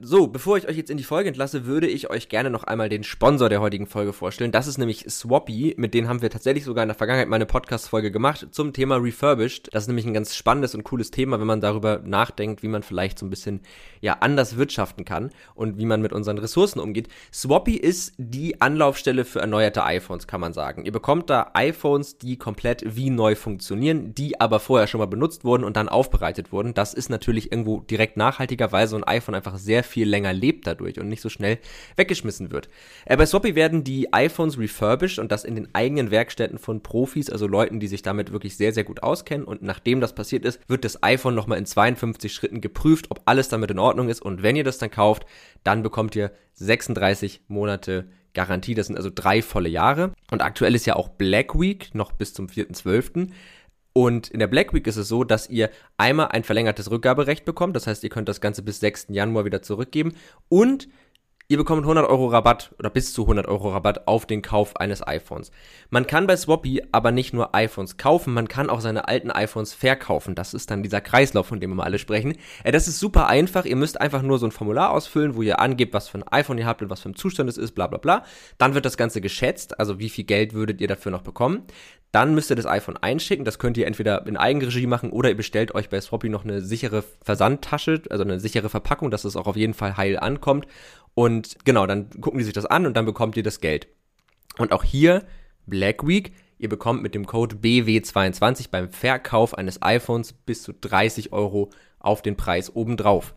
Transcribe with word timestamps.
So, 0.00 0.28
bevor 0.28 0.56
ich 0.56 0.68
euch 0.68 0.76
jetzt 0.76 0.90
in 0.90 0.96
die 0.96 1.02
Folge 1.02 1.26
entlasse, 1.26 1.66
würde 1.66 1.88
ich 1.88 2.08
euch 2.08 2.28
gerne 2.28 2.50
noch 2.50 2.62
einmal 2.62 2.88
den 2.88 3.02
Sponsor 3.02 3.48
der 3.48 3.60
heutigen 3.60 3.88
Folge 3.88 4.12
vorstellen. 4.12 4.52
Das 4.52 4.68
ist 4.68 4.78
nämlich 4.78 5.04
Swappy. 5.10 5.74
Mit 5.76 5.92
denen 5.92 6.08
haben 6.08 6.22
wir 6.22 6.30
tatsächlich 6.30 6.62
sogar 6.62 6.84
in 6.84 6.88
der 6.88 6.94
Vergangenheit 6.94 7.28
mal 7.28 7.34
eine 7.34 7.46
Podcast-Folge 7.46 8.12
gemacht 8.12 8.46
zum 8.52 8.72
Thema 8.72 8.94
Refurbished. 8.98 9.74
Das 9.74 9.82
ist 9.82 9.88
nämlich 9.88 10.06
ein 10.06 10.14
ganz 10.14 10.36
spannendes 10.36 10.76
und 10.76 10.84
cooles 10.84 11.10
Thema, 11.10 11.40
wenn 11.40 11.48
man 11.48 11.60
darüber 11.60 12.00
nachdenkt, 12.04 12.62
wie 12.62 12.68
man 12.68 12.84
vielleicht 12.84 13.18
so 13.18 13.26
ein 13.26 13.30
bisschen, 13.30 13.62
ja, 14.00 14.18
anders 14.20 14.56
wirtschaften 14.56 15.04
kann 15.04 15.30
und 15.56 15.78
wie 15.78 15.86
man 15.86 16.00
mit 16.00 16.12
unseren 16.12 16.38
Ressourcen 16.38 16.78
umgeht. 16.78 17.08
Swappy 17.32 17.74
ist 17.74 18.14
die 18.18 18.60
Anlaufstelle 18.60 19.24
für 19.24 19.40
erneuerte 19.40 19.82
iPhones, 19.82 20.28
kann 20.28 20.40
man 20.40 20.52
sagen. 20.52 20.84
Ihr 20.84 20.92
bekommt 20.92 21.28
da 21.28 21.50
iPhones, 21.54 22.18
die 22.18 22.36
komplett 22.36 22.84
wie 22.86 23.10
neu 23.10 23.34
funktionieren, 23.34 24.14
die 24.14 24.40
aber 24.40 24.60
vorher 24.60 24.86
schon 24.86 25.00
mal 25.00 25.06
benutzt 25.06 25.44
wurden 25.44 25.64
und 25.64 25.76
dann 25.76 25.88
aufbereitet 25.88 26.52
wurden. 26.52 26.72
Das 26.72 26.94
ist 26.94 27.10
natürlich 27.10 27.50
irgendwo 27.50 27.80
direkt 27.80 28.16
nachhaltiger, 28.16 28.70
weil 28.70 28.86
so 28.86 28.94
ein 28.94 29.02
iPhone 29.02 29.34
einfach 29.34 29.58
sehr 29.58 29.87
viel 29.88 30.08
länger 30.08 30.32
lebt 30.32 30.66
dadurch 30.66 31.00
und 31.00 31.08
nicht 31.08 31.20
so 31.20 31.28
schnell 31.28 31.58
weggeschmissen 31.96 32.50
wird. 32.52 32.68
Äh, 33.04 33.16
bei 33.16 33.26
Swappy 33.26 33.54
werden 33.54 33.82
die 33.82 34.12
iPhones 34.12 34.58
refurbished 34.58 35.18
und 35.18 35.32
das 35.32 35.44
in 35.44 35.54
den 35.54 35.68
eigenen 35.74 36.10
Werkstätten 36.10 36.58
von 36.58 36.82
Profis, 36.82 37.30
also 37.30 37.46
Leuten, 37.46 37.80
die 37.80 37.88
sich 37.88 38.02
damit 38.02 38.32
wirklich 38.32 38.56
sehr, 38.56 38.72
sehr 38.72 38.84
gut 38.84 39.02
auskennen. 39.02 39.46
Und 39.46 39.62
nachdem 39.62 40.00
das 40.00 40.14
passiert 40.14 40.44
ist, 40.44 40.60
wird 40.68 40.84
das 40.84 41.02
iPhone 41.02 41.34
nochmal 41.34 41.58
in 41.58 41.66
52 41.66 42.32
Schritten 42.32 42.60
geprüft, 42.60 43.10
ob 43.10 43.22
alles 43.24 43.48
damit 43.48 43.70
in 43.70 43.78
Ordnung 43.78 44.08
ist. 44.08 44.22
Und 44.22 44.42
wenn 44.42 44.56
ihr 44.56 44.64
das 44.64 44.78
dann 44.78 44.90
kauft, 44.90 45.26
dann 45.64 45.82
bekommt 45.82 46.14
ihr 46.14 46.30
36 46.54 47.42
Monate 47.48 48.08
Garantie. 48.34 48.74
Das 48.74 48.86
sind 48.86 48.96
also 48.96 49.10
drei 49.12 49.42
volle 49.42 49.68
Jahre. 49.68 50.12
Und 50.30 50.42
aktuell 50.42 50.74
ist 50.74 50.86
ja 50.86 50.96
auch 50.96 51.08
Black 51.08 51.58
Week, 51.58 51.94
noch 51.94 52.12
bis 52.12 52.34
zum 52.34 52.46
4.12. 52.46 53.30
Und 53.98 54.28
in 54.28 54.38
der 54.38 54.46
Black 54.46 54.72
Week 54.72 54.86
ist 54.86 54.96
es 54.96 55.08
so, 55.08 55.24
dass 55.24 55.50
ihr 55.50 55.70
einmal 55.96 56.28
ein 56.28 56.44
verlängertes 56.44 56.88
Rückgaberecht 56.88 57.44
bekommt. 57.44 57.74
Das 57.74 57.88
heißt, 57.88 58.04
ihr 58.04 58.10
könnt 58.10 58.28
das 58.28 58.40
Ganze 58.40 58.62
bis 58.62 58.78
6. 58.78 59.06
Januar 59.08 59.44
wieder 59.44 59.60
zurückgeben. 59.60 60.14
Und 60.48 60.86
Ihr 61.50 61.56
bekommt 61.56 61.84
100 61.84 62.06
Euro 62.06 62.26
Rabatt 62.26 62.74
oder 62.78 62.90
bis 62.90 63.14
zu 63.14 63.22
100 63.22 63.48
Euro 63.48 63.70
Rabatt 63.70 64.06
auf 64.06 64.26
den 64.26 64.42
Kauf 64.42 64.76
eines 64.76 65.06
iPhones. 65.06 65.50
Man 65.88 66.06
kann 66.06 66.26
bei 66.26 66.36
Swappy 66.36 66.82
aber 66.92 67.10
nicht 67.10 67.32
nur 67.32 67.54
iPhones 67.54 67.96
kaufen, 67.96 68.34
man 68.34 68.48
kann 68.48 68.68
auch 68.68 68.82
seine 68.82 69.08
alten 69.08 69.30
iPhones 69.30 69.72
verkaufen. 69.72 70.34
Das 70.34 70.52
ist 70.52 70.70
dann 70.70 70.82
dieser 70.82 71.00
Kreislauf, 71.00 71.46
von 71.46 71.58
dem 71.58 71.74
wir 71.74 71.84
alle 71.84 71.98
sprechen. 71.98 72.34
Äh, 72.64 72.72
das 72.72 72.86
ist 72.86 73.00
super 73.00 73.28
einfach. 73.28 73.64
Ihr 73.64 73.76
müsst 73.76 73.98
einfach 73.98 74.20
nur 74.20 74.38
so 74.38 74.44
ein 74.44 74.52
Formular 74.52 74.90
ausfüllen, 74.90 75.36
wo 75.36 75.40
ihr 75.40 75.58
angebt, 75.58 75.94
was 75.94 76.08
für 76.08 76.18
ein 76.18 76.28
iPhone 76.28 76.58
ihr 76.58 76.66
habt 76.66 76.82
und 76.82 76.90
was 76.90 77.00
für 77.00 77.08
ein 77.08 77.16
Zustand 77.16 77.48
es 77.48 77.56
ist, 77.56 77.72
bla 77.72 77.86
bla 77.86 77.96
bla. 77.96 78.24
Dann 78.58 78.74
wird 78.74 78.84
das 78.84 78.98
Ganze 78.98 79.22
geschätzt, 79.22 79.80
also 79.80 79.98
wie 79.98 80.10
viel 80.10 80.24
Geld 80.24 80.52
würdet 80.52 80.82
ihr 80.82 80.88
dafür 80.88 81.12
noch 81.12 81.22
bekommen. 81.22 81.62
Dann 82.12 82.34
müsst 82.34 82.50
ihr 82.50 82.56
das 82.56 82.66
iPhone 82.66 82.96
einschicken. 82.96 83.44
Das 83.44 83.58
könnt 83.58 83.76
ihr 83.76 83.86
entweder 83.86 84.26
in 84.26 84.36
Eigenregie 84.36 84.86
machen 84.86 85.10
oder 85.10 85.28
ihr 85.28 85.36
bestellt 85.36 85.74
euch 85.74 85.88
bei 85.90 86.00
Swappy 86.00 86.28
noch 86.28 86.44
eine 86.44 86.62
sichere 86.62 87.04
Versandtasche, 87.22 88.02
also 88.08 88.24
eine 88.24 88.40
sichere 88.40 88.68
Verpackung, 88.68 89.10
dass 89.10 89.24
es 89.24 89.36
auch 89.36 89.46
auf 89.46 89.56
jeden 89.56 89.74
Fall 89.74 89.96
heil 89.96 90.18
ankommt. 90.18 90.66
Und 91.18 91.56
genau, 91.64 91.84
dann 91.84 92.10
gucken 92.20 92.38
die 92.38 92.44
sich 92.44 92.54
das 92.54 92.64
an 92.64 92.86
und 92.86 92.96
dann 92.96 93.04
bekommt 93.04 93.36
ihr 93.36 93.42
das 93.42 93.58
Geld. 93.58 93.88
Und 94.56 94.70
auch 94.70 94.84
hier 94.84 95.24
Black 95.66 96.06
Week. 96.06 96.32
Ihr 96.58 96.68
bekommt 96.68 97.02
mit 97.02 97.12
dem 97.12 97.26
Code 97.26 97.56
BW22 97.56 98.70
beim 98.70 98.88
Verkauf 98.88 99.58
eines 99.58 99.82
iPhones 99.82 100.32
bis 100.32 100.62
zu 100.62 100.72
30 100.72 101.32
Euro 101.32 101.70
auf 101.98 102.22
den 102.22 102.36
Preis 102.36 102.72
obendrauf. 102.72 103.34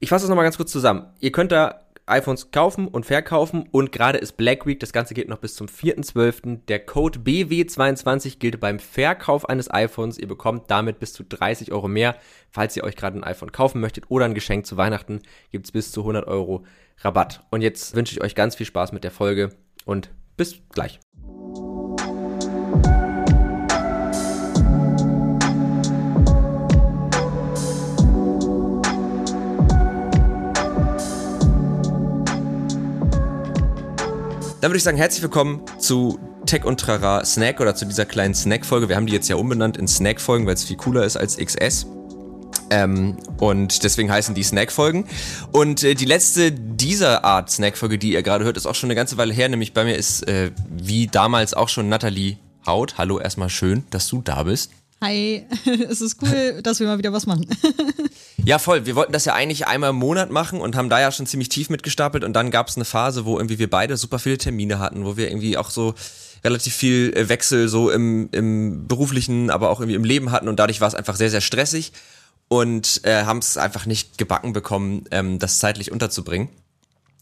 Ich 0.00 0.08
fasse 0.08 0.24
das 0.24 0.30
nochmal 0.30 0.46
ganz 0.46 0.56
kurz 0.56 0.72
zusammen. 0.72 1.06
Ihr 1.20 1.30
könnt 1.30 1.52
da 1.52 1.85
iPhones 2.06 2.52
kaufen 2.52 2.86
und 2.86 3.04
verkaufen 3.04 3.68
und 3.72 3.90
gerade 3.90 4.18
ist 4.18 4.36
Black 4.36 4.64
Week, 4.64 4.78
das 4.78 4.92
Ganze 4.92 5.12
geht 5.12 5.28
noch 5.28 5.38
bis 5.38 5.56
zum 5.56 5.66
4.12. 5.66 6.60
Der 6.68 6.78
Code 6.78 7.18
BW22 7.18 8.38
gilt 8.38 8.60
beim 8.60 8.78
Verkauf 8.78 9.48
eines 9.48 9.70
iPhones. 9.72 10.16
Ihr 10.16 10.28
bekommt 10.28 10.70
damit 10.70 11.00
bis 11.00 11.12
zu 11.12 11.24
30 11.24 11.72
Euro 11.72 11.88
mehr. 11.88 12.16
Falls 12.50 12.76
ihr 12.76 12.84
euch 12.84 12.94
gerade 12.94 13.18
ein 13.18 13.24
iPhone 13.24 13.50
kaufen 13.50 13.80
möchtet 13.80 14.04
oder 14.08 14.24
ein 14.24 14.34
Geschenk 14.34 14.66
zu 14.66 14.76
Weihnachten, 14.76 15.20
gibt 15.50 15.66
es 15.66 15.72
bis 15.72 15.90
zu 15.90 16.00
100 16.02 16.28
Euro 16.28 16.64
Rabatt. 16.98 17.44
Und 17.50 17.62
jetzt 17.62 17.94
wünsche 17.96 18.14
ich 18.14 18.22
euch 18.22 18.34
ganz 18.34 18.54
viel 18.54 18.66
Spaß 18.66 18.92
mit 18.92 19.02
der 19.02 19.10
Folge 19.10 19.50
und 19.84 20.10
bis 20.36 20.60
gleich. 20.70 21.00
Dann 34.66 34.72
würde 34.72 34.78
ich 34.78 34.82
sagen, 34.82 34.98
herzlich 34.98 35.22
willkommen 35.22 35.62
zu 35.78 36.18
Tech 36.44 36.64
und 36.64 36.80
Trara 36.80 37.24
Snack 37.24 37.60
oder 37.60 37.76
zu 37.76 37.84
dieser 37.84 38.04
kleinen 38.04 38.34
Snack-Folge. 38.34 38.88
Wir 38.88 38.96
haben 38.96 39.06
die 39.06 39.12
jetzt 39.12 39.28
ja 39.28 39.36
umbenannt 39.36 39.76
in 39.76 39.86
Snack-Folgen, 39.86 40.44
weil 40.44 40.54
es 40.54 40.64
viel 40.64 40.76
cooler 40.76 41.04
ist 41.04 41.16
als 41.16 41.36
XS. 41.36 41.86
Ähm, 42.70 43.16
und 43.38 43.84
deswegen 43.84 44.10
heißen 44.10 44.34
die 44.34 44.42
Snack-Folgen. 44.42 45.04
Und 45.52 45.84
äh, 45.84 45.94
die 45.94 46.04
letzte 46.04 46.50
dieser 46.50 47.24
Art 47.24 47.48
Snack-Folge, 47.48 47.96
die 47.96 48.14
ihr 48.14 48.24
gerade 48.24 48.44
hört, 48.44 48.56
ist 48.56 48.66
auch 48.66 48.74
schon 48.74 48.88
eine 48.88 48.96
ganze 48.96 49.16
Weile 49.18 49.32
her. 49.32 49.48
Nämlich 49.48 49.72
bei 49.72 49.84
mir 49.84 49.94
ist 49.94 50.26
äh, 50.26 50.50
wie 50.68 51.06
damals 51.06 51.54
auch 51.54 51.68
schon 51.68 51.88
Nathalie 51.88 52.38
Haut. 52.66 52.98
Hallo, 52.98 53.20
erstmal 53.20 53.50
schön, 53.50 53.84
dass 53.90 54.08
du 54.08 54.20
da 54.20 54.42
bist. 54.42 54.72
Hi, 55.02 55.46
es 55.88 56.00
ist 56.00 56.22
cool, 56.22 56.60
dass 56.62 56.80
wir 56.80 56.86
mal 56.86 56.98
wieder 56.98 57.12
was 57.12 57.26
machen. 57.26 57.46
ja, 58.44 58.58
voll. 58.58 58.86
Wir 58.86 58.96
wollten 58.96 59.12
das 59.12 59.26
ja 59.26 59.34
eigentlich 59.34 59.66
einmal 59.66 59.90
im 59.90 59.96
Monat 59.96 60.30
machen 60.30 60.60
und 60.60 60.74
haben 60.74 60.88
da 60.88 61.00
ja 61.00 61.12
schon 61.12 61.26
ziemlich 61.26 61.50
tief 61.50 61.68
mitgestapelt. 61.68 62.24
Und 62.24 62.32
dann 62.32 62.50
gab 62.50 62.68
es 62.68 62.76
eine 62.76 62.86
Phase, 62.86 63.26
wo 63.26 63.36
irgendwie 63.36 63.58
wir 63.58 63.68
beide 63.68 63.96
super 63.96 64.18
viele 64.18 64.38
Termine 64.38 64.78
hatten, 64.78 65.04
wo 65.04 65.16
wir 65.16 65.28
irgendwie 65.28 65.58
auch 65.58 65.70
so 65.70 65.94
relativ 66.44 66.74
viel 66.74 67.12
äh, 67.14 67.28
Wechsel 67.28 67.68
so 67.68 67.90
im, 67.90 68.28
im 68.32 68.86
beruflichen, 68.86 69.50
aber 69.50 69.70
auch 69.70 69.80
irgendwie 69.80 69.96
im 69.96 70.04
Leben 70.04 70.30
hatten. 70.30 70.48
Und 70.48 70.58
dadurch 70.58 70.80
war 70.80 70.88
es 70.88 70.94
einfach 70.94 71.16
sehr, 71.16 71.30
sehr 71.30 71.42
stressig 71.42 71.92
und 72.48 73.02
äh, 73.04 73.24
haben 73.24 73.38
es 73.38 73.58
einfach 73.58 73.84
nicht 73.84 74.16
gebacken 74.16 74.54
bekommen, 74.54 75.04
ähm, 75.10 75.38
das 75.38 75.58
zeitlich 75.58 75.92
unterzubringen. 75.92 76.48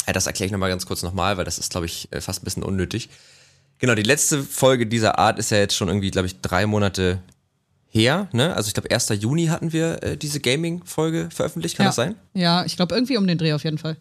Äh, 0.07 0.13
das 0.13 0.27
erkläre 0.27 0.47
ich 0.47 0.53
nochmal 0.53 0.71
ganz 0.71 0.87
kurz 0.87 1.03
nochmal, 1.03 1.39
weil 1.39 1.45
das 1.45 1.59
ist, 1.59 1.71
glaube 1.71 1.87
ich, 1.87 2.09
äh, 2.13 2.21
fast 2.21 2.43
ein 2.43 2.45
bisschen 2.45 2.63
unnötig. 2.63 3.09
Genau, 3.79 3.95
die 3.95 4.03
letzte 4.03 4.43
Folge 4.45 4.87
dieser 4.87 5.19
Art 5.19 5.39
ist 5.39 5.51
ja 5.51 5.59
jetzt 5.59 5.75
schon 5.75 5.89
irgendwie, 5.89 6.11
glaube 6.11 6.27
ich, 6.27 6.41
drei 6.41 6.67
Monate 6.67 7.21
her. 7.95 8.29
Ne? 8.33 8.55
Also 8.55 8.69
ich 8.69 8.75
glaube, 8.75 8.91
1. 8.91 9.09
Juni 9.21 9.47
hatten 9.47 9.73
wir 9.73 10.03
äh, 10.03 10.17
diese 10.17 10.41
Gaming-Folge 10.41 11.29
veröffentlicht, 11.33 11.77
kann 11.77 11.85
ja. 11.85 11.89
das 11.89 11.97
sein? 11.97 12.17
Ja, 12.35 12.65
ich 12.65 12.77
glaube, 12.77 12.95
irgendwie 12.95 13.17
um 13.17 13.27
den 13.27 13.39
Dreh 13.39 13.53
auf 13.53 13.65
jeden 13.65 13.79
Fall. 13.79 13.97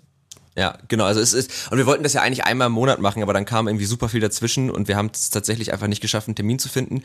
Ja, 0.55 0.77
genau. 0.87 1.05
Also 1.05 1.19
es 1.19 1.33
ist, 1.33 1.71
und 1.71 1.77
wir 1.77 1.85
wollten 1.85 2.03
das 2.03 2.13
ja 2.13 2.21
eigentlich 2.21 2.43
einmal 2.43 2.67
im 2.67 2.73
Monat 2.73 2.99
machen, 2.99 3.23
aber 3.23 3.33
dann 3.33 3.45
kam 3.45 3.67
irgendwie 3.67 3.85
super 3.85 4.09
viel 4.09 4.19
dazwischen 4.19 4.69
und 4.69 4.87
wir 4.87 4.97
haben 4.97 5.09
es 5.13 5.29
tatsächlich 5.29 5.73
einfach 5.73 5.87
nicht 5.87 6.01
geschafft, 6.01 6.27
einen 6.27 6.35
Termin 6.35 6.59
zu 6.59 6.69
finden. 6.69 7.03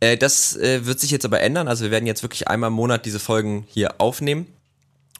Äh, 0.00 0.16
das 0.16 0.56
äh, 0.56 0.86
wird 0.86 0.98
sich 0.98 1.10
jetzt 1.10 1.24
aber 1.24 1.40
ändern. 1.40 1.68
Also 1.68 1.84
wir 1.84 1.90
werden 1.90 2.06
jetzt 2.06 2.22
wirklich 2.22 2.48
einmal 2.48 2.68
im 2.68 2.74
Monat 2.74 3.06
diese 3.06 3.20
Folgen 3.20 3.64
hier 3.68 4.00
aufnehmen. 4.00 4.46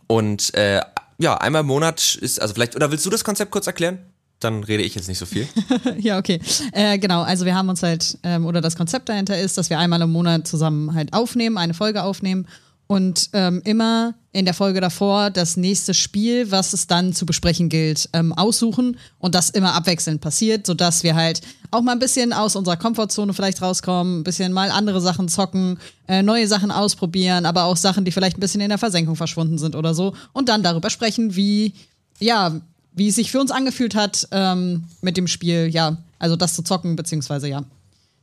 Und 0.09 0.55
äh, 0.55 0.81
ja, 1.19 1.37
einmal 1.37 1.61
im 1.61 1.69
Monat 1.69 2.17
ist, 2.21 2.41
also 2.41 2.55
vielleicht, 2.55 2.75
oder 2.75 2.91
willst 2.91 3.07
du 3.07 3.11
das 3.11 3.23
Konzept 3.23 3.53
kurz 3.53 3.67
erklären? 3.67 3.99
Dann 4.41 4.65
rede 4.65 4.83
ich 4.83 4.95
jetzt 4.95 5.09
nicht 5.09 5.19
so 5.19 5.27
viel. 5.27 5.47
ja, 5.99 6.19
okay. 6.19 6.41
Äh, 6.73 6.99
genau, 6.99 7.23
also 7.23 7.45
wir 7.45 7.55
haben 7.55 7.69
uns 7.69 7.83
halt, 7.83 8.19
ähm, 8.23 8.47
oder 8.47 8.61
das 8.61 8.75
Konzept 8.75 9.09
dahinter 9.09 9.39
ist, 9.39 9.59
dass 9.59 9.71
wir 9.71 9.79
einmal 9.79 10.01
im 10.01 10.11
Monat 10.11 10.49
zusammen 10.49 10.95
halt 10.95 11.13
aufnehmen, 11.13 11.59
eine 11.59 11.75
Folge 11.75 12.03
aufnehmen 12.03 12.47
und 12.91 13.31
ähm, 13.35 13.63
immer 13.65 14.15
in 14.33 14.47
der 14.47 14.55
Folge 14.55 14.81
davor 14.81 15.31
das 15.31 15.57
nächste 15.57 15.95
Spiel, 15.95 16.51
was 16.51 16.73
es 16.73 16.89
dann 16.89 17.13
zu 17.13 17.25
besprechen 17.25 17.69
gilt, 17.69 18.09
ähm, 18.15 18.33
aussuchen 18.33 18.97
und 19.21 19.37
das 19.37 19.51
immer 19.51 19.75
abwechselnd 19.75 20.21
passiert, 20.21 20.67
sodass 20.67 21.05
wir 21.05 21.15
halt 21.15 21.41
auch 21.71 21.83
mal 21.83 21.93
ein 21.93 22.01
bisschen 22.01 22.33
aus 22.33 22.57
unserer 22.57 22.77
Komfortzone 22.77 23.33
vielleicht 23.33 23.63
rauskommen, 23.63 24.21
ein 24.21 24.25
bisschen 24.25 24.53
mal 24.53 24.73
andere 24.73 25.01
Sachen 25.01 25.29
zocken, 25.29 25.79
äh, 26.09 26.23
neue 26.23 26.49
Sachen 26.49 26.73
ausprobieren, 26.73 27.47
aber 27.47 27.65
auch 27.65 27.77
Sachen, 27.77 28.05
die 28.05 28.11
vielleicht 28.11 28.39
ein 28.39 28.41
bisschen 28.41 28.61
in 28.61 28.71
der 28.71 28.79
Versenkung 28.79 29.15
verschwunden 29.15 29.59
sind 29.59 29.77
oder 29.77 29.95
so 29.95 30.15
und 30.33 30.49
dann 30.49 30.65
darüber 30.65 30.91
sprechen, 30.91 31.37
wie, 31.37 31.75
ja, 32.19 32.61
wie 32.93 33.09
es 33.09 33.15
sich 33.15 33.31
für 33.31 33.41
uns 33.41 33.51
angefühlt 33.51 33.95
hat 33.95 34.29
ähm, 34.33 34.85
mit 35.01 35.17
dem 35.17 35.27
Spiel, 35.27 35.69
ja, 35.69 35.99
also 36.19 36.37
das 36.37 36.55
zu 36.55 36.63
zocken, 36.63 36.97
beziehungsweise 36.97 37.49
ja, 37.49 37.65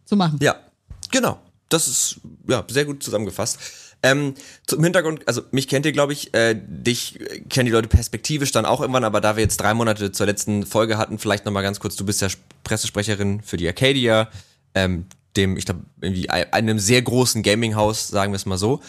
zu 0.05 0.15
machen. 0.15 0.39
Ja, 0.41 0.55
genau. 1.11 1.39
Das 1.69 1.87
ist 1.87 2.17
ja 2.47 2.63
sehr 2.69 2.85
gut 2.85 3.03
zusammengefasst. 3.03 3.59
Ähm, 4.03 4.35
zum 4.67 4.83
Hintergrund, 4.83 5.27
also 5.27 5.41
mich 5.51 5.67
kennt 5.67 5.85
ihr, 5.85 5.91
glaube 5.91 6.13
ich, 6.13 6.33
äh, 6.33 6.55
dich 6.55 7.19
kennen 7.49 7.65
die 7.65 7.71
Leute 7.71 7.87
perspektivisch 7.87 8.51
dann 8.51 8.65
auch 8.65 8.79
irgendwann, 8.79 9.03
aber 9.03 9.21
da 9.21 9.35
wir 9.35 9.43
jetzt 9.43 9.57
drei 9.57 9.73
Monate 9.73 10.11
zur 10.11 10.27
letzten 10.27 10.65
Folge 10.65 10.97
hatten, 10.97 11.17
vielleicht 11.17 11.45
nochmal 11.45 11.63
ganz 11.63 11.79
kurz, 11.79 11.95
du 11.95 12.05
bist 12.05 12.21
ja 12.21 12.27
Pressesprecherin 12.63 13.41
für 13.41 13.57
die 13.57 13.67
Arcadia, 13.67 14.29
ähm, 14.75 15.05
dem, 15.35 15.57
ich 15.57 15.65
glaube, 15.65 15.81
irgendwie 15.99 16.29
einem 16.29 16.77
sehr 16.79 17.01
großen 17.01 17.41
Gaming-Haus, 17.41 18.07
sagen 18.07 18.31
wir 18.33 18.37
es 18.37 18.45
mal 18.45 18.57
so, 18.57 18.81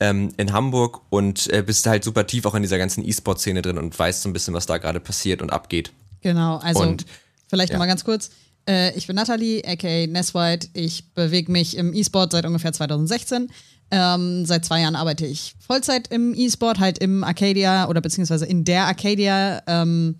ähm, 0.00 0.32
in 0.36 0.52
Hamburg 0.52 1.02
und 1.10 1.52
äh, 1.52 1.62
bist 1.62 1.86
halt 1.86 2.04
super 2.04 2.26
tief 2.26 2.46
auch 2.46 2.54
in 2.54 2.62
dieser 2.62 2.78
ganzen 2.78 3.06
E-Sport-Szene 3.06 3.62
drin 3.62 3.78
und 3.78 3.96
weißt 3.96 4.22
so 4.22 4.28
ein 4.28 4.32
bisschen, 4.32 4.54
was 4.54 4.66
da 4.66 4.78
gerade 4.78 4.98
passiert 4.98 5.42
und 5.42 5.50
abgeht. 5.50 5.92
Genau, 6.22 6.56
also 6.56 6.80
und, 6.80 7.04
vielleicht 7.48 7.70
ja. 7.70 7.76
nochmal 7.76 7.88
ganz 7.88 8.04
kurz. 8.04 8.30
Äh, 8.68 8.96
ich 8.96 9.06
bin 9.06 9.16
Nathalie, 9.16 9.62
aka 9.64 10.06
Neswhite. 10.06 10.68
Ich 10.72 11.12
bewege 11.14 11.52
mich 11.52 11.76
im 11.76 11.94
E-Sport 11.94 12.32
seit 12.32 12.46
ungefähr 12.46 12.72
2016. 12.72 13.50
Ähm, 13.92 14.46
seit 14.46 14.64
zwei 14.64 14.80
Jahren 14.80 14.96
arbeite 14.96 15.26
ich 15.26 15.54
Vollzeit 15.58 16.08
im 16.08 16.32
E-Sport, 16.34 16.78
halt 16.78 16.98
im 16.98 17.24
Arcadia 17.24 17.88
oder 17.88 18.00
beziehungsweise 18.00 18.46
in 18.46 18.64
der 18.64 18.86
Arcadia, 18.86 19.62
ähm, 19.66 20.16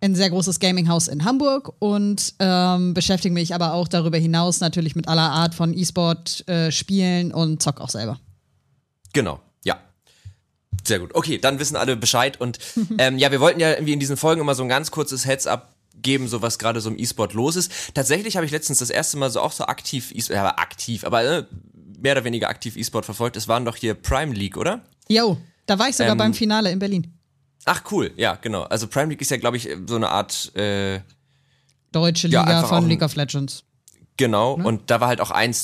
ein 0.00 0.14
sehr 0.14 0.30
großes 0.30 0.60
Gaming-Haus 0.60 1.08
in 1.08 1.24
Hamburg 1.24 1.72
und 1.78 2.34
ähm, 2.38 2.92
beschäftige 2.94 3.32
mich 3.32 3.54
aber 3.54 3.72
auch 3.72 3.88
darüber 3.88 4.18
hinaus 4.18 4.60
natürlich 4.60 4.94
mit 4.94 5.08
aller 5.08 5.30
Art 5.30 5.54
von 5.54 5.72
E-Sport-Spielen 5.76 7.30
äh, 7.30 7.34
und 7.34 7.62
zock 7.62 7.80
auch 7.80 7.88
selber. 7.88 8.20
Genau, 9.14 9.40
ja. 9.64 9.80
Sehr 10.86 10.98
gut. 10.98 11.14
Okay, 11.14 11.38
dann 11.38 11.58
wissen 11.58 11.76
alle 11.76 11.96
Bescheid. 11.96 12.38
Und 12.40 12.58
ähm, 12.98 13.16
ja, 13.16 13.30
wir 13.30 13.40
wollten 13.40 13.60
ja 13.60 13.70
irgendwie 13.72 13.94
in 13.94 14.00
diesen 14.00 14.18
Folgen 14.18 14.42
immer 14.42 14.54
so 14.54 14.62
ein 14.62 14.68
ganz 14.68 14.90
kurzes 14.90 15.24
Heads-up 15.24 15.74
geben, 16.02 16.28
so 16.28 16.42
was 16.42 16.58
gerade 16.58 16.80
so 16.82 16.90
im 16.90 16.98
E-Sport 16.98 17.32
los 17.32 17.56
ist. 17.56 17.72
Tatsächlich 17.94 18.36
habe 18.36 18.44
ich 18.44 18.52
letztens 18.52 18.80
das 18.80 18.90
erste 18.90 19.16
Mal 19.16 19.30
so 19.30 19.40
auch 19.40 19.52
so 19.52 19.64
aktiv, 19.64 20.12
e 20.12 20.20
ja, 20.34 20.58
aktiv, 20.58 21.04
aber 21.04 21.24
äh, 21.24 21.44
mehr 21.98 22.12
oder 22.12 22.24
weniger 22.24 22.48
aktiv 22.50 22.76
E-Sport 22.76 23.06
verfolgt. 23.06 23.36
Es 23.36 23.48
waren 23.48 23.64
doch 23.64 23.76
hier 23.76 23.94
Prime 23.94 24.34
League, 24.34 24.56
oder? 24.58 24.82
Jo, 25.08 25.38
da 25.66 25.78
war 25.78 25.88
ich 25.88 25.96
sogar 25.96 26.12
Ähm, 26.12 26.18
beim 26.18 26.34
Finale 26.34 26.70
in 26.70 26.78
Berlin. 26.78 27.14
Ach 27.64 27.82
cool, 27.92 28.10
ja, 28.16 28.34
genau. 28.34 28.64
Also 28.64 28.86
Prime 28.88 29.08
League 29.08 29.22
ist 29.22 29.30
ja, 29.30 29.38
glaube 29.38 29.56
ich, 29.56 29.70
so 29.86 29.96
eine 29.96 30.10
Art, 30.10 30.54
äh, 30.56 31.00
Deutsche 31.92 32.28
Ja, 32.28 32.42
Liga 32.42 32.62
auch 32.64 32.68
von 32.68 32.88
League 32.88 33.02
of 33.02 33.14
Legends. 33.14 33.64
genau. 34.16 34.54
Und 34.54 34.90
da 34.90 35.00
war 35.00 35.08
halt 35.08 35.20
auch 35.20 35.30
ein 35.30 35.54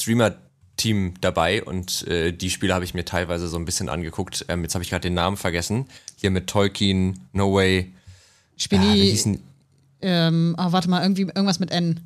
Streamer-Team 0.80 1.14
dabei 1.20 1.62
und 1.62 2.06
äh, 2.08 2.32
die 2.32 2.50
Spiele 2.50 2.74
habe 2.74 2.84
ich 2.84 2.94
mir 2.94 3.04
teilweise 3.04 3.48
so 3.48 3.56
ein 3.58 3.64
bisschen 3.64 3.88
angeguckt. 3.88 4.44
Ähm, 4.48 4.62
jetzt 4.62 4.74
habe 4.74 4.82
ich 4.82 4.90
gerade 4.90 5.02
den 5.02 5.14
Namen 5.14 5.36
vergessen. 5.36 5.86
Hier 6.16 6.30
mit 6.30 6.46
Tolkien, 6.46 7.20
No 7.32 7.54
Way. 7.54 7.92
Spielen 8.56 8.82
Ah, 8.82 8.94
ähm, 10.02 10.56
oh, 10.58 10.72
warte 10.72 10.88
mal, 10.88 11.02
irgendwie 11.02 11.22
irgendwas 11.22 11.60
mit 11.60 11.70
N. 11.70 12.00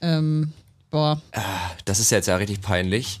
Ähm, 0.00 0.52
boah. 0.90 1.20
das 1.84 2.00
ist 2.00 2.10
jetzt 2.10 2.28
ja 2.28 2.36
richtig 2.36 2.60
peinlich. 2.60 3.20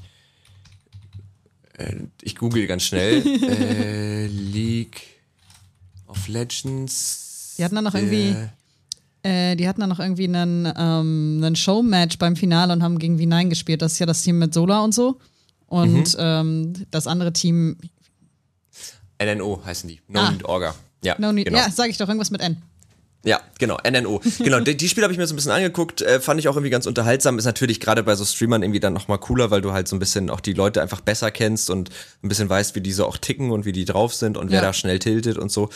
Äh, 1.74 1.96
ich 2.22 2.36
google 2.36 2.66
ganz 2.66 2.84
schnell. 2.84 3.26
äh, 3.26 4.26
League 4.26 5.00
of 6.06 6.28
Legends. 6.28 7.54
Die 7.58 7.64
hatten 7.64 7.74
dann 7.74 7.84
noch 7.84 7.94
irgendwie- 7.94 8.36
Äh, 9.22 9.56
die 9.56 9.68
hatten 9.68 9.80
dann 9.80 9.90
noch 9.90 9.98
irgendwie 10.00 10.24
einen, 10.24 10.66
ähm, 10.76 11.40
einen 11.42 11.56
Showmatch 11.56 12.18
beim 12.18 12.36
Finale 12.36 12.72
und 12.72 12.82
haben 12.82 12.98
gegen 12.98 13.16
V9 13.18 13.48
gespielt. 13.48 13.82
Das 13.82 13.92
ist 13.94 13.98
ja 13.98 14.06
das 14.06 14.22
Team 14.22 14.38
mit 14.38 14.54
Sola 14.54 14.80
und 14.80 14.94
so. 14.94 15.18
Und 15.66 15.92
Mhm. 16.14 16.16
ähm, 16.18 16.72
das 16.90 17.06
andere 17.06 17.32
Team, 17.32 17.76
NNO 19.20 19.60
heißen 19.64 19.88
die. 19.88 20.00
No 20.08 20.20
Ah. 20.20 20.30
Need 20.30 20.44
Orga. 20.44 20.74
Ja, 21.02 21.16
no 21.18 21.32
need, 21.32 21.46
genau. 21.46 21.58
ja, 21.58 21.70
sag 21.70 21.88
ich 21.90 21.96
doch, 21.96 22.08
irgendwas 22.08 22.30
mit 22.30 22.40
N. 22.40 22.56
Ja, 23.24 23.40
genau, 23.58 23.76
NNO. 23.84 24.20
Genau, 24.38 24.60
die, 24.60 24.76
die 24.76 24.88
Spiele 24.88 25.04
habe 25.04 25.12
ich 25.12 25.18
mir 25.18 25.26
so 25.26 25.34
ein 25.34 25.36
bisschen 25.36 25.50
angeguckt, 25.50 26.02
äh, 26.02 26.20
fand 26.20 26.38
ich 26.38 26.46
auch 26.48 26.54
irgendwie 26.54 26.70
ganz 26.70 26.86
unterhaltsam. 26.86 27.36
Ist 27.38 27.44
natürlich 27.44 27.80
gerade 27.80 28.04
bei 28.04 28.14
so 28.14 28.24
Streamern 28.24 28.62
irgendwie 28.62 28.78
dann 28.80 28.92
nochmal 28.92 29.18
cooler, 29.18 29.50
weil 29.50 29.60
du 29.60 29.72
halt 29.72 29.88
so 29.88 29.96
ein 29.96 29.98
bisschen 29.98 30.30
auch 30.30 30.40
die 30.40 30.52
Leute 30.52 30.80
einfach 30.80 31.00
besser 31.00 31.30
kennst 31.32 31.68
und 31.68 31.90
ein 32.22 32.28
bisschen 32.28 32.48
weißt, 32.48 32.76
wie 32.76 32.80
die 32.80 32.92
so 32.92 33.04
auch 33.06 33.16
ticken 33.18 33.50
und 33.50 33.64
wie 33.64 33.72
die 33.72 33.84
drauf 33.84 34.14
sind 34.14 34.36
und 34.36 34.50
wer 34.50 34.58
Ja. 34.60 34.66
da 34.68 34.72
schnell 34.72 35.00
tiltet 35.00 35.36
und 35.36 35.50
so. 35.50 35.68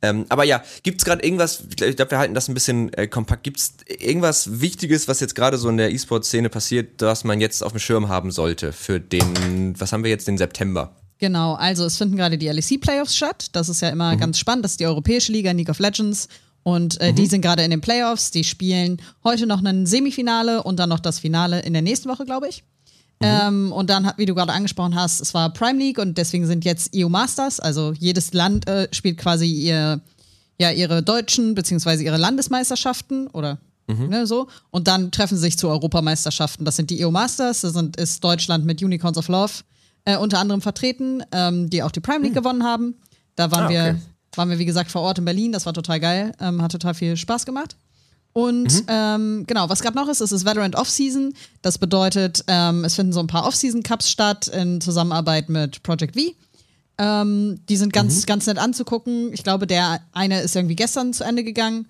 Ähm, 0.00 0.26
aber 0.28 0.44
ja, 0.44 0.62
gibt's 0.84 1.04
gerade 1.04 1.24
irgendwas, 1.24 1.62
ich 1.70 1.96
glaube, 1.96 2.10
wir 2.12 2.18
halten 2.18 2.34
das 2.34 2.48
ein 2.48 2.54
bisschen 2.54 2.92
äh, 2.92 3.08
kompakt, 3.08 3.42
gibt's 3.42 3.74
irgendwas 3.98 4.60
Wichtiges, 4.60 5.08
was 5.08 5.18
jetzt 5.20 5.34
gerade 5.34 5.58
so 5.58 5.68
in 5.68 5.76
der 5.76 5.90
E-Sport-Szene 5.92 6.48
passiert, 6.50 7.00
was 7.02 7.24
man 7.24 7.40
jetzt 7.40 7.62
auf 7.64 7.72
dem 7.72 7.80
Schirm 7.80 8.08
haben 8.08 8.30
sollte 8.30 8.72
für 8.72 9.00
den, 9.00 9.74
was 9.78 9.92
haben 9.92 10.04
wir 10.04 10.10
jetzt, 10.10 10.28
den 10.28 10.38
September? 10.38 10.94
Genau, 11.18 11.54
also 11.54 11.84
es 11.84 11.96
finden 11.96 12.16
gerade 12.16 12.38
die 12.38 12.46
LEC-Playoffs 12.48 13.16
statt. 13.16 13.46
Das 13.52 13.68
ist 13.68 13.82
ja 13.82 13.88
immer 13.88 14.14
Mhm. 14.14 14.20
ganz 14.20 14.38
spannend. 14.38 14.64
Das 14.64 14.72
ist 14.72 14.80
die 14.80 14.86
Europäische 14.86 15.32
Liga 15.32 15.50
League 15.50 15.68
of 15.68 15.80
Legends. 15.80 16.28
Und 16.62 17.00
äh, 17.00 17.12
die 17.12 17.22
Mhm. 17.22 17.28
sind 17.28 17.40
gerade 17.40 17.64
in 17.64 17.70
den 17.72 17.80
Playoffs. 17.80 18.30
Die 18.30 18.44
spielen 18.44 19.02
heute 19.24 19.46
noch 19.48 19.64
ein 19.64 19.84
Semifinale 19.86 20.62
und 20.62 20.78
dann 20.78 20.90
noch 20.90 21.00
das 21.00 21.18
Finale 21.18 21.60
in 21.62 21.72
der 21.72 21.82
nächsten 21.82 22.08
Woche, 22.08 22.24
glaube 22.24 22.48
ich. 22.48 22.62
Mhm. 23.20 23.26
Ähm, 23.26 23.72
und 23.72 23.90
dann, 23.90 24.12
wie 24.16 24.26
du 24.26 24.34
gerade 24.34 24.52
angesprochen 24.52 24.94
hast, 24.94 25.20
es 25.20 25.34
war 25.34 25.52
Prime 25.52 25.78
League 25.78 25.98
und 25.98 26.16
deswegen 26.18 26.46
sind 26.46 26.64
jetzt 26.64 26.90
EU 26.94 27.08
Masters. 27.08 27.58
Also 27.60 27.92
jedes 27.98 28.32
Land 28.32 28.68
äh, 28.68 28.88
spielt 28.92 29.18
quasi 29.18 29.46
ihr, 29.46 30.00
ja, 30.60 30.70
ihre 30.70 31.02
deutschen 31.02 31.54
beziehungsweise 31.54 32.04
ihre 32.04 32.16
Landesmeisterschaften 32.16 33.26
oder 33.28 33.58
ne, 34.08 34.26
so. 34.26 34.48
Und 34.70 34.86
dann 34.86 35.10
treffen 35.10 35.36
sie 35.36 35.42
sich 35.42 35.58
zu 35.58 35.68
Europameisterschaften. 35.68 36.64
Das 36.64 36.76
sind 36.76 36.90
die 36.90 37.04
EU 37.04 37.10
Masters. 37.10 37.62
Da 37.62 37.70
sind, 37.70 37.96
ist 37.96 38.22
Deutschland 38.22 38.64
mit 38.66 38.82
Unicorns 38.82 39.18
of 39.18 39.28
Love 39.28 39.52
äh, 40.04 40.16
unter 40.16 40.38
anderem 40.38 40.60
vertreten, 40.60 41.22
ähm, 41.32 41.68
die 41.70 41.82
auch 41.82 41.90
die 41.90 42.00
Prime 42.00 42.22
League 42.24 42.34
gewonnen 42.34 42.62
haben. 42.64 42.94
Da 43.34 43.50
waren 43.50 43.64
Ah, 43.64 43.68
wir, 43.70 43.82
okay. 43.82 43.96
waren 44.36 44.50
wir, 44.50 44.58
wie 44.58 44.64
gesagt, 44.64 44.90
vor 44.90 45.02
Ort 45.02 45.18
in 45.18 45.24
Berlin. 45.24 45.52
Das 45.52 45.66
war 45.66 45.72
total 45.72 46.00
geil. 46.00 46.32
Ähm, 46.40 46.62
hat 46.62 46.72
total 46.72 46.94
viel 46.94 47.16
Spaß 47.16 47.46
gemacht. 47.46 47.76
Und 48.32 48.84
ähm, 48.86 49.44
genau, 49.46 49.68
was 49.68 49.82
gerade 49.82 49.96
noch 49.96 50.08
ist, 50.08 50.20
ist 50.20 50.32
das 50.32 50.44
Veterant 50.44 50.76
Off-Season. 50.76 51.34
Das 51.62 51.78
bedeutet, 51.78 52.44
ähm, 52.46 52.84
es 52.84 52.94
finden 52.94 53.12
so 53.12 53.20
ein 53.20 53.26
paar 53.26 53.46
Off-Season-Cups 53.46 54.10
statt 54.10 54.48
in 54.48 54.80
Zusammenarbeit 54.80 55.48
mit 55.48 55.82
Project 55.82 56.14
V. 56.18 56.26
Ähm, 56.98 57.60
die 57.68 57.76
sind 57.76 57.92
ganz, 57.92 58.26
ganz 58.26 58.46
nett 58.46 58.58
anzugucken. 58.58 59.32
Ich 59.32 59.42
glaube, 59.42 59.66
der 59.66 60.00
eine 60.12 60.40
ist 60.40 60.54
irgendwie 60.54 60.76
gestern 60.76 61.12
zu 61.12 61.24
Ende 61.24 61.42
gegangen. 61.42 61.86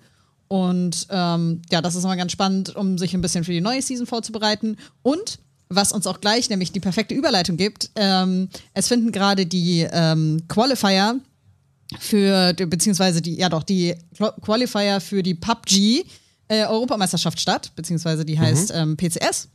Und 0.47 1.05
ähm, 1.11 1.61
ja, 1.71 1.81
das 1.81 1.93
ist 1.93 2.03
immer 2.03 2.15
ganz 2.15 2.31
spannend, 2.31 2.75
um 2.75 2.97
sich 2.97 3.13
ein 3.13 3.21
bisschen 3.21 3.43
für 3.43 3.51
die 3.51 3.61
neue 3.61 3.81
Season 3.83 4.07
vorzubereiten. 4.07 4.77
Und 5.03 5.37
was 5.67 5.91
uns 5.91 6.07
auch 6.07 6.19
gleich 6.19 6.49
nämlich 6.49 6.71
die 6.71 6.79
perfekte 6.79 7.13
Überleitung 7.13 7.57
gibt, 7.57 7.91
ähm, 7.95 8.49
es 8.73 8.87
finden 8.87 9.11
gerade 9.11 9.45
die 9.45 9.87
ähm, 9.91 10.41
Qualifier 10.47 11.19
für, 11.99 12.53
beziehungsweise 12.53 13.21
die, 13.21 13.35
ja 13.35 13.49
doch, 13.49 13.61
die 13.61 13.93
Qual- 14.17 14.33
Qualifier 14.41 14.99
für 14.99 15.21
die 15.21 15.35
PUBG 15.35 16.05
äh, 16.49 16.65
Europameisterschaft 16.65 17.39
statt, 17.39 17.71
beziehungsweise 17.75 18.25
die 18.25 18.37
heißt 18.37 18.71
ähm, 18.75 18.97
PCS. 18.97 19.47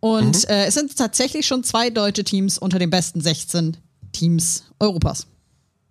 Und 0.00 0.48
äh, 0.48 0.64
es 0.66 0.74
sind 0.74 0.96
tatsächlich 0.96 1.46
schon 1.46 1.62
zwei 1.62 1.90
deutsche 1.90 2.24
Teams 2.24 2.58
unter 2.58 2.78
den 2.78 2.90
besten 2.90 3.20
16 3.20 3.76
Teams 4.12 4.64
Europas. 4.80 5.26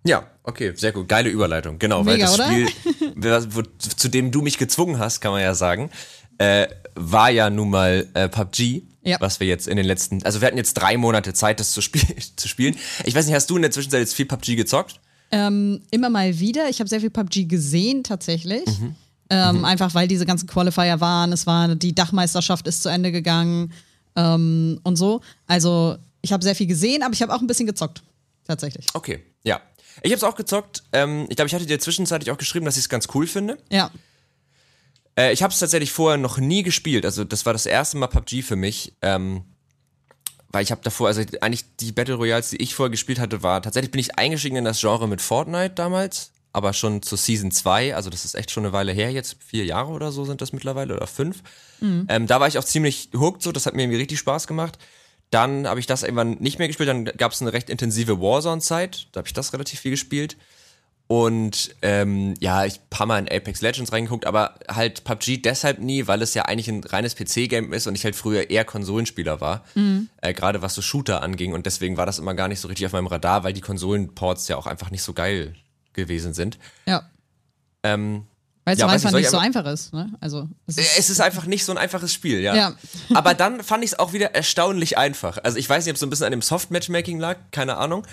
Ja, 0.04 0.26
okay, 0.42 0.72
sehr 0.74 0.92
gut. 0.92 1.08
Geile 1.08 1.30
Überleitung, 1.30 1.78
genau. 1.78 2.04
weil 2.04 2.14
Mega, 2.14 2.26
das 2.26 2.34
oder? 2.34 2.50
Spiel, 2.50 3.68
zu 3.78 4.08
dem 4.08 4.30
du 4.30 4.42
mich 4.42 4.58
gezwungen 4.58 4.98
hast, 4.98 5.20
kann 5.20 5.32
man 5.32 5.42
ja 5.42 5.54
sagen, 5.54 5.90
äh, 6.38 6.66
war 6.94 7.30
ja 7.30 7.50
nun 7.50 7.70
mal 7.70 8.08
äh, 8.14 8.28
PUBG, 8.28 8.82
Ja. 9.04 9.18
was 9.20 9.40
wir 9.40 9.46
jetzt 9.46 9.68
in 9.68 9.76
den 9.76 9.86
letzten, 9.86 10.22
also 10.24 10.40
wir 10.40 10.48
hatten 10.48 10.56
jetzt 10.56 10.74
drei 10.74 10.96
Monate 10.96 11.34
Zeit, 11.34 11.60
das 11.60 11.72
zu, 11.72 11.80
spiel 11.80 12.02
zu 12.36 12.48
spielen. 12.48 12.76
Ich 13.04 13.14
weiß 13.14 13.26
nicht, 13.26 13.34
hast 13.34 13.48
du 13.50 13.56
in 13.56 13.62
der 13.62 13.70
Zwischenzeit 13.70 14.00
jetzt 14.00 14.14
viel 14.14 14.26
PUBG 14.26 14.56
gezockt? 14.56 15.00
Ähm, 15.30 15.82
immer 15.90 16.10
mal 16.10 16.40
wieder. 16.40 16.68
Ich 16.68 16.80
habe 16.80 16.88
sehr 16.88 17.00
viel 17.00 17.10
PUBG 17.10 17.44
gesehen 17.44 18.02
tatsächlich. 18.02 18.66
Mhm. 18.66 18.96
Ähm, 19.30 19.64
Einfach 19.64 19.94
weil 19.94 20.08
diese 20.08 20.26
ganzen 20.26 20.48
Qualifier 20.48 21.00
waren. 21.00 21.32
Es 21.32 21.46
war 21.46 21.74
die 21.74 21.94
Dachmeisterschaft 21.94 22.66
ist 22.66 22.82
zu 22.82 22.88
Ende 22.88 23.12
gegangen 23.12 23.72
ähm, 24.16 24.80
und 24.82 24.96
so. 24.96 25.20
Also 25.46 25.96
ich 26.20 26.32
habe 26.32 26.42
sehr 26.42 26.56
viel 26.56 26.66
gesehen, 26.66 27.02
aber 27.02 27.14
ich 27.14 27.22
habe 27.22 27.32
auch 27.32 27.40
ein 27.40 27.46
bisschen 27.46 27.66
gezockt. 27.66 28.02
Tatsächlich. 28.44 28.86
Okay, 28.94 29.22
ja. 29.44 29.60
Ich 30.02 30.10
habe 30.10 30.16
es 30.16 30.24
auch 30.24 30.34
gezockt. 30.34 30.82
Ähm, 30.92 31.26
ich 31.28 31.36
glaube, 31.36 31.46
ich 31.46 31.54
hatte 31.54 31.66
dir 31.66 31.78
zwischenzeitlich 31.78 32.30
auch 32.32 32.38
geschrieben, 32.38 32.64
dass 32.64 32.76
ich 32.76 32.82
es 32.82 32.88
ganz 32.88 33.08
cool 33.14 33.26
finde. 33.26 33.58
Ja. 33.70 33.90
Äh, 35.16 35.32
ich 35.32 35.42
habe 35.42 35.52
es 35.52 35.60
tatsächlich 35.60 35.92
vorher 35.92 36.18
noch 36.18 36.38
nie 36.38 36.62
gespielt. 36.62 37.04
Also 37.04 37.24
das 37.24 37.46
war 37.46 37.52
das 37.52 37.66
erste 37.66 37.96
Mal 37.98 38.08
PUBG 38.08 38.42
für 38.42 38.56
mich. 38.56 38.94
Ähm, 39.02 39.44
weil 40.52 40.64
ich 40.64 40.72
habe 40.72 40.80
davor, 40.82 41.06
also 41.06 41.22
eigentlich 41.40 41.76
die 41.76 41.92
Battle 41.92 42.16
Royals, 42.16 42.50
die 42.50 42.56
ich 42.56 42.74
vorher 42.74 42.90
gespielt 42.90 43.20
hatte, 43.20 43.42
war 43.42 43.62
tatsächlich 43.62 43.92
bin 43.92 44.00
ich 44.00 44.18
eingestiegen 44.18 44.56
in 44.56 44.64
das 44.64 44.80
Genre 44.80 45.06
mit 45.06 45.20
Fortnite 45.20 45.74
damals, 45.74 46.32
aber 46.52 46.72
schon 46.72 47.02
zur 47.02 47.18
Season 47.18 47.50
2, 47.50 47.94
also 47.94 48.10
das 48.10 48.24
ist 48.24 48.34
echt 48.34 48.50
schon 48.50 48.64
eine 48.64 48.72
Weile 48.72 48.92
her, 48.92 49.10
jetzt 49.10 49.36
vier 49.44 49.64
Jahre 49.64 49.90
oder 49.92 50.10
so 50.10 50.24
sind 50.24 50.40
das 50.40 50.52
mittlerweile 50.52 50.96
oder 50.96 51.06
fünf. 51.06 51.42
Ähm, 52.08 52.26
da 52.26 52.40
war 52.40 52.48
ich 52.48 52.58
auch 52.58 52.64
ziemlich 52.64 53.10
hooked, 53.14 53.42
so 53.42 53.52
das 53.52 53.66
hat 53.66 53.74
mir 53.74 53.82
irgendwie 53.82 53.98
richtig 53.98 54.18
Spaß 54.18 54.46
gemacht. 54.46 54.78
Dann 55.30 55.68
habe 55.68 55.78
ich 55.78 55.86
das 55.86 56.02
irgendwann 56.02 56.38
nicht 56.40 56.58
mehr 56.58 56.66
gespielt, 56.66 56.88
dann 56.88 57.04
gab 57.04 57.32
es 57.32 57.40
eine 57.40 57.52
recht 57.52 57.70
intensive 57.70 58.20
Warzone-Zeit, 58.20 59.08
da 59.12 59.18
habe 59.18 59.28
ich 59.28 59.32
das 59.32 59.52
relativ 59.52 59.80
viel 59.80 59.92
gespielt. 59.92 60.36
Und 61.06 61.74
ähm, 61.82 62.34
ja, 62.38 62.64
ich 62.64 62.80
paar 62.88 63.06
Mal 63.06 63.18
in 63.18 63.28
Apex 63.28 63.60
Legends 63.62 63.92
reingeguckt, 63.92 64.26
aber 64.26 64.54
halt 64.68 65.02
PUBG 65.02 65.42
deshalb 65.42 65.80
nie, 65.80 66.06
weil 66.06 66.22
es 66.22 66.34
ja 66.34 66.42
eigentlich 66.42 66.68
ein 66.68 66.84
reines 66.84 67.16
PC-Game 67.16 67.72
ist 67.72 67.88
und 67.88 67.96
ich 67.96 68.04
halt 68.04 68.14
früher 68.14 68.48
eher 68.48 68.64
Konsolenspieler 68.64 69.40
war, 69.40 69.64
äh, 70.20 70.32
gerade 70.32 70.62
was 70.62 70.74
so 70.74 70.82
Shooter 70.82 71.20
anging 71.22 71.52
und 71.52 71.66
deswegen 71.66 71.96
war 71.96 72.06
das 72.06 72.20
immer 72.20 72.34
gar 72.34 72.46
nicht 72.46 72.60
so 72.60 72.68
richtig 72.68 72.86
auf 72.86 72.92
meinem 72.92 73.08
Radar, 73.08 73.42
weil 73.42 73.52
die 73.52 73.60
Konsolenports 73.60 74.46
ja 74.46 74.56
auch 74.56 74.68
einfach 74.68 74.92
nicht 74.92 75.02
so 75.02 75.12
geil 75.12 75.54
gewesen 75.92 76.34
sind. 76.34 76.58
Ja. 76.86 77.08
Ähm, 77.82 78.24
Weil 78.64 78.74
es 78.74 78.80
Ja, 78.80 78.98
soll 78.98 79.12
nicht 79.12 79.26
ich 79.26 79.30
so 79.30 79.38
einfach 79.38 79.64
ist. 79.66 79.92
Ne? 79.92 80.12
Also, 80.20 80.48
es 80.66 80.78
ist, 80.78 80.98
es 80.98 81.10
ist 81.10 81.20
einfach 81.20 81.46
nicht 81.46 81.64
so 81.64 81.72
ein 81.72 81.78
einfaches 81.78 82.12
Spiel, 82.12 82.40
ja. 82.40 82.54
Ja. 82.54 82.74
Aber 83.14 83.34
dann 83.34 83.62
fand 83.62 83.84
ich 83.84 83.92
es 83.92 83.98
auch 83.98 84.12
wieder 84.12 84.34
erstaunlich 84.34 84.98
einfach. 84.98 85.38
Also 85.42 85.58
ich 85.58 85.68
weiß 85.68 85.84
nicht, 85.84 85.92
ob 85.92 85.94
es 85.94 86.00
so 86.00 86.06
ein 86.06 86.10
bisschen 86.10 86.26
an 86.26 86.32
dem 86.32 86.42
Soft-Matchmaking 86.42 87.18
lag, 87.18 87.38
keine 87.50 87.76
Ahnung. 87.76 88.06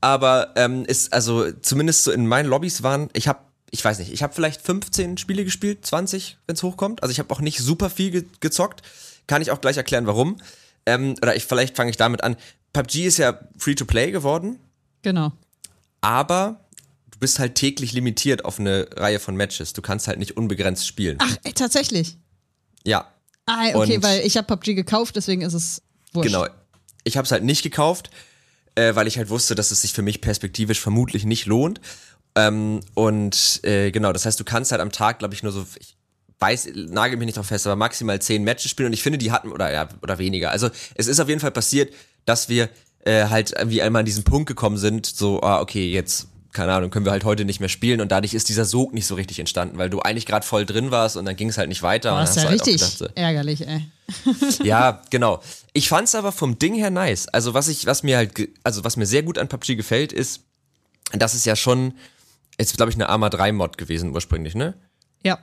Aber 0.00 0.52
ähm, 0.56 0.84
ist, 0.84 1.12
also 1.12 1.50
zumindest 1.52 2.04
so 2.04 2.10
in 2.10 2.26
meinen 2.26 2.46
Lobbys 2.48 2.82
waren, 2.82 3.08
ich 3.12 3.28
habe, 3.28 3.38
ich 3.70 3.84
weiß 3.84 4.00
nicht, 4.00 4.12
ich 4.12 4.22
habe 4.22 4.34
vielleicht 4.34 4.60
15 4.60 5.16
Spiele 5.16 5.44
gespielt, 5.44 5.86
20, 5.86 6.38
wenn 6.46 6.56
es 6.56 6.62
hochkommt. 6.62 7.02
Also 7.02 7.12
ich 7.12 7.20
habe 7.20 7.32
auch 7.32 7.40
nicht 7.40 7.58
super 7.58 7.88
viel 7.88 8.10
ge 8.10 8.24
gezockt. 8.40 8.82
Kann 9.28 9.40
ich 9.40 9.52
auch 9.52 9.60
gleich 9.60 9.76
erklären, 9.76 10.06
warum. 10.06 10.38
Ähm, 10.86 11.14
oder 11.22 11.36
ich, 11.36 11.46
vielleicht 11.46 11.76
fange 11.76 11.90
ich 11.90 11.96
damit 11.96 12.24
an. 12.24 12.36
PUBG 12.72 13.06
ist 13.06 13.18
ja 13.18 13.38
Free-to-Play 13.56 14.10
geworden, 14.10 14.58
genau. 15.02 15.32
aber 16.00 16.61
bist 17.22 17.38
halt 17.38 17.54
täglich 17.54 17.92
limitiert 17.94 18.44
auf 18.44 18.60
eine 18.60 18.86
Reihe 18.96 19.18
von 19.18 19.34
Matches. 19.34 19.72
Du 19.72 19.80
kannst 19.80 20.08
halt 20.08 20.18
nicht 20.18 20.36
unbegrenzt 20.36 20.86
spielen. 20.86 21.16
Ach, 21.22 21.36
ey, 21.44 21.54
tatsächlich. 21.54 22.18
Ja, 22.84 23.08
Ah, 23.46 23.68
okay, 23.74 23.96
Und- 23.96 24.02
weil 24.04 24.20
ich 24.24 24.36
habe 24.36 24.46
PUBG 24.46 24.74
gekauft, 24.74 25.16
deswegen 25.16 25.42
ist 25.42 25.52
es 25.54 25.82
wurscht. 26.12 26.28
Genau. 26.30 26.46
Ich 27.02 27.16
habe 27.16 27.24
es 27.24 27.32
halt 27.32 27.42
nicht 27.42 27.62
gekauft, 27.62 28.10
äh, 28.76 28.94
weil 28.94 29.08
ich 29.08 29.18
halt 29.18 29.30
wusste, 29.30 29.54
dass 29.56 29.72
es 29.72 29.82
sich 29.82 29.92
für 29.92 30.02
mich 30.02 30.20
perspektivisch 30.20 30.78
vermutlich 30.80 31.24
nicht 31.24 31.46
lohnt. 31.46 31.80
Ähm, 32.36 32.80
und 32.94 33.60
äh, 33.64 33.90
genau, 33.90 34.12
das 34.12 34.24
heißt, 34.26 34.38
du 34.38 34.44
kannst 34.44 34.70
halt 34.70 34.80
am 34.80 34.92
Tag, 34.92 35.18
glaube 35.18 35.34
ich, 35.34 35.42
nur 35.42 35.50
so, 35.50 35.66
ich 35.80 35.96
weiß, 36.38 36.68
nagel 36.74 37.18
mich 37.18 37.26
nicht 37.26 37.36
drauf 37.36 37.46
fest, 37.46 37.66
aber 37.66 37.74
maximal 37.76 38.22
zehn 38.22 38.44
Matches 38.44 38.70
spielen 38.70 38.86
und 38.86 38.92
ich 38.92 39.02
finde, 39.02 39.18
die 39.18 39.32
hatten, 39.32 39.50
oder 39.50 39.72
ja, 39.72 39.88
oder 40.02 40.18
weniger. 40.18 40.50
Also 40.52 40.70
es 40.94 41.08
ist 41.08 41.18
auf 41.18 41.28
jeden 41.28 41.40
Fall 41.40 41.50
passiert, 41.50 41.92
dass 42.24 42.48
wir 42.48 42.68
äh, 43.04 43.24
halt 43.26 43.52
irgendwie 43.58 43.82
einmal 43.82 44.00
an 44.00 44.06
diesen 44.06 44.22
Punkt 44.22 44.46
gekommen 44.46 44.76
sind, 44.78 45.04
so, 45.06 45.42
ah, 45.42 45.60
okay, 45.60 45.90
jetzt 45.90 46.28
keine 46.52 46.72
Ahnung, 46.72 46.90
können 46.90 47.06
wir 47.06 47.12
halt 47.12 47.24
heute 47.24 47.44
nicht 47.44 47.60
mehr 47.60 47.68
spielen 47.68 48.00
und 48.00 48.12
dadurch 48.12 48.34
ist 48.34 48.48
dieser 48.48 48.64
Sog 48.64 48.92
nicht 48.92 49.06
so 49.06 49.14
richtig 49.14 49.38
entstanden, 49.38 49.78
weil 49.78 49.90
du 49.90 50.00
eigentlich 50.00 50.26
gerade 50.26 50.46
voll 50.46 50.66
drin 50.66 50.90
warst 50.90 51.16
und 51.16 51.24
dann 51.24 51.36
ging 51.36 51.48
es 51.48 51.58
halt 51.58 51.68
nicht 51.68 51.82
weiter. 51.82 52.10
Das 52.18 52.30
ist 52.30 52.36
ja 52.36 52.42
halt 52.42 52.54
richtig 52.54 52.74
gedacht, 52.74 52.98
so, 52.98 53.06
ärgerlich, 53.14 53.66
ey. 53.66 53.86
ja, 54.62 55.02
genau. 55.10 55.42
Ich 55.72 55.88
fand's 55.88 56.14
aber 56.14 56.32
vom 56.32 56.58
Ding 56.58 56.74
her 56.74 56.90
nice. 56.90 57.28
Also 57.28 57.54
was 57.54 57.68
ich, 57.68 57.86
was 57.86 58.02
mir 58.02 58.18
halt, 58.18 58.48
also 58.62 58.84
was 58.84 58.96
mir 58.96 59.06
sehr 59.06 59.22
gut 59.22 59.38
an 59.38 59.48
PUBG 59.48 59.76
gefällt, 59.76 60.12
ist, 60.12 60.42
dass 61.12 61.34
es 61.34 61.44
ja 61.44 61.56
schon, 61.56 61.94
ist 62.58 62.76
glaube 62.76 62.90
ich 62.90 62.96
eine 62.96 63.08
Arma 63.08 63.30
3 63.30 63.52
Mod 63.52 63.78
gewesen 63.78 64.14
ursprünglich, 64.14 64.54
ne? 64.54 64.74
Ja. 65.22 65.38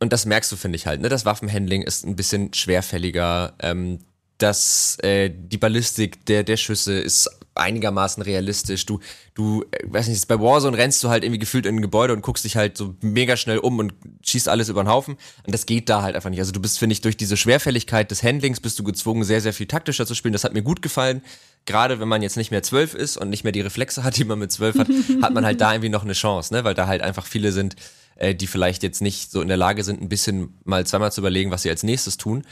Und 0.00 0.12
das 0.12 0.26
merkst 0.26 0.52
du, 0.52 0.56
finde 0.56 0.76
ich 0.76 0.86
halt, 0.86 1.00
ne? 1.00 1.08
Das 1.08 1.24
Waffenhandling 1.24 1.82
ist 1.82 2.04
ein 2.04 2.16
bisschen 2.16 2.52
schwerfälliger. 2.52 3.54
Ähm, 3.60 4.00
das, 4.36 4.98
äh, 5.02 5.30
die 5.32 5.58
Ballistik 5.58 6.26
der, 6.26 6.42
der 6.42 6.56
Schüsse 6.56 6.98
ist 6.98 7.30
einigermaßen 7.54 8.22
realistisch. 8.22 8.86
Du, 8.86 9.00
du, 9.34 9.64
äh, 9.70 9.84
weiß 9.84 10.08
nicht, 10.08 10.26
bei 10.28 10.40
Warzone 10.40 10.76
rennst 10.76 11.02
du 11.04 11.08
halt 11.08 11.24
irgendwie 11.24 11.38
gefühlt 11.38 11.66
in 11.66 11.76
ein 11.76 11.82
Gebäude 11.82 12.12
und 12.12 12.22
guckst 12.22 12.44
dich 12.44 12.56
halt 12.56 12.76
so 12.76 12.94
mega 13.00 13.36
schnell 13.36 13.58
um 13.58 13.78
und 13.78 13.94
schießt 14.22 14.48
alles 14.48 14.68
über 14.68 14.82
den 14.82 14.88
Haufen. 14.88 15.16
Und 15.46 15.54
das 15.54 15.66
geht 15.66 15.88
da 15.88 16.02
halt 16.02 16.16
einfach 16.16 16.30
nicht. 16.30 16.40
Also 16.40 16.52
du 16.52 16.60
bist, 16.60 16.78
finde 16.78 16.94
ich, 16.94 17.00
durch 17.00 17.16
diese 17.16 17.36
Schwerfälligkeit 17.36 18.10
des 18.10 18.22
Handlings 18.22 18.60
bist 18.60 18.78
du 18.78 18.84
gezwungen, 18.84 19.24
sehr, 19.24 19.40
sehr 19.40 19.52
viel 19.52 19.66
taktischer 19.66 20.06
zu 20.06 20.14
spielen. 20.14 20.32
Das 20.32 20.44
hat 20.44 20.54
mir 20.54 20.62
gut 20.62 20.82
gefallen. 20.82 21.22
Gerade 21.64 22.00
wenn 22.00 22.08
man 22.08 22.22
jetzt 22.22 22.36
nicht 22.36 22.50
mehr 22.50 22.62
zwölf 22.62 22.94
ist 22.94 23.16
und 23.16 23.28
nicht 23.28 23.44
mehr 23.44 23.52
die 23.52 23.60
Reflexe 23.60 24.02
hat, 24.02 24.16
die 24.16 24.24
man 24.24 24.38
mit 24.38 24.50
zwölf 24.50 24.76
hat, 24.76 24.88
hat 25.22 25.32
man 25.32 25.44
halt 25.44 25.60
da 25.60 25.72
irgendwie 25.72 25.90
noch 25.90 26.02
eine 26.02 26.14
Chance, 26.14 26.52
ne? 26.52 26.64
Weil 26.64 26.74
da 26.74 26.86
halt 26.86 27.02
einfach 27.02 27.26
viele 27.26 27.52
sind, 27.52 27.76
äh, 28.16 28.34
die 28.34 28.46
vielleicht 28.46 28.82
jetzt 28.82 29.00
nicht 29.00 29.30
so 29.30 29.40
in 29.42 29.48
der 29.48 29.56
Lage 29.56 29.84
sind, 29.84 30.02
ein 30.02 30.08
bisschen 30.08 30.58
mal 30.64 30.84
zweimal 30.86 31.12
zu 31.12 31.20
überlegen, 31.20 31.50
was 31.50 31.62
sie 31.62 31.70
als 31.70 31.82
nächstes 31.82 32.16
tun. 32.16 32.44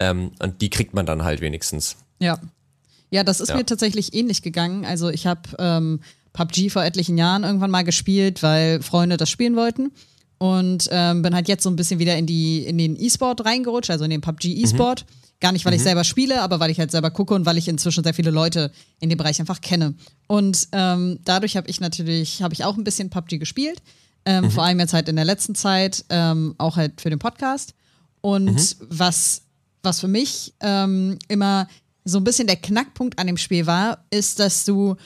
Ähm, 0.00 0.32
und 0.40 0.60
die 0.60 0.70
kriegt 0.70 0.94
man 0.94 1.06
dann 1.06 1.22
halt 1.22 1.40
wenigstens. 1.40 1.96
Ja. 2.18 2.40
Ja, 3.12 3.22
das 3.24 3.40
ist 3.40 3.50
Ja. 3.50 3.56
mir 3.56 3.66
tatsächlich 3.66 4.14
ähnlich 4.14 4.42
gegangen. 4.42 4.84
Also 4.84 5.08
ich 5.10 5.26
habe 5.26 5.42
ähm, 5.58 6.00
PUBG 6.32 6.70
vor 6.70 6.82
etlichen 6.82 7.18
Jahren 7.18 7.44
irgendwann 7.44 7.70
mal 7.70 7.82
gespielt, 7.84 8.42
weil 8.42 8.82
Freunde 8.82 9.16
das 9.16 9.30
spielen 9.30 9.54
wollten. 9.54 9.92
Und 10.38 10.88
ähm, 10.90 11.22
bin 11.22 11.34
halt 11.34 11.46
jetzt 11.46 11.62
so 11.62 11.70
ein 11.70 11.76
bisschen 11.76 12.00
wieder 12.00 12.16
in, 12.16 12.26
die, 12.26 12.64
in 12.64 12.76
den 12.78 12.96
E-Sport 13.00 13.44
reingerutscht, 13.44 13.90
also 13.90 14.02
in 14.04 14.10
den 14.10 14.22
PUBG 14.22 14.46
E-Sport. 14.64 15.04
Gar 15.40 15.52
nicht, 15.52 15.64
weil 15.64 15.74
ich 15.74 15.82
selber 15.82 16.04
spiele, 16.04 16.40
aber 16.40 16.58
weil 16.60 16.70
ich 16.70 16.78
halt 16.78 16.90
selber 16.90 17.10
gucke 17.10 17.34
und 17.34 17.46
weil 17.46 17.58
ich 17.58 17.68
inzwischen 17.68 18.02
sehr 18.04 18.14
viele 18.14 18.30
Leute 18.30 18.70
in 19.00 19.08
dem 19.08 19.18
Bereich 19.18 19.40
einfach 19.40 19.60
kenne. 19.60 19.94
Und 20.26 20.68
ähm, 20.72 21.18
dadurch 21.24 21.56
habe 21.56 21.68
ich 21.68 21.80
natürlich, 21.80 22.42
habe 22.42 22.54
ich 22.54 22.64
auch 22.64 22.76
ein 22.76 22.84
bisschen 22.84 23.10
PUBG 23.10 23.38
gespielt. 23.38 23.82
Ähm, 24.24 24.50
Vor 24.52 24.62
allem 24.64 24.78
jetzt 24.80 24.94
halt 24.94 25.08
in 25.08 25.16
der 25.16 25.24
letzten 25.24 25.54
Zeit, 25.56 26.04
ähm, 26.08 26.54
auch 26.58 26.76
halt 26.76 27.00
für 27.00 27.10
den 27.10 27.18
Podcast. 27.18 27.74
Und 28.20 28.76
was, 28.88 29.42
was 29.82 29.98
für 30.00 30.06
mich 30.08 30.54
ähm, 30.60 31.18
immer 31.26 31.66
so 32.04 32.18
ein 32.18 32.24
bisschen 32.24 32.46
der 32.46 32.56
Knackpunkt 32.56 33.18
an 33.18 33.26
dem 33.26 33.36
Spiel 33.36 33.66
war, 33.66 34.04
ist, 34.10 34.38
dass 34.38 34.64
du 34.64 34.96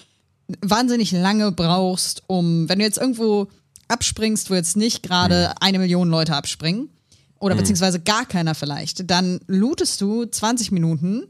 wahnsinnig 0.60 1.12
lange 1.12 1.52
brauchst, 1.52 2.22
um, 2.26 2.68
wenn 2.68 2.78
du 2.78 2.84
jetzt 2.84 2.98
irgendwo 2.98 3.48
abspringst, 3.88 4.50
wo 4.50 4.54
jetzt 4.54 4.76
nicht 4.76 5.02
gerade 5.02 5.52
eine 5.60 5.78
Million 5.78 6.08
Leute 6.08 6.34
abspringen, 6.34 6.90
oder 7.38 7.54
beziehungsweise 7.54 8.00
gar 8.00 8.26
keiner 8.26 8.54
vielleicht, 8.54 9.10
dann 9.10 9.40
lootest 9.46 10.00
du 10.00 10.24
20 10.24 10.72
Minuten 10.72 11.24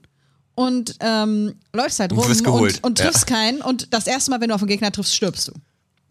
und 0.54 0.96
ähm, 1.00 1.54
läufst 1.72 2.00
halt 2.00 2.12
Und 2.12 2.18
rum 2.46 2.62
und, 2.62 2.84
und 2.84 2.98
ja. 2.98 3.06
triffst 3.06 3.26
keinen 3.26 3.60
und 3.60 3.92
das 3.92 4.06
erste 4.06 4.30
Mal, 4.30 4.40
wenn 4.40 4.48
du 4.48 4.54
auf 4.54 4.62
einen 4.62 4.68
Gegner 4.68 4.92
triffst, 4.92 5.14
stirbst 5.14 5.48
du. 5.48 5.52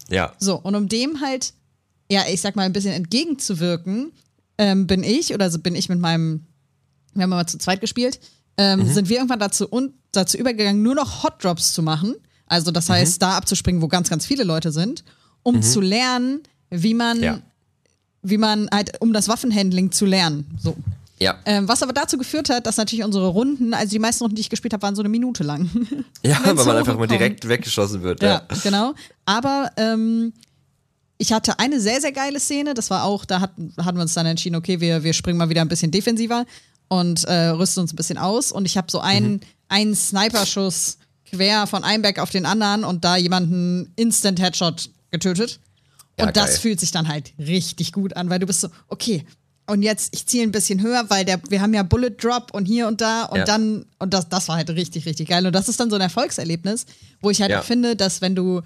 Ja. 0.08 0.32
So, 0.38 0.56
und 0.60 0.74
um 0.74 0.88
dem 0.88 1.20
halt, 1.20 1.54
ja, 2.10 2.22
ich 2.30 2.40
sag 2.40 2.56
mal, 2.56 2.62
ein 2.62 2.72
bisschen 2.72 2.92
entgegenzuwirken, 2.92 4.12
ähm, 4.58 4.86
bin 4.86 5.02
ich, 5.02 5.34
oder 5.34 5.50
so 5.50 5.58
bin 5.58 5.74
ich 5.74 5.88
mit 5.88 5.98
meinem, 5.98 6.46
wir 7.14 7.24
haben 7.24 7.30
mal 7.30 7.46
zu 7.46 7.58
zweit 7.58 7.80
gespielt, 7.80 8.20
ähm, 8.58 8.80
Mhm. 8.80 8.92
sind 8.92 9.08
wir 9.08 9.16
irgendwann 9.16 9.38
dazu, 9.38 9.66
und, 9.68 9.92
dazu 10.12 10.36
übergegangen, 10.38 10.82
nur 10.82 10.94
noch 10.94 11.22
Hot 11.22 11.42
Drops 11.44 11.72
zu 11.72 11.82
machen. 11.82 12.14
Also 12.46 12.70
das 12.70 12.88
heißt, 12.88 13.20
da 13.20 13.36
abzuspringen, 13.36 13.82
wo 13.82 13.88
ganz, 13.88 14.08
ganz 14.08 14.24
viele 14.24 14.44
Leute 14.44 14.70
sind, 14.72 15.04
um 15.42 15.62
zu 15.62 15.80
lernen, 15.80 16.40
wie 16.70 16.94
man, 16.94 17.18
Mhm. 17.18 17.22
Ja. 17.22 17.38
wie 18.22 18.38
man 18.38 18.68
halt, 18.72 19.00
um 19.00 19.12
das 19.12 19.28
Waffenhandling 19.28 19.92
zu 19.92 20.06
lernen. 20.06 20.46
So. 20.62 20.76
Ja. 21.18 21.36
Ähm, 21.46 21.66
was 21.66 21.82
aber 21.82 21.92
dazu 21.94 22.18
geführt 22.18 22.50
hat, 22.50 22.66
dass 22.66 22.76
natürlich 22.76 23.04
unsere 23.04 23.28
Runden, 23.28 23.72
also 23.74 23.90
die 23.90 23.98
meisten 23.98 24.22
Runden, 24.24 24.36
die 24.36 24.42
ich 24.42 24.50
gespielt 24.50 24.74
habe, 24.74 24.82
waren 24.82 24.94
so 24.94 25.00
eine 25.02 25.08
Minute 25.08 25.42
lang. 25.44 25.68
Ja, 26.22 26.38
weil 26.44 26.54
man 26.54 26.76
einfach 26.76 26.98
mal 26.98 27.06
direkt 27.06 27.48
weggeschossen 27.48 28.02
wird. 28.02 28.22
Ja, 28.22 28.42
Ja. 28.50 28.56
genau. 28.62 28.94
Aber 29.24 29.70
ähm, 29.76 30.32
ich 31.18 31.32
hatte 31.32 31.58
eine 31.58 31.80
sehr, 31.80 32.00
sehr 32.00 32.12
geile 32.12 32.38
Szene. 32.38 32.74
Das 32.74 32.90
war 32.90 33.04
auch, 33.04 33.24
da 33.24 33.40
hatten, 33.40 33.72
hatten 33.78 33.96
wir 33.96 34.02
uns 34.02 34.12
dann 34.14 34.26
entschieden, 34.26 34.56
okay, 34.56 34.80
wir, 34.80 35.02
wir 35.04 35.12
springen 35.14 35.38
mal 35.38 35.48
wieder 35.48 35.62
ein 35.62 35.68
bisschen 35.68 35.90
defensiver 35.90 36.44
und 36.88 37.24
äh, 37.24 37.48
rüsten 37.48 37.80
uns 37.82 37.92
ein 37.92 37.96
bisschen 37.96 38.18
aus. 38.18 38.52
Und 38.52 38.64
ich 38.66 38.76
habe 38.76 38.90
so 38.90 39.00
einen, 39.00 39.34
Mhm. 39.34 39.40
einen 39.68 39.94
Sniper-Schuss 39.94 40.98
quer 41.28 41.66
von 41.66 41.84
einem 41.84 42.02
Back 42.02 42.18
auf 42.18 42.30
den 42.30 42.46
anderen 42.46 42.84
und 42.84 43.04
da 43.04 43.16
jemanden 43.16 43.92
Instant-Headshot 43.96 44.90
getötet. 45.10 45.60
Ja, 46.18 46.26
und 46.26 46.36
das 46.36 46.50
geil. 46.52 46.58
fühlt 46.60 46.80
sich 46.80 46.92
dann 46.92 47.08
halt 47.08 47.32
richtig 47.38 47.92
gut 47.92 48.16
an, 48.16 48.30
weil 48.30 48.38
du 48.38 48.46
bist 48.46 48.60
so, 48.60 48.68
okay, 48.88 49.26
und 49.68 49.82
jetzt, 49.82 50.14
ich 50.14 50.26
ziehe 50.26 50.44
ein 50.44 50.52
bisschen 50.52 50.80
höher, 50.80 51.04
weil 51.10 51.24
der, 51.24 51.40
wir 51.50 51.60
haben 51.60 51.74
ja 51.74 51.82
Bullet 51.82 52.10
Drop 52.10 52.52
und 52.54 52.66
hier 52.66 52.86
und 52.86 53.00
da 53.00 53.24
und 53.24 53.38
Ja. 53.38 53.44
dann, 53.44 53.84
und 53.98 54.14
das, 54.14 54.28
das 54.28 54.46
war 54.48 54.56
halt 54.56 54.70
richtig, 54.70 55.04
richtig 55.06 55.28
geil. 55.28 55.44
Und 55.44 55.52
das 55.52 55.68
ist 55.68 55.80
dann 55.80 55.90
so 55.90 55.96
ein 55.96 56.02
Erfolgserlebnis, 56.02 56.86
wo 57.20 57.30
ich 57.30 57.40
halt 57.42 57.50
Ja. 57.50 57.62
finde, 57.62 57.96
dass 57.96 58.20
wenn 58.20 58.36
du, 58.36 58.62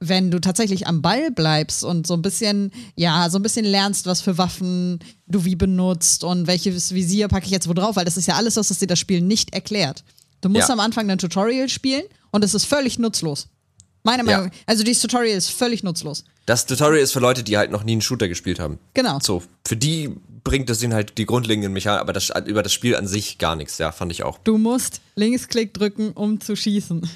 wenn 0.00 0.30
du 0.30 0.40
tatsächlich 0.40 0.86
am 0.86 1.00
Ball 1.02 1.30
bleibst 1.30 1.82
und 1.84 2.06
so 2.06 2.14
ein 2.14 2.22
bisschen, 2.22 2.70
ja, 2.96 3.28
so 3.30 3.38
ein 3.38 3.42
bisschen 3.42 3.64
lernst, 3.64 4.06
was 4.06 4.20
für 4.20 4.36
Waffen 4.38 4.98
du 5.26 5.44
wie 5.44 5.56
benutzt 5.56 6.22
und 6.24 6.46
welches 6.46 6.92
Visier 6.94 7.28
packe 7.28 7.46
ich 7.46 7.50
jetzt 7.52 7.68
wo 7.68 7.72
drauf, 7.72 7.96
weil 7.96 8.04
das 8.04 8.16
ist 8.16 8.26
ja 8.28 8.34
alles, 8.34 8.56
was 8.56 8.68
das 8.68 8.78
dir 8.78 8.86
das 8.86 8.98
Spiel 8.98 9.20
nicht 9.22 9.54
erklärt. 9.54 10.04
Du 10.42 10.48
musst 10.50 10.68
Ja. 10.68 10.74
am 10.74 10.80
Anfang 10.80 11.08
ein 11.10 11.18
Tutorial 11.18 11.68
spielen 11.68 12.02
und 12.30 12.44
es 12.44 12.52
ist 12.54 12.66
völlig 12.66 12.98
nutzlos. 12.98 13.48
Meiner. 14.04 14.22
Meinung 14.22 14.46
nach. 14.46 14.52
Also 14.66 14.84
dieses 14.84 15.02
Tutorial 15.02 15.36
ist 15.36 15.50
völlig 15.50 15.82
nutzlos. 15.82 16.24
Das 16.44 16.64
Tutorial 16.66 17.02
ist 17.02 17.12
für 17.12 17.18
Leute, 17.18 17.42
die 17.42 17.56
halt 17.58 17.72
noch 17.72 17.82
nie 17.82 17.92
einen 17.92 18.02
Shooter 18.02 18.28
gespielt 18.28 18.60
haben. 18.60 18.78
Genau. 18.94 19.18
So, 19.20 19.42
für 19.66 19.76
die 19.76 20.14
bringt 20.44 20.70
es 20.70 20.80
ihnen 20.80 20.94
halt 20.94 21.18
die 21.18 21.26
grundlegenden 21.26 21.72
Mechaniken, 21.72 22.02
aber 22.02 22.12
das, 22.12 22.30
über 22.46 22.62
das 22.62 22.72
Spiel 22.72 22.94
an 22.94 23.08
sich 23.08 23.38
gar 23.38 23.56
nichts, 23.56 23.78
ja, 23.78 23.90
fand 23.90 24.12
ich 24.12 24.22
auch. 24.22 24.38
Du 24.44 24.58
musst 24.58 25.00
Linksklick 25.16 25.74
drücken, 25.74 26.12
um 26.12 26.40
zu 26.40 26.54
schießen. 26.54 27.08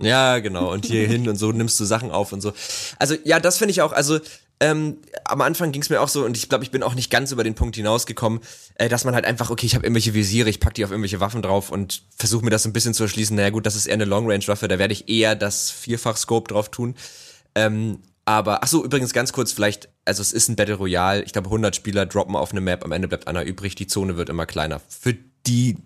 Ja, 0.00 0.38
genau. 0.38 0.72
Und 0.72 0.86
hier 0.86 1.06
hin 1.06 1.28
und 1.28 1.36
so 1.36 1.52
nimmst 1.52 1.78
du 1.80 1.84
Sachen 1.84 2.10
auf 2.10 2.32
und 2.32 2.40
so. 2.40 2.52
Also, 2.98 3.16
ja, 3.24 3.40
das 3.40 3.58
finde 3.58 3.72
ich 3.72 3.82
auch, 3.82 3.92
also, 3.92 4.20
ähm, 4.60 4.98
am 5.24 5.40
Anfang 5.40 5.70
ging 5.70 5.82
es 5.82 5.90
mir 5.90 6.00
auch 6.00 6.08
so, 6.08 6.24
und 6.24 6.36
ich 6.36 6.48
glaube, 6.48 6.64
ich 6.64 6.70
bin 6.70 6.82
auch 6.82 6.94
nicht 6.94 7.10
ganz 7.10 7.30
über 7.30 7.44
den 7.44 7.54
Punkt 7.54 7.76
hinausgekommen, 7.76 8.40
äh, 8.74 8.88
dass 8.88 9.04
man 9.04 9.14
halt 9.14 9.24
einfach, 9.24 9.50
okay, 9.50 9.66
ich 9.66 9.74
habe 9.74 9.86
irgendwelche 9.86 10.14
Visiere, 10.14 10.50
ich 10.50 10.58
pack 10.58 10.74
die 10.74 10.84
auf 10.84 10.90
irgendwelche 10.90 11.20
Waffen 11.20 11.42
drauf 11.42 11.70
und 11.70 12.02
versuche 12.16 12.44
mir 12.44 12.50
das 12.50 12.64
so 12.64 12.68
ein 12.68 12.72
bisschen 12.72 12.94
zu 12.94 13.04
erschließen. 13.04 13.36
Naja, 13.36 13.50
gut, 13.50 13.66
das 13.66 13.76
ist 13.76 13.86
eher 13.86 13.94
eine 13.94 14.04
Long-Range-Waffe, 14.04 14.66
da 14.66 14.78
werde 14.78 14.92
ich 14.92 15.08
eher 15.08 15.36
das 15.36 15.70
Vierfach-Scope 15.70 16.52
drauf 16.52 16.70
tun. 16.70 16.96
Ähm, 17.54 18.00
aber, 18.24 18.62
ach 18.62 18.68
so, 18.68 18.84
übrigens 18.84 19.12
ganz 19.12 19.32
kurz 19.32 19.52
vielleicht, 19.52 19.88
also 20.04 20.20
es 20.20 20.32
ist 20.32 20.48
ein 20.48 20.56
Battle 20.56 20.74
Royale, 20.74 21.22
ich 21.22 21.32
glaube 21.32 21.46
100 21.46 21.74
Spieler 21.74 22.04
droppen 22.04 22.36
auf 22.36 22.50
eine 22.50 22.60
Map, 22.60 22.84
am 22.84 22.92
Ende 22.92 23.08
bleibt 23.08 23.28
einer 23.28 23.44
übrig, 23.44 23.74
die 23.74 23.86
Zone 23.86 24.16
wird 24.16 24.28
immer 24.28 24.44
kleiner. 24.44 24.80
Für 24.88 25.14
die 25.46 25.76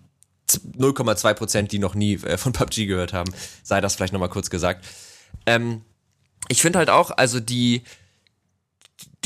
0,2 0.59 1.33
Prozent, 1.33 1.71
die 1.71 1.79
noch 1.79 1.95
nie 1.95 2.15
äh, 2.15 2.37
von 2.37 2.53
PUBG 2.53 2.85
gehört 2.87 3.13
haben, 3.13 3.31
sei 3.63 3.81
das 3.81 3.95
vielleicht 3.95 4.13
nochmal 4.13 4.29
kurz 4.29 4.49
gesagt. 4.49 4.85
Ähm, 5.45 5.81
ich 6.49 6.61
finde 6.61 6.79
halt 6.79 6.89
auch, 6.89 7.11
also 7.11 7.39
die, 7.39 7.83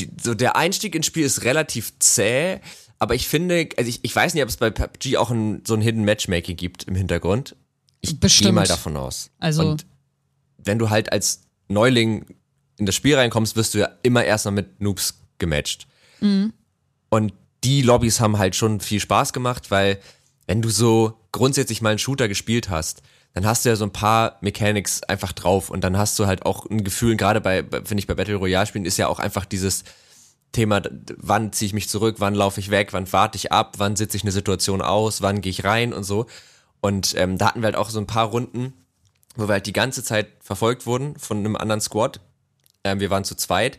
die, 0.00 0.10
so 0.22 0.34
der 0.34 0.56
Einstieg 0.56 0.94
ins 0.94 1.06
Spiel 1.06 1.24
ist 1.24 1.44
relativ 1.44 1.92
zäh, 1.98 2.60
aber 2.98 3.14
ich 3.14 3.28
finde, 3.28 3.68
also 3.76 3.88
ich, 3.88 4.00
ich 4.02 4.14
weiß 4.14 4.34
nicht, 4.34 4.42
ob 4.42 4.48
es 4.48 4.56
bei 4.56 4.70
PUBG 4.70 5.16
auch 5.16 5.30
ein, 5.30 5.62
so 5.66 5.74
ein 5.74 5.80
Hidden 5.80 6.04
Matchmaking 6.04 6.56
gibt 6.56 6.84
im 6.84 6.94
Hintergrund. 6.94 7.56
Ich 8.00 8.10
gehe 8.20 8.52
mal 8.52 8.62
davon 8.70 8.96
aus. 8.96 9.30
Also- 9.38 9.62
Und 9.70 9.86
wenn 10.58 10.78
du 10.78 10.90
halt 10.90 11.12
als 11.12 11.42
Neuling 11.68 12.26
in 12.76 12.86
das 12.86 12.94
Spiel 12.94 13.16
reinkommst, 13.16 13.56
wirst 13.56 13.74
du 13.74 13.78
ja 13.78 13.90
immer 14.02 14.24
erstmal 14.24 14.54
mit 14.54 14.80
Noobs 14.80 15.14
gematcht. 15.38 15.86
Und 17.10 17.32
die 17.64 17.82
Lobbys 17.82 18.20
haben 18.20 18.38
halt 18.38 18.54
schon 18.56 18.80
viel 18.80 19.00
Spaß 19.00 19.32
gemacht, 19.32 19.70
weil 19.70 19.98
wenn 20.48 20.62
du 20.62 20.70
so 20.70 21.20
grundsätzlich 21.30 21.82
mal 21.82 21.90
einen 21.90 21.98
Shooter 21.98 22.26
gespielt 22.26 22.70
hast, 22.70 23.02
dann 23.34 23.46
hast 23.46 23.64
du 23.64 23.68
ja 23.68 23.76
so 23.76 23.84
ein 23.84 23.92
paar 23.92 24.38
Mechanics 24.40 25.02
einfach 25.02 25.32
drauf 25.32 25.70
und 25.70 25.84
dann 25.84 25.98
hast 25.98 26.18
du 26.18 26.26
halt 26.26 26.46
auch 26.46 26.66
ein 26.66 26.82
Gefühl, 26.82 27.16
gerade 27.16 27.40
bei, 27.40 27.62
finde 27.62 27.98
ich, 27.98 28.06
bei 28.06 28.14
Battle 28.14 28.36
Royale 28.36 28.66
Spielen 28.66 28.86
ist 28.86 28.96
ja 28.96 29.08
auch 29.08 29.20
einfach 29.20 29.44
dieses 29.44 29.84
Thema, 30.52 30.80
wann 31.18 31.52
ziehe 31.52 31.66
ich 31.66 31.74
mich 31.74 31.90
zurück, 31.90 32.16
wann 32.18 32.34
laufe 32.34 32.60
ich 32.60 32.70
weg, 32.70 32.94
wann 32.94 33.12
warte 33.12 33.36
ich 33.36 33.52
ab, 33.52 33.74
wann 33.76 33.94
sitze 33.94 34.16
ich 34.16 34.24
eine 34.24 34.32
Situation 34.32 34.80
aus, 34.80 35.20
wann 35.20 35.42
gehe 35.42 35.50
ich 35.50 35.64
rein 35.64 35.92
und 35.92 36.04
so. 36.04 36.26
Und 36.80 37.14
ähm, 37.18 37.36
da 37.36 37.48
hatten 37.48 37.60
wir 37.60 37.66
halt 37.66 37.76
auch 37.76 37.90
so 37.90 38.00
ein 38.00 38.06
paar 38.06 38.28
Runden, 38.28 38.72
wo 39.36 39.48
wir 39.48 39.52
halt 39.52 39.66
die 39.66 39.74
ganze 39.74 40.02
Zeit 40.02 40.28
verfolgt 40.40 40.86
wurden 40.86 41.18
von 41.18 41.38
einem 41.38 41.56
anderen 41.56 41.82
Squad. 41.82 42.20
Ähm, 42.84 43.00
wir 43.00 43.10
waren 43.10 43.24
zu 43.24 43.34
zweit. 43.34 43.78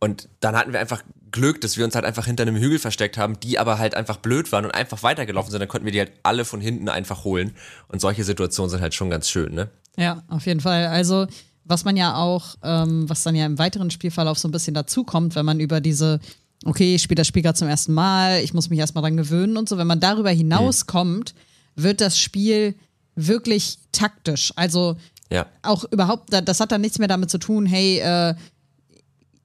Und 0.00 0.28
dann 0.40 0.56
hatten 0.56 0.72
wir 0.72 0.80
einfach 0.80 1.04
Glück, 1.30 1.60
dass 1.60 1.76
wir 1.76 1.84
uns 1.84 1.94
halt 1.94 2.04
einfach 2.04 2.26
hinter 2.26 2.42
einem 2.42 2.56
Hügel 2.56 2.78
versteckt 2.78 3.18
haben, 3.18 3.38
die 3.40 3.58
aber 3.58 3.78
halt 3.78 3.94
einfach 3.94 4.16
blöd 4.18 4.50
waren 4.52 4.64
und 4.64 4.70
einfach 4.72 5.02
weitergelaufen 5.02 5.50
sind. 5.50 5.60
Dann 5.60 5.68
konnten 5.68 5.84
wir 5.84 5.92
die 5.92 5.98
halt 6.00 6.12
alle 6.22 6.44
von 6.44 6.60
hinten 6.60 6.88
einfach 6.88 7.24
holen. 7.24 7.52
Und 7.88 8.00
solche 8.00 8.24
Situationen 8.24 8.70
sind 8.70 8.80
halt 8.80 8.94
schon 8.94 9.10
ganz 9.10 9.28
schön, 9.28 9.54
ne? 9.54 9.68
Ja, 9.96 10.22
auf 10.28 10.46
jeden 10.46 10.60
Fall. 10.60 10.86
Also, 10.86 11.26
was 11.64 11.84
man 11.84 11.96
ja 11.96 12.14
auch, 12.16 12.54
ähm, 12.62 13.08
was 13.08 13.22
dann 13.24 13.34
ja 13.34 13.44
im 13.46 13.58
weiteren 13.58 13.90
Spielverlauf 13.90 14.38
so 14.38 14.48
ein 14.48 14.52
bisschen 14.52 14.74
dazukommt, 14.74 15.34
wenn 15.34 15.44
man 15.44 15.60
über 15.60 15.80
diese, 15.80 16.20
okay, 16.64 16.94
ich 16.94 17.02
spiele 17.02 17.16
das 17.20 17.26
Spiel 17.26 17.42
gerade 17.42 17.58
zum 17.58 17.68
ersten 17.68 17.92
Mal, 17.92 18.40
ich 18.42 18.54
muss 18.54 18.70
mich 18.70 18.78
erstmal 18.78 19.02
dran 19.02 19.16
gewöhnen 19.16 19.56
und 19.56 19.68
so, 19.68 19.76
wenn 19.76 19.86
man 19.86 20.00
darüber 20.00 20.30
hinauskommt, 20.30 21.34
wird 21.76 22.00
das 22.00 22.18
Spiel 22.18 22.74
wirklich 23.16 23.78
taktisch. 23.92 24.52
Also 24.56 24.96
Ja. 25.30 25.46
auch 25.62 25.84
überhaupt, 25.90 26.32
da- 26.32 26.40
das 26.40 26.60
hat 26.60 26.72
dann 26.72 26.80
nichts 26.80 26.98
mehr 26.98 27.08
damit 27.08 27.30
zu 27.30 27.38
tun, 27.38 27.66
hey, 27.66 27.98
äh, 27.98 28.34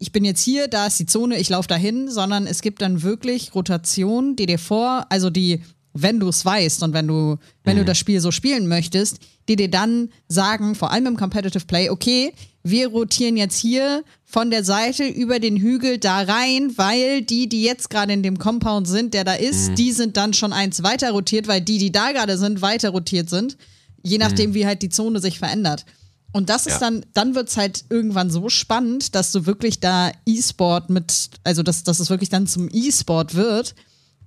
ich 0.04 0.12
bin 0.12 0.26
jetzt 0.26 0.42
hier, 0.42 0.68
da 0.68 0.88
ist 0.88 1.00
die 1.00 1.06
Zone, 1.06 1.40
ich 1.40 1.48
laufe 1.48 1.70
dahin, 1.70 2.12
sondern 2.12 2.46
es 2.46 2.62
gibt 2.62 2.82
dann 2.82 3.04
wirklich 3.04 3.56
Rotationen, 3.56 4.36
die 4.36 4.48
dir 4.48 4.60
vor, 4.60 5.06
also 5.08 5.30
die, 5.30 5.62
wenn 5.94 6.20
du 6.20 6.28
es 6.28 6.44
weißt 6.44 6.84
und 6.84 6.92
wenn 6.92 7.08
du, 7.08 7.38
wenn 7.64 7.78
du 7.78 7.86
das 7.86 7.98
Spiel 7.98 8.20
so 8.20 8.30
spielen 8.30 8.68
möchtest, 8.68 9.20
die 9.48 9.56
dir 9.56 9.72
dann 9.72 10.10
sagen, 10.28 10.76
vor 10.76 10.92
allem 10.92 11.06
im 11.06 11.16
Competitive 11.16 11.64
Play, 11.64 11.90
okay, 11.90 12.34
wir 12.64 12.90
rotieren 12.90 13.38
jetzt 13.38 13.58
hier 13.58 14.04
von 14.26 14.52
der 14.52 14.66
Seite 14.66 15.08
über 15.08 15.40
den 15.40 15.56
Hügel 15.56 16.00
da 16.00 16.20
rein, 16.20 16.74
weil 16.76 17.22
die, 17.22 17.48
die 17.48 17.64
jetzt 17.64 17.90
gerade 17.90 18.12
in 18.12 18.24
dem 18.24 18.38
Compound 18.38 18.90
sind, 18.90 19.14
der 19.14 19.24
da 19.24 19.36
ist, 19.36 19.76
die 19.78 19.94
sind 19.94 20.18
dann 20.18 20.34
schon 20.34 20.52
eins 20.52 20.84
weiter 20.84 21.12
rotiert, 21.12 21.48
weil 21.48 21.62
die, 21.62 21.78
die 21.78 21.94
da 21.94 22.12
gerade 22.12 22.38
sind, 22.38 22.62
weiter 22.62 22.90
rotiert 22.90 23.30
sind. 23.30 23.56
Je 24.02 24.18
nachdem, 24.18 24.54
wie 24.54 24.66
halt 24.66 24.82
die 24.82 24.90
Zone 24.90 25.22
sich 25.22 25.40
verändert. 25.40 25.86
Und 26.34 26.50
das 26.50 26.66
ist 26.66 26.74
Ja. 26.74 26.80
dann, 26.80 27.06
dann 27.13 27.36
wird 27.36 27.48
es 27.50 27.56
halt 27.58 27.86
irgendwann 27.90 28.30
so 28.32 28.50
spannend, 28.50 29.16
dass 29.16 29.32
du 29.32 29.46
wirklich 29.46 29.80
da 29.80 30.12
E-Sport 30.25 30.90
mit, 30.90 31.30
also 31.46 31.63
dass, 31.63 31.84
dass 31.84 32.00
es 32.02 32.10
wirklich 32.10 32.30
dann 32.30 32.48
zum 32.48 32.68
E-Sport 32.72 33.36
wird, 33.36 33.75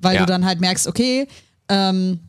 weil 0.01 0.15
Ja. 0.15 0.21
du 0.21 0.27
dann 0.27 0.45
halt 0.47 0.61
merkst, 0.61 0.87
okay, 0.87 1.27
ähm, 1.69 2.21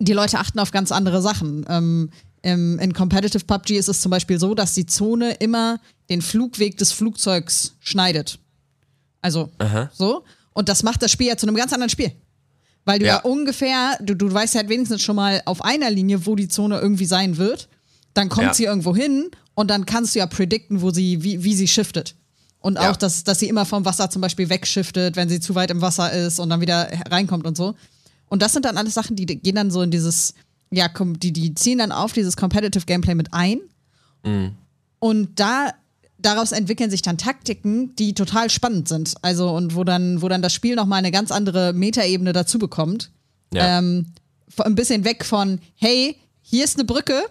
die 0.00 0.12
Leute 0.12 0.38
achten 0.38 0.58
auf 0.58 0.70
ganz 0.72 0.92
andere 0.92 1.22
Sachen. 1.22 1.64
Ähm, 1.68 2.10
im, 2.42 2.78
in 2.78 2.92
Competitive 2.92 3.44
PUBG 3.44 3.78
ist 3.78 3.88
es 3.88 4.00
zum 4.00 4.10
Beispiel 4.10 4.38
so, 4.38 4.54
dass 4.54 4.74
die 4.74 4.86
Zone 4.86 5.32
immer 5.34 5.80
den 6.10 6.20
Flugweg 6.22 6.76
des 6.78 6.92
Flugzeugs 6.92 7.76
schneidet. 7.80 8.38
Also 9.20 9.50
so. 9.92 10.24
Und 10.54 10.68
das 10.68 10.82
macht 10.82 11.02
das 11.02 11.10
Spiel 11.12 11.28
ja 11.28 11.36
zu 11.36 11.46
einem 11.46 11.56
ganz 11.56 11.72
anderen 11.72 11.90
Spiel. 11.90 12.12
Weil 12.84 12.98
du 13.00 13.06
ja, 13.06 13.16
Ja. 13.16 13.20
ungefähr, 13.22 13.96
du, 14.00 14.14
du 14.14 14.32
weißt 14.32 14.54
halt 14.56 14.68
wenigstens 14.68 15.02
schon 15.02 15.16
mal 15.16 15.42
auf 15.44 15.62
einer 15.62 15.90
Linie, 15.90 16.26
wo 16.26 16.34
die 16.36 16.48
Zone 16.48 16.80
irgendwie 16.80 17.04
sein 17.06 17.36
wird. 17.36 17.68
Dann 18.14 18.28
kommt 18.28 18.46
Ja. 18.48 18.54
sie 18.54 18.64
irgendwo 18.64 18.94
hin 18.96 19.30
und 19.54 19.68
dann 19.70 19.86
kannst 19.86 20.14
du 20.14 20.18
ja 20.20 20.26
predikten, 20.26 20.80
wo 20.82 20.90
sie, 20.90 21.22
wie, 21.22 21.42
wie 21.44 21.54
sie 21.54 21.68
shiftet. 21.68 22.14
Und 22.60 22.76
auch, 22.78 22.82
Ja. 22.82 22.92
dass, 22.92 23.22
dass 23.24 23.38
sie 23.38 23.48
immer 23.48 23.64
vom 23.64 23.84
Wasser 23.84 24.10
zum 24.10 24.20
Beispiel 24.22 24.48
wegshiftet, 24.48 25.14
wenn 25.16 25.28
sie 25.28 25.38
zu 25.40 25.54
weit 25.54 25.70
im 25.70 25.80
Wasser 25.80 26.12
ist 26.12 26.40
und 26.40 26.50
dann 26.50 26.60
wieder 26.60 26.88
reinkommt 27.10 27.46
und 27.46 27.56
so. 27.56 27.74
Und 28.28 28.42
das 28.42 28.52
sind 28.52 28.64
dann 28.64 28.76
alles 28.76 28.94
Sachen, 28.94 29.14
die 29.16 29.26
gehen 29.26 29.54
dann 29.54 29.70
so 29.70 29.80
in 29.82 29.90
dieses, 29.90 30.34
ja, 30.70 30.88
die, 30.88 31.32
die 31.32 31.54
ziehen 31.54 31.78
dann 31.78 31.92
auf 31.92 32.12
dieses 32.12 32.36
Competitive 32.36 32.84
Gameplay 32.84 33.14
mit 33.14 33.32
ein. 33.32 33.60
Und 34.98 35.40
da, 35.40 35.72
daraus 36.18 36.52
entwickeln 36.52 36.90
sich 36.90 37.02
dann 37.02 37.16
Taktiken, 37.18 37.94
die 37.96 38.12
total 38.14 38.50
spannend 38.50 38.88
sind. 38.88 39.14
Also, 39.22 39.50
und 39.54 39.74
wo 39.76 39.84
dann, 39.84 40.20
wo 40.20 40.28
dann 40.28 40.42
das 40.42 40.52
Spiel 40.52 40.74
nochmal 40.74 40.98
eine 40.98 41.12
ganz 41.12 41.30
andere 41.30 41.72
Metaebene 41.72 42.32
dazu 42.32 42.58
bekommt. 42.58 43.10
Ja. 43.54 43.78
Ähm, 43.78 44.06
ein 44.58 44.74
bisschen 44.74 45.04
weg 45.04 45.24
von, 45.24 45.60
hey, 45.76 46.16
hier 46.42 46.64
ist 46.64 46.76
eine 46.76 46.84
Brücke, 46.84 47.22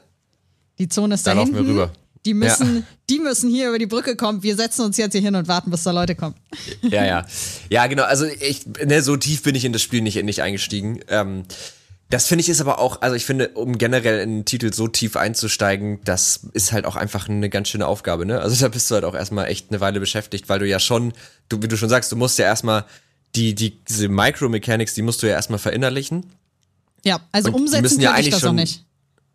die 0.80 0.88
Zone 0.90 1.16
ist 1.16 1.26
da, 1.28 1.32
Da 1.34 1.40
laufen 1.42 1.52
wir 1.54 1.58
hinten. 1.60 1.72
rüber. 1.72 1.92
Die 2.26 2.34
müssen, 2.34 2.78
Ja. 2.78 2.84
die 3.10 3.20
müssen 3.20 3.50
hier 3.50 3.70
über 3.70 3.80
die 3.80 3.86
Brücke 3.86 4.16
kommen. 4.18 4.44
Wir 4.44 4.56
setzen 4.58 4.82
uns 4.84 4.98
jetzt 4.98 5.14
hier 5.14 5.22
hin 5.22 5.36
und 5.36 5.48
warten, 5.48 5.72
bis 5.72 5.84
da 5.84 5.92
Leute 5.92 6.14
kommen. 6.16 6.36
Ja, 6.82 7.06
ja. 7.06 7.26
Ja, 7.70 7.88
genau. 7.88 8.04
Also 8.04 8.26
ich, 8.26 8.66
ne, 8.86 9.02
so 9.02 9.16
tief 9.16 9.44
bin 9.44 9.56
ich 9.56 9.64
in 9.64 9.72
das 9.72 9.82
Spiel 9.82 10.02
nicht, 10.02 10.22
nicht 10.24 10.42
eingestiegen. 10.42 11.00
Ähm, 11.08 11.44
das 12.10 12.28
finde 12.28 12.42
ich 12.42 12.50
ist 12.50 12.60
aber 12.62 12.80
auch, 12.80 13.02
also 13.02 13.16
ich 13.16 13.26
finde, 13.26 13.50
um 13.50 13.78
generell 13.78 14.20
in 14.22 14.30
einen 14.30 14.46
Titel 14.46 14.74
so 14.74 14.88
tief 14.88 15.16
einzusteigen, 15.16 16.00
das 16.04 16.42
ist 16.54 16.72
halt 16.72 16.86
auch 16.86 16.96
einfach 16.98 17.30
eine 17.30 17.50
ganz 17.50 17.70
schöne 17.70 17.86
Aufgabe, 17.88 18.26
ne? 18.26 18.42
Also 18.42 18.56
da 18.62 18.68
bist 18.70 18.90
du 18.92 18.96
halt 18.96 19.06
auch 19.06 19.16
erstmal 19.16 19.48
echt 19.48 19.70
eine 19.70 19.80
Weile 19.80 20.00
beschäftigt, 20.02 20.50
weil 20.50 20.60
du 20.60 20.68
ja 20.68 20.80
schon, 20.80 21.14
du, 21.50 21.62
wie 21.62 21.68
du 21.68 21.78
schon 21.78 21.90
sagst, 21.90 22.12
du 22.12 22.16
musst 22.18 22.40
ja 22.40 22.46
erstmal 22.46 22.86
die, 23.36 23.56
die, 23.56 23.78
diese 23.86 24.10
Micro-Mechanics, 24.10 24.94
die 24.96 25.02
musst 25.02 25.22
du 25.24 25.28
ja 25.28 25.34
erstmal 25.34 25.60
verinnerlichen. 25.60 26.26
Ja, 27.06 27.22
also 27.32 27.50
Und 27.50 27.56
die 27.56 27.62
umsetzen 27.62 27.82
müssen 27.84 28.02
ja 28.02 28.12
eigentlich 28.14 28.38
schon- 28.38 28.56
nicht. 28.56 28.84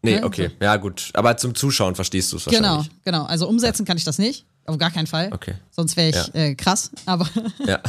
Nee, 0.03 0.17
Ja, 0.17 0.25
okay. 0.25 0.51
Ja, 0.61 0.77
gut. 0.77 1.11
Aber 1.15 1.37
zum 1.37 1.55
Zuschauen 1.55 1.95
verstehst 1.95 2.33
du 2.33 2.37
es 2.37 2.45
Genau, 2.47 2.63
wahrscheinlich. 2.79 2.91
genau. 3.05 3.25
Also 3.25 3.49
umsetzen 3.49 3.85
kann 3.87 3.97
ich 3.97 4.05
das 4.05 4.19
nicht. 4.19 4.45
Auf 4.67 4.79
gar 4.79 4.91
keinen 4.91 5.07
Fall. 5.07 5.31
Okay. 5.33 5.55
Sonst 5.71 5.97
wäre 5.97 6.09
ich 6.11 6.17
Ja. 6.17 6.29
äh, 6.35 6.55
krass. 6.55 6.91
Aber 7.07 7.29
Ja. 7.67 7.81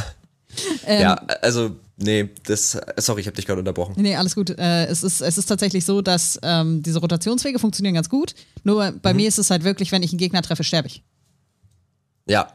Ähm. 0.86 1.00
ja, 1.02 1.14
also, 1.42 1.74
nee, 1.96 2.30
das, 2.44 2.78
sorry, 2.98 3.22
ich 3.22 3.26
habe 3.26 3.34
dich 3.34 3.44
gerade 3.46 3.58
unterbrochen. 3.58 3.94
nee, 3.96 4.14
alles 4.14 4.36
gut. 4.36 4.50
Äh, 4.50 4.86
es, 4.86 5.02
ist, 5.02 5.20
es 5.20 5.36
ist 5.38 5.46
tatsächlich 5.46 5.84
so, 5.84 6.00
dass 6.00 6.38
ähm, 6.44 6.80
diese 6.82 7.00
Rotationswege 7.00 7.58
funktionieren 7.58 7.94
ganz 7.96 8.08
gut. 8.08 8.36
Nur 8.62 8.92
bei 9.02 9.12
Mhm. 9.12 9.16
mir 9.16 9.28
ist 9.28 9.38
es 9.40 9.50
halt 9.50 9.64
wirklich, 9.64 9.90
wenn 9.90 10.04
ich 10.04 10.12
einen 10.12 10.18
Gegner 10.18 10.42
treffe, 10.42 10.62
sterbe 10.62 10.86
ich. 10.86 11.02
Ja. 12.28 12.48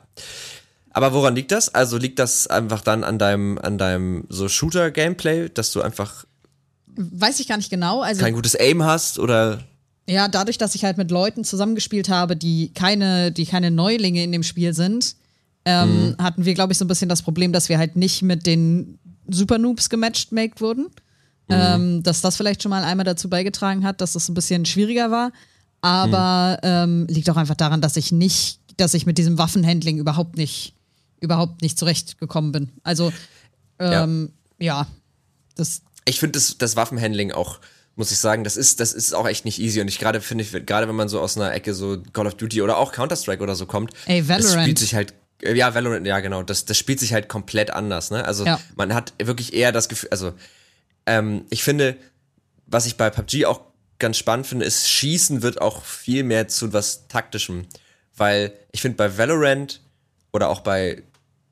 Aber 0.91 1.13
woran 1.13 1.35
liegt 1.35 1.51
das? 1.51 1.73
Also 1.75 1.97
liegt 1.97 2.19
das 2.19 2.47
einfach 2.47 2.81
dann 2.81 3.03
an 3.03 3.19
deinem, 3.19 3.57
an 3.57 3.77
deinem 3.77 4.25
so 4.29 4.47
Shooter-Gameplay, 4.47 5.49
dass 5.49 5.71
du 5.71 5.81
einfach 5.81 6.25
Weiß 7.01 7.39
ich 7.39 7.47
gar 7.47 7.55
nicht 7.55 7.69
genau. 7.69 8.01
Also 8.01 8.21
kein 8.21 8.33
gutes 8.33 8.59
Aim 8.59 8.83
hast 8.83 9.19
oder 9.19 9.63
Ja, 10.07 10.27
dadurch, 10.27 10.57
dass 10.57 10.75
ich 10.75 10.83
halt 10.83 10.97
mit 10.97 11.11
Leuten 11.11 11.45
zusammengespielt 11.45 12.09
habe, 12.09 12.35
die 12.35 12.73
keine, 12.73 13.31
die 13.31 13.45
keine 13.45 13.71
Neulinge 13.71 14.21
in 14.21 14.33
dem 14.33 14.43
Spiel 14.43 14.73
sind, 14.73 15.15
ähm, 15.63 16.15
hatten 16.19 16.43
wir, 16.43 16.53
glaube 16.53 16.73
ich, 16.73 16.77
so 16.77 16.83
ein 16.83 16.89
bisschen 16.89 17.07
das 17.07 17.21
Problem, 17.21 17.53
dass 17.53 17.69
wir 17.69 17.77
halt 17.77 17.95
nicht 17.95 18.21
mit 18.21 18.45
den 18.45 18.99
Super 19.29 19.57
Noobs 19.57 19.89
gematcht 19.89 20.33
maked 20.33 20.59
wurden. 20.61 20.87
Ähm, 21.51 22.03
dass 22.03 22.21
das 22.21 22.37
vielleicht 22.37 22.61
schon 22.61 22.69
mal 22.69 22.83
einmal 22.83 23.05
dazu 23.05 23.27
beigetragen 23.27 23.83
hat, 23.83 24.01
dass 24.01 24.13
es 24.13 24.29
ein 24.29 24.35
bisschen 24.35 24.65
schwieriger 24.65 25.09
war. 25.09 25.31
Aber 25.81 26.59
ähm, 26.61 27.07
liegt 27.09 27.27
auch 27.29 27.37
einfach 27.37 27.55
daran, 27.55 27.81
dass 27.81 27.95
ich 27.95 28.11
nicht, 28.11 28.59
dass 28.77 28.93
ich 28.93 29.07
mit 29.07 29.17
diesem 29.17 29.39
Waffenhandling 29.39 29.97
überhaupt 29.97 30.37
nicht, 30.37 30.75
überhaupt 31.21 31.63
nicht 31.63 31.79
zurechtgekommen 31.79 32.51
bin. 32.51 32.69
Also 32.83 33.11
ähm, 33.79 34.29
ja. 34.59 34.85
das 35.55 35.81
ich 36.09 36.19
finde 36.19 36.33
das, 36.33 36.57
das 36.57 36.75
Waffenhandling 36.75 37.31
auch, 37.31 37.59
muss 37.95 38.11
ich 38.11 38.17
sagen, 38.17 38.43
das 38.43 38.57
ist, 38.57 38.79
das 38.79 38.93
ist 38.93 39.13
auch 39.13 39.27
echt 39.27 39.45
nicht 39.45 39.59
easy. 39.59 39.81
Und 39.81 39.87
ich 39.87 39.99
gerade 39.99 40.21
finde 40.21 40.43
ich, 40.43 40.51
gerade 40.65 40.87
wenn 40.87 40.95
man 40.95 41.09
so 41.09 41.19
aus 41.19 41.37
einer 41.37 41.53
Ecke 41.53 41.73
so 41.73 42.01
Call 42.13 42.27
of 42.27 42.35
Duty 42.35 42.61
oder 42.61 42.77
auch 42.77 42.91
Counter-Strike 42.91 43.43
oder 43.43 43.55
so 43.55 43.65
kommt, 43.65 43.91
Ey, 44.05 44.23
das 44.25 44.53
spielt 44.53 44.79
sich 44.79 44.95
halt, 44.95 45.13
äh, 45.43 45.53
ja, 45.53 45.73
Valorant, 45.73 46.05
ja, 46.07 46.19
genau, 46.19 46.43
das, 46.43 46.65
das 46.65 46.77
spielt 46.77 46.99
sich 46.99 47.13
halt 47.13 47.29
komplett 47.29 47.71
anders, 47.71 48.11
ne? 48.11 48.25
Also 48.25 48.45
Ja. 48.45 48.59
man 48.75 48.93
hat 48.93 49.13
wirklich 49.21 49.53
eher 49.53 49.71
das 49.71 49.89
Gefühl, 49.89 50.09
also 50.11 50.33
ähm, 51.05 51.45
ich 51.49 51.63
finde, 51.63 51.97
was 52.65 52.85
ich 52.85 52.97
bei 52.97 53.09
PUBG 53.09 53.45
auch 53.45 53.61
ganz 53.99 54.17
spannend 54.17 54.47
finde, 54.47 54.65
ist, 54.65 54.89
Schießen 54.89 55.41
wird 55.41 55.61
auch 55.61 55.83
viel 55.83 56.23
mehr 56.23 56.47
zu 56.47 56.73
was 56.73 57.07
Taktischem. 57.07 57.67
Weil 58.15 58.53
ich 58.71 58.81
finde, 58.81 58.97
bei 58.97 59.17
Valorant 59.17 59.81
oder 60.31 60.49
auch 60.49 60.61
bei 60.61 61.03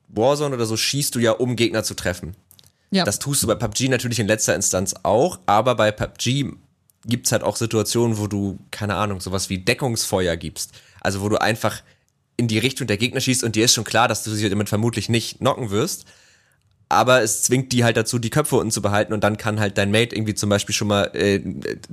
Warzone 0.08 0.54
oder 0.54 0.66
so 0.66 0.76
schießt 0.76 1.14
du 1.14 1.18
ja, 1.18 1.32
um 1.32 1.56
Gegner 1.56 1.84
zu 1.84 1.94
treffen. 1.94 2.34
Ja. 2.90 3.04
Das 3.04 3.18
tust 3.18 3.42
du 3.42 3.46
bei 3.46 3.54
PUBG 3.54 3.88
natürlich 3.88 4.18
in 4.20 4.26
letzter 4.26 4.54
Instanz 4.54 4.94
auch, 5.02 5.38
aber 5.46 5.74
bei 5.74 5.90
PUBG 5.92 6.52
gibt's 7.06 7.32
halt 7.32 7.42
auch 7.42 7.56
Situationen, 7.56 8.18
wo 8.18 8.26
du, 8.26 8.58
keine 8.70 8.94
Ahnung, 8.96 9.20
sowas 9.20 9.48
wie 9.50 9.58
Deckungsfeuer 9.58 10.36
gibst. 10.36 10.72
Also 11.00 11.20
wo 11.20 11.28
du 11.28 11.40
einfach 11.40 11.82
in 12.36 12.48
die 12.48 12.58
Richtung 12.58 12.86
der 12.86 12.96
Gegner 12.96 13.20
schießt 13.20 13.44
und 13.44 13.56
dir 13.56 13.64
ist 13.64 13.74
schon 13.74 13.84
klar, 13.84 14.08
dass 14.08 14.22
du 14.24 14.30
sie 14.30 14.48
damit 14.48 14.68
vermutlich 14.68 15.08
nicht 15.08 15.38
knocken 15.38 15.70
wirst. 15.70 16.04
Aber 16.90 17.20
es 17.22 17.42
zwingt 17.42 17.72
die 17.72 17.84
halt 17.84 17.98
dazu, 17.98 18.18
die 18.18 18.30
Köpfe 18.30 18.56
unten 18.56 18.70
zu 18.70 18.80
behalten 18.80 19.12
und 19.12 19.22
dann 19.22 19.36
kann 19.36 19.60
halt 19.60 19.76
dein 19.76 19.90
Mate 19.90 20.14
irgendwie 20.16 20.34
zum 20.34 20.48
Beispiel 20.48 20.74
schon 20.74 20.88
mal 20.88 21.10
äh, 21.14 21.42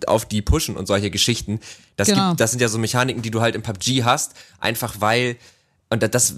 auf 0.08 0.26
die 0.26 0.42
pushen 0.42 0.78
und 0.78 0.86
solche 0.88 1.12
Geschichten. 1.12 1.60
Das, 1.98 2.08
Genau. 2.08 2.30
gibt, 2.30 2.40
das 2.40 2.52
sind 2.52 2.62
ja 2.62 2.70
so 2.70 2.78
Mechaniken, 2.78 3.22
die 3.22 3.32
du 3.32 3.42
halt 3.42 3.56
im 3.56 3.62
PUBG 3.62 4.04
hast, 4.06 4.34
einfach 4.60 4.96
weil, 5.02 5.36
und 5.90 6.02
da- 6.02 6.08
das, 6.08 6.36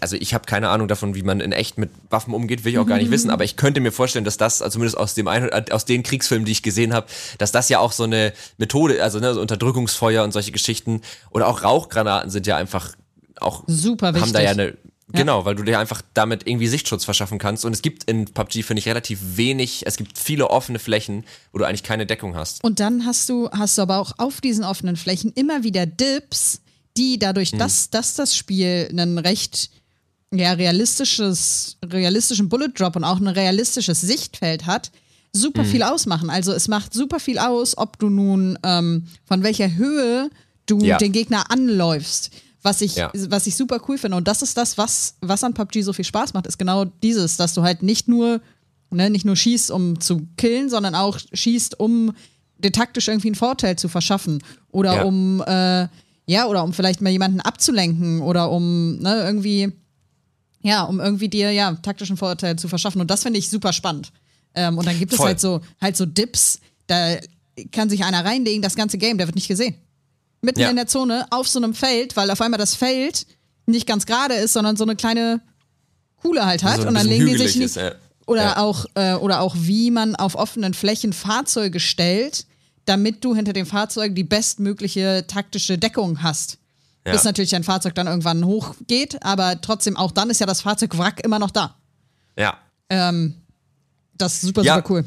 also 0.00 0.16
ich 0.16 0.34
habe 0.34 0.44
keine 0.44 0.68
Ahnung 0.68 0.88
davon, 0.88 1.14
wie 1.14 1.22
man 1.22 1.40
in 1.40 1.52
echt 1.52 1.78
mit 1.78 1.90
Waffen 2.10 2.34
umgeht, 2.34 2.64
will 2.64 2.72
ich 2.72 2.78
auch 2.78 2.86
gar 2.86 2.98
nicht 2.98 3.10
wissen, 3.10 3.30
aber 3.30 3.44
ich 3.44 3.56
könnte 3.56 3.80
mir 3.80 3.92
vorstellen, 3.92 4.24
dass 4.24 4.36
das, 4.36 4.62
also 4.62 4.74
zumindest 4.74 4.98
aus 4.98 5.14
dem 5.14 5.28
einen, 5.28 5.50
aus 5.70 5.84
den 5.84 6.02
Kriegsfilmen, 6.02 6.44
die 6.44 6.52
ich 6.52 6.62
gesehen 6.62 6.92
habe, 6.92 7.06
dass 7.38 7.52
das 7.52 7.68
ja 7.68 7.78
auch 7.78 7.92
so 7.92 8.04
eine 8.04 8.32
Methode, 8.58 9.02
also 9.02 9.18
ne, 9.18 9.34
so 9.34 9.40
Unterdrückungsfeuer 9.40 10.24
und 10.24 10.32
solche 10.32 10.52
Geschichten 10.52 11.00
oder 11.30 11.46
auch 11.46 11.62
Rauchgranaten 11.62 12.30
sind 12.30 12.46
ja 12.46 12.56
einfach 12.56 12.94
auch 13.40 13.64
Super 13.66 14.08
haben 14.08 14.14
da 14.14 14.40
wichtig. 14.40 14.42
ja 14.42 14.50
eine 14.50 14.74
Genau, 15.12 15.46
weil 15.46 15.54
du 15.54 15.62
dir 15.62 15.78
einfach 15.78 16.02
damit 16.12 16.46
irgendwie 16.46 16.68
Sichtschutz 16.68 17.04
verschaffen 17.04 17.38
kannst. 17.38 17.64
Und 17.64 17.72
es 17.72 17.80
gibt 17.80 18.04
in 18.04 18.26
PUBG, 18.26 18.62
finde 18.62 18.80
ich, 18.80 18.88
relativ 18.88 19.20
wenig, 19.36 19.86
es 19.86 19.96
gibt 19.96 20.18
viele 20.18 20.50
offene 20.50 20.78
Flächen, 20.78 21.24
wo 21.52 21.58
du 21.58 21.64
eigentlich 21.64 21.82
keine 21.82 22.04
Deckung 22.04 22.36
hast. 22.36 22.62
Und 22.62 22.78
dann 22.78 23.06
hast 23.06 23.28
du, 23.30 23.48
hast 23.50 23.78
du 23.78 23.82
aber 23.82 23.98
auch 23.98 24.12
auf 24.18 24.42
diesen 24.42 24.64
offenen 24.64 24.96
Flächen 24.96 25.32
immer 25.32 25.62
wieder 25.64 25.86
Dips, 25.86 26.60
die 26.98 27.18
dadurch, 27.18 27.52
Hm. 27.52 27.58
dass, 27.58 27.88
dass 27.88 28.14
das 28.14 28.36
Spiel 28.36 28.88
einen 28.90 29.18
recht 29.18 29.70
ja, 30.32 30.52
realistisches, 30.52 31.76
realistischen 31.84 32.48
Bullet 32.48 32.68
Drop 32.74 32.96
und 32.96 33.04
auch 33.04 33.20
ein 33.20 33.28
realistisches 33.28 34.00
Sichtfeld 34.00 34.66
hat, 34.66 34.90
super 35.32 35.62
Hm. 35.62 35.68
viel 35.70 35.82
ausmachen. 35.82 36.30
Also 36.30 36.52
es 36.52 36.68
macht 36.68 36.92
super 36.94 37.20
viel 37.20 37.38
aus, 37.38 37.76
ob 37.78 37.98
du 37.98 38.08
nun 38.10 38.58
ähm, 38.62 39.06
von 39.24 39.42
welcher 39.42 39.74
Höhe 39.76 40.30
du 40.66 40.80
Ja. 40.84 40.98
den 40.98 41.12
Gegner 41.12 41.50
anläufst. 41.50 42.30
Was 42.62 42.80
ich, 42.80 42.96
Ja. 42.96 43.10
was 43.14 43.46
ich 43.46 43.56
super 43.56 43.80
cool 43.88 43.98
finde. 43.98 44.16
Und 44.16 44.26
das 44.28 44.42
ist 44.42 44.56
das, 44.56 44.76
was, 44.76 45.14
was 45.20 45.44
an 45.44 45.54
PUBG 45.54 45.82
so 45.82 45.92
viel 45.92 46.04
Spaß 46.04 46.34
macht, 46.34 46.46
ist 46.46 46.58
genau 46.58 46.84
dieses, 46.84 47.36
dass 47.36 47.54
du 47.54 47.62
halt 47.62 47.82
nicht 47.82 48.08
nur, 48.08 48.40
ne, 48.90 49.08
nicht 49.10 49.24
nur 49.24 49.36
schießt, 49.36 49.70
um 49.70 50.00
zu 50.00 50.26
killen, 50.36 50.68
sondern 50.68 50.94
auch 50.94 51.18
schießt, 51.32 51.78
um 51.78 52.12
dir 52.58 52.72
taktisch 52.72 53.06
irgendwie 53.08 53.28
einen 53.28 53.34
Vorteil 53.36 53.76
zu 53.76 53.88
verschaffen. 53.88 54.42
Oder 54.72 54.96
Ja. 54.96 55.02
um, 55.04 55.40
äh, 55.46 55.86
ja, 56.26 56.46
oder 56.46 56.64
um 56.64 56.72
vielleicht 56.72 57.00
mal 57.00 57.10
jemanden 57.10 57.40
abzulenken 57.40 58.20
oder 58.22 58.50
um, 58.50 58.98
ne, 58.98 59.22
irgendwie, 59.24 59.72
ja, 60.62 60.82
um 60.82 61.00
irgendwie 61.00 61.28
dir, 61.28 61.50
ja, 61.52 61.72
taktischen 61.74 62.16
Vorteil 62.16 62.56
zu 62.56 62.68
verschaffen. 62.68 63.00
Und 63.00 63.10
das 63.10 63.22
finde 63.22 63.38
ich 63.38 63.48
super 63.50 63.72
spannend. 63.72 64.12
Ähm, 64.54 64.76
und 64.78 64.86
dann 64.86 64.98
gibt 64.98 65.12
es 65.12 65.18
Voll. 65.18 65.28
halt 65.28 65.40
so, 65.40 65.60
halt 65.80 65.96
so 65.96 66.06
Dips, 66.06 66.60
da 66.86 67.16
kann 67.72 67.90
sich 67.90 68.04
einer 68.04 68.24
reinlegen, 68.24 68.62
das 68.62 68.74
ganze 68.76 68.98
Game, 68.98 69.18
der 69.18 69.26
wird 69.26 69.34
nicht 69.36 69.48
gesehen. 69.48 69.74
Mitten 70.40 70.60
Ja. 70.60 70.70
in 70.70 70.76
der 70.76 70.86
Zone, 70.86 71.26
auf 71.30 71.48
so 71.48 71.58
einem 71.58 71.74
Feld, 71.74 72.16
weil 72.16 72.30
auf 72.30 72.40
einmal 72.40 72.58
das 72.58 72.74
Feld 72.74 73.26
nicht 73.66 73.86
ganz 73.86 74.06
gerade 74.06 74.34
ist, 74.34 74.52
sondern 74.52 74.76
so 74.76 74.84
eine 74.84 74.96
kleine 74.96 75.40
Kuhle 76.22 76.46
halt 76.46 76.62
hat. 76.62 76.76
So 76.76 76.82
ein 76.82 76.88
und 76.88 76.94
dann 76.94 77.06
legen 77.06 77.26
die 77.26 77.36
sich 77.36 77.56
nicht. 77.56 77.64
ist, 77.66 77.76
ja. 77.76 77.92
Oder, 78.26 78.42
Ja. 78.42 78.56
auch, 78.58 78.86
äh, 78.94 79.14
oder 79.14 79.40
auch, 79.40 79.56
wie 79.58 79.90
man 79.90 80.14
auf 80.16 80.34
offenen 80.34 80.74
Flächen 80.74 81.12
Fahrzeuge 81.12 81.80
stellt, 81.80 82.46
damit 82.84 83.24
du 83.24 83.34
hinter 83.34 83.52
dem 83.52 83.66
Fahrzeug 83.66 84.14
die 84.14 84.24
bestmögliche 84.24 85.24
taktische 85.26 85.76
Deckung 85.78 86.22
hast. 86.22 86.58
Ja. 87.08 87.14
Bis 87.14 87.24
natürlich 87.24 87.50
dein 87.50 87.64
Fahrzeug 87.64 87.94
dann 87.94 88.06
irgendwann 88.06 88.44
hochgeht, 88.44 89.22
aber 89.22 89.60
trotzdem 89.60 89.96
auch 89.96 90.12
dann 90.12 90.30
ist 90.30 90.40
ja 90.40 90.46
das 90.46 90.60
Fahrzeugwrack 90.62 91.20
immer 91.24 91.38
noch 91.38 91.50
da. 91.50 91.74
Ja. 92.36 92.58
Das 92.90 94.34
ist 94.34 94.40
super, 94.42 94.62
Ja. 94.62 94.76
super 94.76 94.90
cool. 94.90 95.04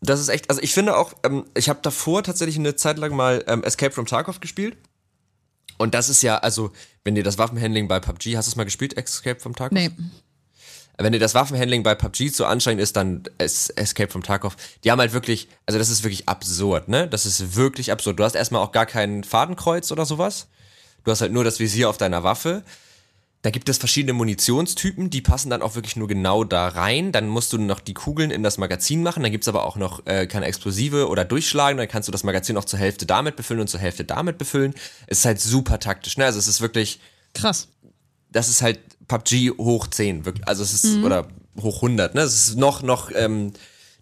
Das 0.00 0.18
ist 0.20 0.28
echt, 0.28 0.48
also 0.48 0.62
ich 0.62 0.72
finde 0.72 0.96
auch, 0.96 1.12
ähm, 1.24 1.44
ich 1.54 1.68
habe 1.68 1.80
davor 1.82 2.22
tatsächlich 2.22 2.56
eine 2.58 2.74
Zeit 2.74 2.98
lang 2.98 3.14
mal 3.14 3.44
ähm, 3.46 3.62
Escape 3.62 3.92
from 3.92 4.06
Tarkov 4.06 4.40
gespielt. 4.40 4.76
Und 5.76 5.94
das 5.94 6.08
ist 6.08 6.22
ja, 6.22 6.38
also, 6.38 6.72
wenn 7.04 7.14
dir 7.14 7.22
das 7.22 7.38
Waffenhandling 7.38 7.86
bei 7.88 8.00
PUBG, 8.00 8.36
hast 8.36 8.46
du 8.46 8.50
es 8.52 8.56
mal 8.56 8.64
gespielt, 8.64 8.96
Escape 8.96 9.40
from 9.40 9.54
Tarkov? 9.54 9.76
Nee. 9.78 9.90
Wenn 10.98 11.12
dir 11.12 11.18
das 11.18 11.34
Waffenhandling 11.34 11.82
bei 11.82 11.94
PUBG 11.94 12.30
zu 12.32 12.44
anstrengend 12.44 12.82
ist, 12.82 12.96
dann 12.96 13.22
es 13.38 13.70
Escape 13.70 14.10
from 14.10 14.22
Tarkov. 14.22 14.56
Die 14.84 14.90
haben 14.90 14.98
halt 14.98 15.12
wirklich, 15.14 15.48
also 15.66 15.78
das 15.78 15.88
ist 15.88 16.02
wirklich 16.02 16.28
absurd, 16.28 16.88
ne? 16.88 17.08
Das 17.08 17.24
ist 17.24 17.56
wirklich 17.56 17.92
absurd. 17.92 18.18
Du 18.18 18.24
hast 18.24 18.34
erstmal 18.34 18.62
auch 18.62 18.72
gar 18.72 18.84
kein 18.86 19.24
Fadenkreuz 19.24 19.90
oder 19.92 20.04
sowas. 20.04 20.48
Du 21.04 21.10
hast 21.10 21.20
halt 21.20 21.32
nur 21.32 21.44
das 21.44 21.60
Visier 21.60 21.88
auf 21.88 21.98
deiner 21.98 22.22
Waffe. 22.22 22.62
Da 23.42 23.48
gibt 23.48 23.70
es 23.70 23.78
verschiedene 23.78 24.12
Munitionstypen, 24.12 25.08
die 25.08 25.22
passen 25.22 25.48
dann 25.48 25.62
auch 25.62 25.74
wirklich 25.74 25.96
nur 25.96 26.08
genau 26.08 26.44
da 26.44 26.68
rein. 26.68 27.10
Dann 27.10 27.26
musst 27.26 27.54
du 27.54 27.58
noch 27.58 27.80
die 27.80 27.94
Kugeln 27.94 28.30
in 28.30 28.42
das 28.42 28.58
Magazin 28.58 29.02
machen. 29.02 29.22
Dann 29.22 29.32
gibt's 29.32 29.48
aber 29.48 29.64
auch 29.64 29.76
noch 29.76 30.04
äh, 30.06 30.26
keine 30.26 30.44
Explosive 30.44 31.08
oder 31.08 31.24
Durchschlagen. 31.24 31.78
Dann 31.78 31.88
kannst 31.88 32.06
du 32.06 32.12
das 32.12 32.22
Magazin 32.22 32.58
auch 32.58 32.66
zur 32.66 32.78
Hälfte 32.78 33.06
damit 33.06 33.36
befüllen 33.36 33.62
und 33.62 33.68
zur 33.68 33.80
Hälfte 33.80 34.04
damit 34.04 34.36
befüllen. 34.36 34.74
Es 35.06 35.20
ist 35.20 35.24
halt 35.24 35.40
super 35.40 35.78
taktisch. 35.78 36.18
Ne? 36.18 36.26
Also 36.26 36.38
es 36.38 36.48
ist 36.48 36.60
wirklich, 36.60 37.00
Krass. 37.32 37.68
das 38.30 38.50
ist 38.50 38.60
halt 38.60 38.78
PUBG 39.08 39.52
hoch 39.56 39.86
10, 39.86 40.26
wirklich. 40.26 40.46
Also 40.46 40.62
es 40.62 40.74
ist, 40.74 41.02
oder 41.02 41.26
hoch 41.62 41.76
100, 41.76 42.14
ne? 42.14 42.20
Es 42.20 42.48
ist 42.48 42.56
noch, 42.56 42.82
noch 42.82 43.10
ähm, 43.14 43.54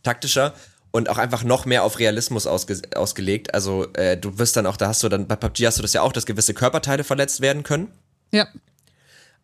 taktischer 0.03 0.53
und 0.91 1.09
auch 1.09 1.19
einfach 1.19 1.45
noch 1.45 1.67
mehr 1.67 1.85
auf 1.85 1.99
Realismus 1.99 2.47
ausge 2.47 2.81
ausgelegt. 2.95 3.55
Also 3.55 3.87
äh, 3.95 4.17
du 4.17 4.39
wirst 4.39 4.57
dann 4.57 4.67
auch, 4.67 4.77
da 4.77 4.89
hast 4.89 5.03
du 5.03 5.09
dann, 5.09 5.27
bei 5.27 5.37
PUBG 5.37 5.67
hast 5.67 5.79
du 5.79 5.83
das 5.83 5.93
ja 5.93 6.03
auch, 6.03 6.13
dass 6.13 6.27
gewisse 6.27 6.55
Körperteile 6.55 7.05
verletzt 7.05 7.41
werden 7.41 7.63
können. 7.63 7.89
Ja. 8.33 8.49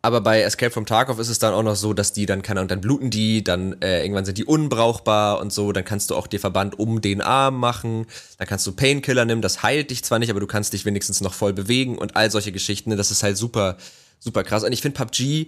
Aber 0.01 0.21
bei 0.21 0.41
Escape 0.41 0.69
from 0.69 0.85
Tarkov 0.85 1.17
ist 1.17 1.29
es 1.29 1.39
dann 1.39 1.55
auch 1.55 1.63
noch 1.63 1.75
so, 1.75 1.93
dass 1.93 2.13
die 2.13 2.27
dann, 2.27 2.43
keine 2.43 2.59
Ahnung, 2.59 2.67
dann 2.67 2.81
bluten 2.81 3.09
die, 3.09 3.43
dann 3.43 3.81
äh, 3.81 4.01
irgendwann 4.01 4.25
sind 4.25 4.37
die 4.37 4.45
unbrauchbar 4.45 5.39
und 5.39 5.51
so, 5.51 5.71
dann 5.71 5.83
kannst 5.83 6.11
du 6.11 6.15
auch 6.15 6.27
dir 6.27 6.39
Verband 6.39 6.77
um 6.77 7.01
den 7.01 7.21
Arm 7.21 7.59
machen, 7.59 8.05
dann 8.37 8.47
kannst 8.47 8.67
du 8.67 8.71
Painkiller 8.71 9.25
nehmen, 9.25 9.41
das 9.41 9.63
heilt 9.63 9.89
dich 9.89 10.03
zwar 10.03 10.19
nicht, 10.19 10.29
aber 10.29 10.39
du 10.39 10.45
kannst 10.45 10.73
dich 10.73 10.85
wenigstens 10.85 11.21
noch 11.21 11.33
voll 11.33 11.53
bewegen 11.53 11.97
und 11.97 12.15
all 12.15 12.29
solche 12.29 12.51
Geschichten, 12.51 12.95
das 12.95 13.09
ist 13.09 13.23
halt 13.23 13.35
super, 13.35 13.77
super 14.19 14.43
krass. 14.43 14.63
Und 14.63 14.73
ich 14.73 14.83
finde 14.83 15.03
PUBG 15.03 15.47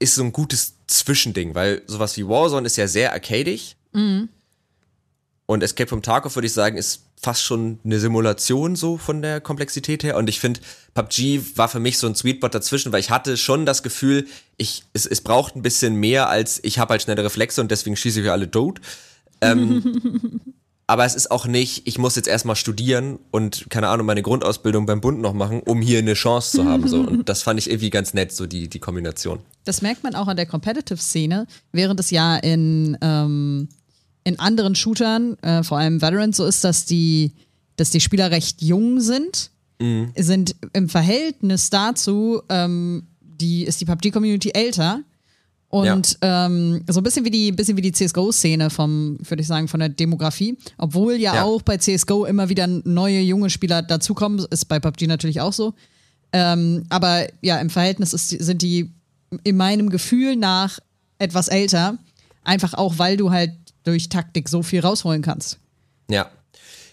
ist 0.00 0.16
so 0.16 0.24
ein 0.24 0.32
gutes 0.32 0.74
Zwischending, 0.88 1.54
weil 1.54 1.82
sowas 1.86 2.16
wie 2.16 2.26
Warzone 2.26 2.66
ist 2.66 2.76
ja 2.76 2.88
sehr 2.88 3.12
arcadig. 3.12 3.76
Und 5.46 5.62
Escape 5.62 5.88
from 5.88 6.02
Tarkov, 6.02 6.36
würde 6.36 6.46
ich 6.46 6.52
sagen, 6.52 6.76
ist 6.76 7.02
fast 7.20 7.42
schon 7.42 7.78
eine 7.84 8.00
Simulation 8.00 8.74
so 8.74 8.96
von 8.96 9.22
der 9.22 9.40
Komplexität 9.40 10.02
her. 10.02 10.16
Und 10.16 10.28
ich 10.28 10.40
finde, 10.40 10.60
PUBG 10.94 11.56
war 11.56 11.68
für 11.68 11.80
mich 11.80 11.98
so 11.98 12.06
ein 12.06 12.14
Sweetspot 12.14 12.54
dazwischen, 12.54 12.92
weil 12.92 13.00
ich 13.00 13.10
hatte 13.10 13.36
schon 13.36 13.64
das 13.64 13.82
Gefühl, 13.82 14.26
ich, 14.56 14.84
es, 14.92 15.06
es 15.06 15.20
braucht 15.20 15.54
ein 15.56 15.62
bisschen 15.62 15.94
mehr 15.94 16.28
als 16.28 16.60
ich 16.62 16.78
habe 16.78 16.92
halt 16.92 17.02
schnelle 17.02 17.24
Reflexe 17.24 17.60
und 17.60 17.70
deswegen 17.70 17.96
schieße 17.96 18.20
ich 18.20 18.30
alle 18.30 18.50
tot. 18.50 18.80
Ähm, 19.40 20.00
aber 20.88 21.04
es 21.04 21.14
ist 21.14 21.30
auch 21.30 21.46
nicht, 21.46 21.86
ich 21.86 21.98
muss 21.98 22.16
jetzt 22.16 22.28
erstmal 22.28 22.56
studieren 22.56 23.18
und, 23.30 23.66
keine 23.70 23.88
Ahnung, 23.88 24.06
meine 24.06 24.22
Grundausbildung 24.22 24.86
beim 24.86 25.00
Bund 25.00 25.20
noch 25.20 25.32
machen, 25.32 25.60
um 25.60 25.80
hier 25.80 25.98
eine 25.98 26.14
Chance 26.14 26.58
zu 26.58 26.64
haben. 26.64 26.88
So. 26.88 27.00
Und 27.00 27.28
das 27.28 27.42
fand 27.42 27.58
ich 27.60 27.70
irgendwie 27.70 27.90
ganz 27.90 28.14
nett, 28.14 28.32
so 28.32 28.46
die, 28.46 28.68
die 28.68 28.78
Kombination. 28.78 29.40
Das 29.64 29.80
merkt 29.80 30.02
man 30.02 30.14
auch 30.14 30.26
an 30.26 30.36
der 30.36 30.46
Competitive-Szene, 30.46 31.46
während 31.72 32.00
es 32.00 32.10
ja 32.10 32.36
in, 32.36 32.98
ähm, 33.00 33.68
in 34.24 34.38
anderen 34.38 34.74
Shootern, 34.74 35.36
äh, 35.42 35.62
vor 35.62 35.78
allem 35.78 36.00
Valorant, 36.00 36.34
so 36.36 36.44
ist, 36.46 36.64
dass 36.64 36.84
die, 36.84 37.32
dass 37.76 37.90
die 37.90 38.00
Spieler 38.00 38.30
recht 38.30 38.62
jung 38.62 39.00
sind, 39.00 39.50
sind 40.16 40.54
im 40.74 40.88
Verhältnis 40.88 41.68
dazu, 41.70 42.40
ähm, 42.48 43.02
die, 43.20 43.64
ist 43.64 43.80
die 43.80 43.84
PUBG-Community 43.84 44.50
älter. 44.54 45.00
Und 45.70 46.18
ähm, 46.20 46.84
so 46.88 47.00
ein 47.00 47.02
bisschen 47.02 47.24
wie 47.24 47.30
die, 47.30 47.50
bisschen 47.50 47.76
wie 47.76 47.80
die 47.82 47.90
CSGO-Szene 47.92 48.68
vom, 48.70 49.16
würde 49.26 49.40
ich 49.40 49.46
sagen, 49.48 49.66
von 49.68 49.80
der 49.80 49.88
Demografie. 49.88 50.56
Obwohl 50.78 51.14
ja, 51.14 51.34
Ja. 51.34 51.42
auch 51.44 51.62
bei 51.62 51.78
CSGO 51.78 52.26
immer 52.26 52.48
wieder 52.48 52.66
neue 52.66 53.20
junge 53.22 53.48
Spieler 53.50 53.82
dazukommen, 53.82 54.44
ist 54.50 54.66
bei 54.68 54.78
PUBG 54.78 55.06
natürlich 55.08 55.40
auch 55.40 55.52
so. 55.54 55.74
Ähm, 56.32 56.84
aber 56.90 57.26
ja, 57.40 57.58
im 57.58 57.70
Verhältnis 57.70 58.12
ist, 58.12 58.28
sind 58.28 58.62
die 58.62 58.92
in 59.44 59.56
meinem 59.56 59.88
Gefühl 59.90 60.36
nach 60.36 60.78
etwas 61.18 61.48
älter. 61.48 61.98
Einfach 62.44 62.74
auch, 62.74 62.98
weil 62.98 63.16
du 63.16 63.30
halt 63.30 63.52
durch 63.84 64.08
Taktik 64.08 64.48
so 64.48 64.62
viel 64.62 64.80
rausholen 64.80 65.22
kannst. 65.22 65.58
Ja. 66.10 66.30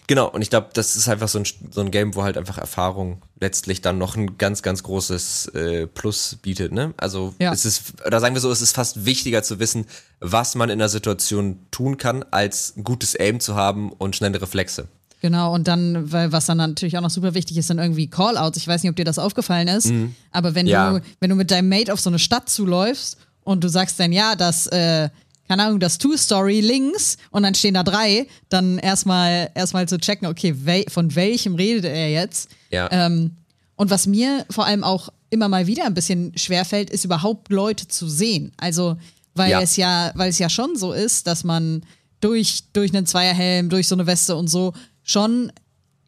Genau, 0.06 0.28
und 0.28 0.42
ich 0.42 0.50
glaube, 0.50 0.70
das 0.72 0.96
ist 0.96 1.08
einfach 1.08 1.28
so 1.28 1.38
ein, 1.38 1.44
so 1.70 1.80
ein 1.82 1.92
Game, 1.92 2.16
wo 2.16 2.24
halt 2.24 2.36
einfach 2.36 2.58
Erfahrung 2.58 3.22
letztlich 3.38 3.80
dann 3.80 3.96
noch 3.96 4.16
ein 4.16 4.38
ganz, 4.38 4.60
ganz 4.60 4.82
großes 4.82 5.46
äh, 5.54 5.86
Plus 5.86 6.36
bietet, 6.42 6.72
ne? 6.72 6.94
Also 6.96 7.32
Ja. 7.40 7.52
es 7.52 7.64
ist, 7.64 8.04
oder 8.04 8.18
sagen 8.18 8.34
wir 8.34 8.40
so, 8.40 8.50
es 8.50 8.60
ist 8.60 8.74
fast 8.74 9.04
wichtiger 9.04 9.44
zu 9.44 9.60
wissen, 9.60 9.86
was 10.18 10.56
man 10.56 10.68
in 10.68 10.80
einer 10.80 10.88
Situation 10.88 11.60
tun 11.70 11.96
kann, 11.96 12.24
als 12.32 12.76
ein 12.76 12.82
gutes 12.82 13.14
Aim 13.20 13.38
zu 13.38 13.54
haben 13.54 13.92
und 13.92 14.16
schnelle 14.16 14.42
Reflexe. 14.42 14.88
Genau, 15.22 15.54
und 15.54 15.68
dann, 15.68 16.10
weil 16.10 16.32
was 16.32 16.46
dann 16.46 16.56
natürlich 16.58 16.96
auch 16.98 17.02
noch 17.02 17.10
super 17.10 17.34
wichtig 17.34 17.56
ist, 17.58 17.68
sind 17.68 17.78
irgendwie 17.78 18.08
Callouts. 18.10 18.56
Ich 18.56 18.66
weiß 18.66 18.82
nicht, 18.82 18.90
ob 18.90 18.96
dir 18.96 19.04
das 19.04 19.18
aufgefallen 19.20 19.68
ist, 19.68 19.92
aber 20.32 20.56
wenn 20.56 20.66
Mhm. 20.66 20.72
Ja. 20.72 20.90
du, 20.98 21.00
wenn 21.20 21.30
du 21.30 21.36
mit 21.36 21.52
deinem 21.52 21.68
Mate 21.68 21.92
auf 21.92 22.00
so 22.00 22.10
eine 22.10 22.18
Stadt 22.18 22.48
zuläufst 22.48 23.16
und 23.44 23.62
du 23.62 23.68
sagst 23.68 24.00
dann, 24.00 24.10
ja, 24.10 24.34
das, 24.34 24.66
äh, 24.68 25.08
keine 25.50 25.64
Ahnung, 25.64 25.80
das 25.80 25.98
Two-Story 25.98 26.60
links 26.60 27.16
und 27.32 27.42
dann 27.42 27.56
stehen 27.56 27.74
da 27.74 27.82
drei, 27.82 28.28
dann 28.50 28.78
erstmal 28.78 29.50
erstmal 29.56 29.88
zu 29.88 29.98
checken, 29.98 30.28
okay, 30.28 30.54
wel 30.64 30.84
von 30.88 31.12
welchem 31.16 31.56
redet 31.56 31.86
er 31.86 32.08
jetzt? 32.08 32.50
Ja. 32.70 32.88
Ähm, 32.92 33.32
und 33.74 33.90
was 33.90 34.06
mir 34.06 34.46
vor 34.48 34.64
allem 34.64 34.84
auch 34.84 35.08
immer 35.28 35.48
mal 35.48 35.66
wieder 35.66 35.86
ein 35.86 35.94
bisschen 35.94 36.32
schwerfällt, 36.38 36.88
ist 36.88 37.04
überhaupt 37.04 37.50
Leute 37.50 37.88
zu 37.88 38.08
sehen. 38.08 38.52
Also, 38.58 38.96
weil 39.34 39.50
Ja. 39.50 39.60
es 39.60 39.74
ja, 39.76 40.12
weil 40.14 40.30
es 40.30 40.38
ja 40.38 40.48
schon 40.48 40.76
so 40.76 40.92
ist, 40.92 41.26
dass 41.26 41.42
man 41.42 41.82
durch, 42.20 42.62
durch 42.72 42.94
einen 42.94 43.06
Zweierhelm, 43.06 43.70
durch 43.70 43.88
so 43.88 43.96
eine 43.96 44.06
Weste 44.06 44.36
und 44.36 44.46
so 44.46 44.72
schon 45.02 45.50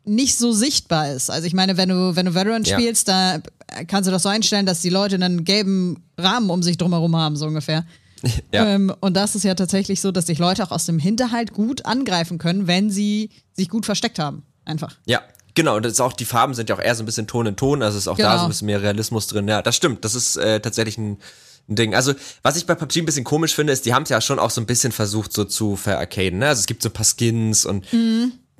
nicht 0.04 0.38
so 0.38 0.52
sichtbar 0.52 1.10
ist. 1.10 1.30
Also 1.30 1.48
ich 1.48 1.52
meine, 1.54 1.76
wenn 1.76 1.88
du, 1.88 2.14
wenn 2.14 2.26
du 2.26 2.34
Valorant 2.36 2.68
Ja. 2.68 2.78
spielst, 2.78 3.08
da 3.08 3.40
kannst 3.88 4.06
du 4.06 4.12
das 4.12 4.22
so 4.22 4.28
einstellen, 4.28 4.66
dass 4.66 4.78
die 4.82 4.90
Leute 4.90 5.16
einen 5.16 5.42
gelben 5.42 6.04
Rahmen 6.16 6.48
um 6.48 6.62
sich 6.62 6.76
drumherum 6.78 7.16
haben, 7.16 7.34
so 7.36 7.46
ungefähr. 7.46 7.84
Ja. 8.52 8.66
Ähm, 8.66 8.92
und 9.00 9.14
das 9.16 9.34
ist 9.34 9.42
ja 9.44 9.54
tatsächlich 9.54 10.00
so, 10.00 10.12
dass 10.12 10.26
sich 10.26 10.38
Leute 10.38 10.62
auch 10.62 10.70
aus 10.70 10.86
dem 10.86 10.98
Hinterhalt 10.98 11.52
gut 11.52 11.84
angreifen 11.86 12.38
können, 12.38 12.66
wenn 12.66 12.90
sie 12.90 13.30
sich 13.52 13.68
gut 13.68 13.84
versteckt 13.86 14.18
haben. 14.18 14.44
Einfach. 14.64 14.96
Ja, 15.06 15.22
genau. 15.54 15.76
Und 15.76 15.84
das 15.84 15.92
ist 15.94 16.00
auch, 16.00 16.12
die 16.12 16.24
Farben 16.24 16.54
sind 16.54 16.68
ja 16.68 16.76
auch 16.76 16.80
eher 16.80 16.94
so 16.94 17.02
ein 17.02 17.06
bisschen 17.06 17.26
Ton 17.26 17.46
in 17.46 17.56
Ton, 17.56 17.82
also 17.82 17.98
ist 17.98 18.06
auch 18.08 18.16
da 18.16 18.28
Genau. 18.30 18.38
so 18.38 18.44
ein 18.44 18.48
bisschen 18.50 18.66
mehr 18.66 18.80
Realismus 18.82 19.26
drin. 19.26 19.48
Ja, 19.48 19.60
das 19.62 19.74
stimmt. 19.74 20.04
Das 20.04 20.14
ist 20.14 20.36
äh, 20.36 20.60
tatsächlich 20.60 20.98
ein, 20.98 21.18
ein 21.68 21.74
Ding. 21.76 21.94
Also, 21.94 22.14
was 22.42 22.56
ich 22.56 22.66
bei 22.66 22.74
PUBG 22.76 22.98
ein 23.00 23.06
bisschen 23.06 23.24
komisch 23.24 23.54
finde, 23.54 23.72
ist, 23.72 23.86
die 23.86 23.94
haben 23.94 24.04
es 24.04 24.08
ja 24.08 24.20
schon 24.20 24.38
auch 24.38 24.50
so 24.50 24.60
ein 24.60 24.66
bisschen 24.66 24.92
versucht, 24.92 25.32
so 25.32 25.44
zu 25.44 25.74
verarcaden. 25.76 26.38
Ne? 26.38 26.48
Also 26.48 26.60
es 26.60 26.66
gibt 26.66 26.82
so 26.82 26.88
ein 26.90 26.92
paar 26.92 27.06
Skins 27.06 27.64
und 27.64 27.84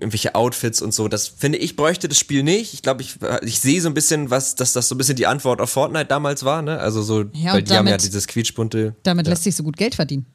irgendwelche 0.02 0.34
Outfits 0.34 0.82
und 0.82 0.92
so. 0.92 1.08
Das 1.08 1.26
finde 1.28 1.58
ich, 1.58 1.76
bräuchte 1.76 2.08
das 2.08 2.18
Spiel 2.18 2.42
nicht. 2.42 2.74
Ich 2.74 2.82
glaube, 2.82 3.02
ich, 3.02 3.16
ich 3.42 3.60
sehe 3.60 3.80
so 3.80 3.88
ein 3.88 3.94
bisschen, 3.94 4.30
was, 4.30 4.54
dass 4.54 4.72
das 4.72 4.88
so 4.88 4.94
ein 4.94 4.98
bisschen 4.98 5.16
die 5.16 5.26
Antwort 5.26 5.60
auf 5.60 5.70
Fortnite 5.70 6.06
damals 6.06 6.44
war, 6.44 6.60
ne? 6.62 6.78
Also 6.78 7.02
so, 7.02 7.24
Ja, 7.32 7.54
weil 7.54 7.62
die 7.62 7.72
haben 7.72 7.86
ja 7.86 7.92
damit- 7.96 8.04
dieses 8.04 8.26
quietschbunte. 8.26 8.94
Damit 9.02 9.26
ja. 9.26 9.30
lässt 9.32 9.44
sich 9.44 9.56
so 9.56 9.62
gut 9.62 9.76
Geld 9.76 9.94
verdienen. 9.94 10.26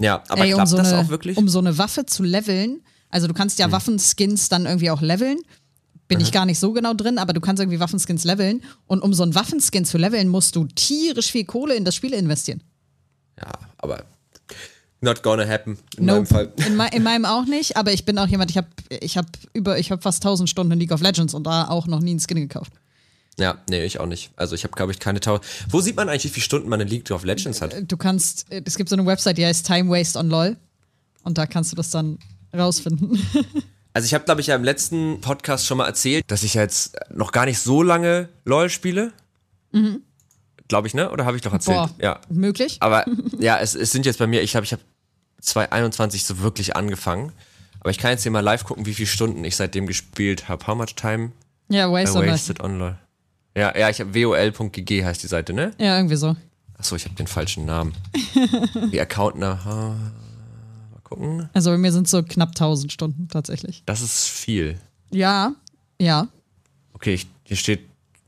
ja, 0.00 0.22
aber 0.28 0.44
Ey, 0.44 0.52
um 0.52 0.58
klappt 0.58 0.68
so, 0.70 0.76
das 0.76 0.92
eine, 0.92 1.02
auch 1.02 1.08
wirklich? 1.08 1.36
um 1.38 1.48
so 1.48 1.58
eine 1.58 1.78
Waffe 1.78 2.04
zu 2.06 2.22
leveln, 2.22 2.82
also 3.08 3.26
du 3.28 3.34
kannst 3.34 3.58
ja 3.58 3.70
Waffenskins 3.72 4.48
dann 4.48 4.66
irgendwie 4.66 4.90
auch 4.90 5.00
leveln. 5.00 5.38
Bin 6.08 6.20
ich 6.20 6.30
gar 6.30 6.46
nicht 6.46 6.60
so 6.60 6.72
genau 6.72 6.94
drin, 6.94 7.18
aber 7.18 7.32
du 7.32 7.40
kannst 7.40 7.60
irgendwie 7.60 7.80
Waffenskins 7.80 8.22
leveln. 8.22 8.62
Und 8.86 9.02
um 9.02 9.12
so 9.12 9.24
einen 9.24 9.34
Waffenskin 9.34 9.84
zu 9.84 9.98
leveln, 9.98 10.28
musst 10.28 10.54
du 10.54 10.66
tierisch 10.66 11.32
viel 11.32 11.44
Kohle 11.44 11.74
in 11.74 11.84
das 11.84 11.94
Spiel 11.96 12.12
investieren. 12.12 12.62
ja, 13.40 13.50
aber 13.78 14.04
not 15.06 15.22
gonna 15.22 15.46
happen 15.48 15.78
in 15.96 16.04
meinem 16.04 16.16
Nope. 16.18 16.26
Fall. 16.26 16.52
In, 16.66 16.78
in 16.92 17.02
meinem 17.02 17.24
auch 17.24 17.46
nicht, 17.46 17.76
aber 17.78 17.92
ich 17.92 18.04
bin 18.04 18.18
auch 18.18 18.26
jemand, 18.28 18.50
ich 18.50 18.58
habe 18.58 18.66
ich 18.90 19.16
hab 19.16 19.26
über, 19.54 19.78
ich 19.78 19.90
habe 19.90 20.02
fast 20.02 20.18
1000 20.22 20.50
Stunden 20.50 20.72
in 20.72 20.78
League 20.80 20.92
of 20.92 21.00
Legends 21.00 21.32
und 21.32 21.44
da 21.44 21.68
auch 21.68 21.86
noch 21.86 22.00
nie 22.00 22.10
einen 22.10 22.20
Skin 22.20 22.36
gekauft. 22.36 22.72
Ja, 23.38 23.58
nee, 23.68 23.84
ich 23.84 24.00
auch 24.00 24.06
nicht. 24.06 24.30
Also 24.36 24.54
ich 24.54 24.64
habe, 24.64 24.74
glaube 24.74 24.92
ich, 24.92 24.98
keine 24.98 25.20
Tau. 25.20 25.40
Wo 25.68 25.80
sieht 25.80 25.96
man 25.96 26.08
eigentlich, 26.08 26.24
wie 26.24 26.28
viele 26.28 26.44
Stunden 26.44 26.68
man 26.68 26.80
in 26.80 26.88
League 26.88 27.10
of 27.10 27.24
Legends 27.24 27.60
hat? 27.62 27.74
Du 27.86 27.96
kannst, 27.96 28.50
äh, 28.50 28.62
es 28.64 28.76
gibt 28.76 28.88
so 28.88 28.96
eine 28.96 29.04
Website, 29.06 29.36
die 29.38 29.44
heißt 29.46 29.66
Time 29.66 29.90
Waste 29.90 30.18
on 30.18 30.28
LOL 30.28 30.56
und 31.22 31.36
da 31.38 31.46
kannst 31.46 31.72
du 31.72 31.76
das 31.76 31.90
dann 31.90 32.18
rausfinden. 32.54 33.18
Also 33.92 34.04
ich 34.04 34.12
habe, 34.12 34.26
glaube 34.26 34.42
ich, 34.42 34.48
ja 34.48 34.54
im 34.56 34.62
letzten 34.62 35.22
Podcast 35.22 35.64
schon 35.64 35.78
mal 35.78 35.86
erzählt, 35.86 36.22
dass 36.26 36.42
ich 36.42 36.52
jetzt 36.52 36.98
noch 37.14 37.32
gar 37.32 37.46
nicht 37.46 37.58
so 37.58 37.82
lange 37.82 38.28
LOL 38.44 38.68
spiele. 38.68 39.10
Glaube 40.68 40.86
ich, 40.86 40.92
ne? 40.92 41.10
Oder 41.10 41.24
habe 41.24 41.36
ich 41.38 41.42
doch 41.42 41.52
erzählt? 41.54 41.78
Boah, 41.78 41.90
Ja. 41.98 42.20
möglich? 42.28 42.76
Aber 42.80 43.06
ja, 43.38 43.58
es, 43.58 43.74
es 43.74 43.92
sind 43.92 44.04
jetzt 44.04 44.18
bei 44.18 44.26
mir, 44.26 44.42
ich 44.42 44.50
glaube, 44.50 44.64
ich 44.66 44.72
habe 44.72 44.82
2021 45.46 46.24
so 46.24 46.40
wirklich 46.40 46.76
angefangen. 46.76 47.32
Aber 47.80 47.90
ich 47.90 47.98
kann 47.98 48.10
jetzt 48.10 48.22
hier 48.22 48.32
mal 48.32 48.40
live 48.40 48.64
gucken, 48.64 48.84
wie 48.86 48.94
viele 48.94 49.06
Stunden 49.06 49.44
ich 49.44 49.56
seitdem 49.56 49.86
gespielt 49.86 50.48
habe. 50.48 50.66
How 50.66 50.76
much 50.76 50.94
time 50.96 51.32
Ja, 51.68 51.88
I 51.88 51.92
Waste 51.92 52.18
on 52.18 52.26
wasted 52.26 52.60
on 52.60 52.78
LOL? 52.78 52.98
Ja, 53.56 53.76
ja, 53.76 53.88
ich 53.88 54.00
habe 54.00 54.14
wol.gg 54.14 55.04
heißt 55.04 55.22
die 55.22 55.28
Seite, 55.28 55.52
ne? 55.52 55.72
Ja, 55.78 55.96
irgendwie 55.96 56.16
so. 56.16 56.36
Achso, 56.76 56.94
ich 56.96 57.04
habe 57.06 57.14
den 57.14 57.26
falschen 57.26 57.64
Namen. 57.64 57.94
Die 58.92 59.00
Account 59.00 59.36
nach. 59.36 59.64
Mal 59.64 59.96
gucken. 61.04 61.48
Also 61.54 61.70
bei 61.70 61.78
mir 61.78 61.90
sind 61.90 62.04
es 62.04 62.10
so 62.10 62.22
knapp 62.22 62.50
1000 62.50 62.92
Stunden 62.92 63.28
tatsächlich. 63.28 63.82
Das 63.86 64.02
ist 64.02 64.28
viel. 64.28 64.78
Ja, 65.10 65.54
ja. 65.98 66.28
Okay, 66.92 67.14
ich, 67.14 67.26
hier 67.44 67.56
steht 67.56 67.80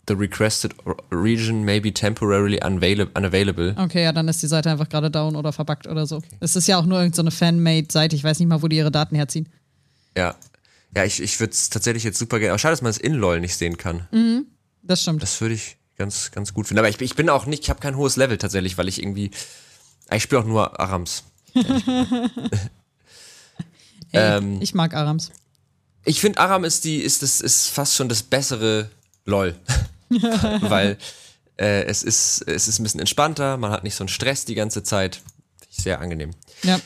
The 0.09 0.15
requested 0.15 0.75
region 1.13 1.65
may 1.65 1.81
be 1.81 1.93
temporarily 1.93 2.59
unavail- 2.63 3.09
unavailable. 3.15 3.75
Okay, 3.79 4.05
ja, 4.05 4.13
dann 4.13 4.27
ist 4.29 4.43
die 4.43 4.47
Seite 4.47 4.71
einfach 4.71 4.89
gerade 4.89 5.11
down 5.11 5.37
oder 5.37 5.53
verbuggt 5.53 5.87
oder 5.87 6.07
so. 6.07 6.23
Es 6.41 6.57
ist 6.57 6.67
ja 6.67 6.79
auch 6.79 6.87
nur 6.87 6.99
irgendeine 6.99 7.31
so 7.31 7.37
Fanmade-Seite. 7.37 8.17
Ich 8.17 8.25
weiß 8.25 8.39
nicht 8.39 8.49
mal, 8.49 8.63
wo 8.63 8.69
die 8.69 8.77
ihre 8.77 8.91
Daten 8.91 9.15
herziehen. 9.17 9.49
Ja. 10.17 10.35
Ja, 10.97 11.05
ich, 11.05 11.21
ich 11.23 11.39
würde 11.39 11.53
es 11.53 11.69
tatsächlich 11.69 12.05
jetzt 12.05 12.19
super 12.19 12.39
gerne. 12.39 12.53
Aber 12.53 12.59
schade, 12.59 12.73
dass 12.73 12.81
man 12.81 12.89
es 12.91 12.97
in 12.97 13.13
LOL 13.13 13.41
nicht 13.41 13.57
sehen 13.57 13.77
kann. 13.77 14.09
Das 14.83 15.03
stimmt. 15.03 15.23
Das 15.23 15.39
würde 15.43 15.55
ich 15.55 15.77
ganz, 15.99 16.31
ganz 16.31 16.55
gut 16.55 16.67
finden. 16.67 16.79
Aber 16.79 16.89
ich, 16.89 16.99
ich 17.03 17.15
bin 17.15 17.29
auch 17.29 17.45
nicht, 17.45 17.65
ich 17.65 17.71
habe 17.71 17.81
kein 17.81 17.97
hohes 17.97 18.17
Level 18.17 18.39
tatsächlich, 18.39 18.79
weil 18.79 18.89
ich 18.89 19.03
irgendwie. 19.03 19.31
Ich 20.11 20.23
spiele 20.23 20.41
auch 20.41 20.47
nur 20.47 20.81
Arams. 20.81 21.25
Ey, 21.55 21.65
ähm, 24.13 24.59
ich 24.63 24.75
mag 24.75 24.95
Arams. 24.95 25.31
Ich 26.07 26.21
finde, 26.23 26.39
Aram 26.41 26.65
ist 26.65 26.85
die, 26.85 26.97
ist 27.03 27.23
das, 27.23 27.43
ist 27.43 27.69
fast 27.69 27.95
schon 27.95 28.09
das 28.09 28.23
bessere 28.23 28.89
LOL. 29.27 29.55
Weil 30.61 30.99
äh, 31.57 31.85
es 31.85 32.03
ist, 32.03 32.43
es 32.47 32.69
ist 32.69 32.79
ein 32.79 32.83
bisschen 32.85 33.01
entspannter, 33.01 33.57
man 33.57 33.71
hat 33.71 33.85
nicht 33.85 33.95
so 33.95 34.05
einen 34.05 34.09
Stress 34.09 34.45
die 34.45 34.55
ganze 34.55 34.83
Zeit. 34.83 35.21
Sehr 35.71 36.01
angenehm. 36.01 36.31
Ja. 36.63 36.81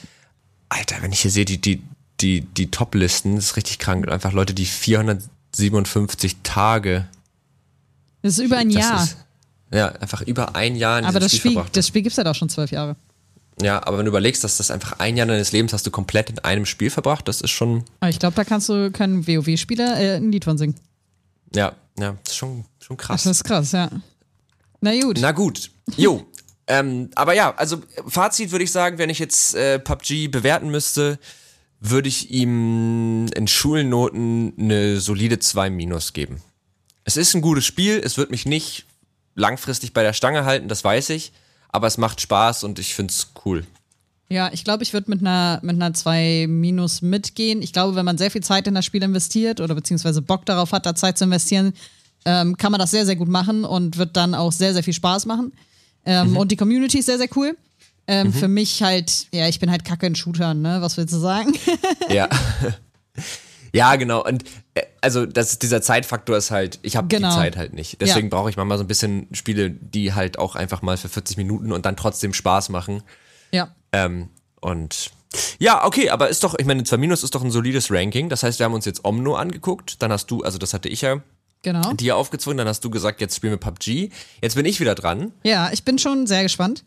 Alter, 0.69 0.97
wenn 1.01 1.13
ich 1.13 1.21
hier 1.21 1.31
sehe, 1.31 1.45
die, 1.45 1.61
die, 1.61 1.83
die, 2.21 2.43
die 2.43 2.71
Top-Listen, 2.71 3.37
das 3.37 3.47
ist 3.47 3.57
richtig 3.57 3.79
krank. 3.79 4.09
Einfach 4.11 4.33
Leute, 4.33 4.55
die 4.55 4.67
457 4.67 6.37
Tage. 6.43 7.07
Das 8.23 8.39
ist 8.39 8.45
über 8.45 8.59
ein 8.59 8.71
Jahr. 8.71 9.03
Ist, 9.03 9.17
ja, 9.73 9.89
einfach 9.93 10.23
über 10.23 10.55
ein 10.55 10.77
Jahr 10.77 10.99
in 10.99 11.05
Aber 11.05 11.21
diesem 11.21 11.31
das 11.31 11.37
Spiel, 11.37 11.53
verbracht. 11.53 11.77
das 11.77 11.87
Spiel 11.89 12.03
gibt 12.03 12.13
es 12.13 12.23
ja 12.23 12.31
auch 12.31 12.35
schon 12.35 12.49
zwölf 12.49 12.71
Jahre. 12.71 12.97
Ja, 13.61 13.87
aber 13.87 13.99
wenn 13.99 14.05
du 14.07 14.11
überlegst, 14.11 14.43
dass 14.45 14.57
das 14.57 14.71
einfach 14.71 14.99
ein 14.99 15.17
Jahr 15.17 15.27
deines 15.27 15.53
Lebens 15.53 15.73
hast 15.73 15.87
du 15.87 15.91
komplett 15.91 16.31
in 16.31 16.39
einem 16.41 16.67
Spiel 16.67 16.91
verbracht, 16.91 17.29
das 17.29 17.41
ist 17.43 17.51
schon, 17.51 17.85
Aber 18.01 18.11
ich 18.11 18.19
glaube, 18.19 18.35
da 18.35 18.45
kannst 18.45 18.69
du, 18.69 18.91
können 18.91 19.27
WoW-Spieler 19.27 19.99
äh, 20.01 20.17
ein 20.17 20.33
Lied 20.33 20.45
von 20.45 20.57
singen. 20.59 20.75
ja, 21.55 21.75
ja, 22.03 22.17
das 22.25 22.33
ist 22.33 22.37
schon, 22.37 22.65
schon 22.81 22.97
krass. 22.97 23.23
Das 23.23 23.37
ist 23.37 23.45
krass, 23.45 23.73
ja. 23.73 23.89
Na 24.81 25.01
gut. 25.01 25.19
Na 25.21 25.33
gut. 25.33 25.71
Jo. 25.97 26.27
ähm, 26.67 27.11
aber 27.15 27.35
ja, 27.35 27.55
also 27.55 27.81
Fazit 28.07 28.51
würde 28.51 28.65
ich 28.65 28.73
sagen, 28.73 28.99
wenn 28.99 29.11
ich 29.11 29.21
jetzt 29.21 29.55
äh, 29.55 29.79
PUBG 29.79 30.29
bewerten 30.29 30.71
müsste, 30.71 31.19
würde 31.81 32.09
ich 32.09 32.31
ihm 32.31 33.27
in 33.35 33.47
Schulnoten 33.47 34.55
eine 34.59 35.01
solide 35.01 35.39
2 35.39 35.71
minus 35.71 36.13
geben. 36.13 36.43
Es 37.05 37.17
ist 37.17 37.35
ein 37.35 37.43
gutes 37.43 37.65
Spiel, 37.65 38.01
es 38.05 38.17
wird 38.17 38.31
mich 38.31 38.47
nicht 38.47 38.87
langfristig 39.35 39.93
bei 39.93 40.03
der 40.03 40.13
Stange 40.13 40.45
halten, 40.45 40.69
das 40.69 40.85
weiß 40.85 41.11
ich, 41.11 41.33
aber 41.69 41.87
es 41.87 41.99
macht 41.99 42.21
Spaß 42.21 42.65
und 42.65 42.79
ich 42.79 42.95
finde 42.95 43.13
es 43.13 43.33
cool. 43.45 43.65
Ja, 44.33 44.51
ich 44.53 44.65
glaube, 44.65 44.83
ich 44.83 44.93
würde 44.95 45.11
mit 45.11 45.21
einer 45.21 45.59
mit 45.63 45.77
einer 45.77 45.93
2 45.93 46.47
Minus 46.49 47.03
mitgehen. 47.03 47.61
Ich 47.61 47.73
glaube, 47.75 47.95
wenn 47.97 48.05
man 48.07 48.17
sehr 48.17 48.31
viel 48.31 48.43
Zeit 48.43 48.67
in 48.67 48.75
das 48.75 48.85
Spiel 48.87 49.03
investiert 49.03 49.61
oder 49.61 49.75
beziehungsweise 49.75 50.23
Bock 50.23 50.47
darauf 50.47 50.73
hat, 50.73 50.87
da 50.87 50.95
Zeit 50.95 51.19
zu 51.19 51.25
investieren, 51.25 51.75
ähm, 52.25 52.57
kann 52.57 52.73
man 52.73 52.79
das 52.79 52.91
sehr, 52.93 53.05
sehr 53.05 53.17
gut 53.17 53.29
machen 53.29 53.65
und 53.65 53.99
wird 53.99 54.17
dann 54.17 54.35
auch 54.35 54.53
sehr, 54.53 54.73
sehr 54.73 54.83
viel 54.83 54.95
Spaß 54.95 55.27
machen. 55.27 55.53
Ähm, 56.07 56.37
Und 56.37 56.51
die 56.51 56.57
Community 56.57 56.99
ist 57.01 57.07
sehr, 57.07 57.19
sehr 57.19 57.29
cool. 57.37 57.57
Ähm, 58.07 58.33
Für 58.33 58.49
mich 58.49 58.83
halt, 58.83 59.27
ja, 59.33 59.49
ich 59.49 59.61
bin 59.61 59.71
halt 59.71 59.85
kacke 59.85 60.07
in 60.07 60.15
Shootern, 60.17 60.63
ne? 60.63 60.79
Was 60.81 60.97
willst 60.97 61.13
du 61.15 61.19
sagen? 61.19 61.53
Ja. 62.09 62.29
ja, 63.75 63.97
genau. 63.97 64.25
Und 64.25 64.45
äh, 64.75 64.83
also 65.01 65.27
das, 65.27 65.59
dieser 65.59 65.83
Zeitfaktor 65.83 66.37
ist 66.37 66.51
halt, 66.51 66.79
ich 66.83 66.97
habe 66.97 67.09
Genau. 67.09 67.29
die 67.31 67.35
Zeit 67.37 67.57
halt 67.57 67.75
nicht. 67.75 68.01
Deswegen 68.01 68.29
Ja. 68.29 68.37
brauche 68.37 68.51
ich 68.51 68.57
manchmal 68.57 68.79
so 68.79 68.85
ein 68.85 68.89
bisschen 68.89 69.29
Spiele, 69.33 69.71
die 69.71 70.15
halt 70.15 70.39
auch 70.39 70.57
einfach 70.57 70.83
mal 70.83 70.97
für 70.97 71.09
40 71.09 71.37
Minuten 71.37 71.71
und 71.73 71.85
dann 71.87 71.97
trotzdem 71.97 72.33
Spaß 72.35 72.71
machen. 72.71 73.03
ja. 73.53 73.69
Ähm, 73.93 74.29
und 74.61 75.11
ja, 75.59 75.85
okay, 75.85 76.11
aber 76.11 76.29
ist 76.29 76.45
doch, 76.45 76.55
ich 76.59 76.67
meine, 76.67 76.85
2 76.85 76.97
Minus 76.99 77.23
ist 77.23 77.35
doch 77.35 77.43
ein 77.43 77.51
solides 77.51 77.91
Ranking. 77.91 78.29
Das 78.29 78.43
heißt, 78.43 78.59
wir 78.59 78.65
haben 78.65 78.75
uns 78.75 78.85
jetzt 78.85 79.05
Omno 79.05 79.35
angeguckt. 79.37 80.03
Dann 80.03 80.13
hast 80.13 80.31
du, 80.31 80.43
also 80.43 80.59
das 80.59 80.75
hatte 80.75 80.89
ich 80.89 81.01
ja 81.01 81.23
Genau. 81.63 81.93
dir 81.93 82.17
aufgezwungen, 82.17 82.59
dann 82.59 82.67
hast 82.69 82.85
du 82.85 82.91
gesagt, 82.91 83.21
jetzt 83.21 83.37
spielen 83.37 83.53
wir 83.53 83.57
PUBG. 83.59 84.11
Jetzt 84.43 84.57
bin 84.57 84.67
ich 84.67 84.81
wieder 84.81 84.95
dran. 84.97 85.33
Ja, 85.45 85.71
ich 85.73 85.85
bin 85.85 85.99
schon 85.99 86.27
sehr 86.27 86.43
gespannt. 86.43 86.85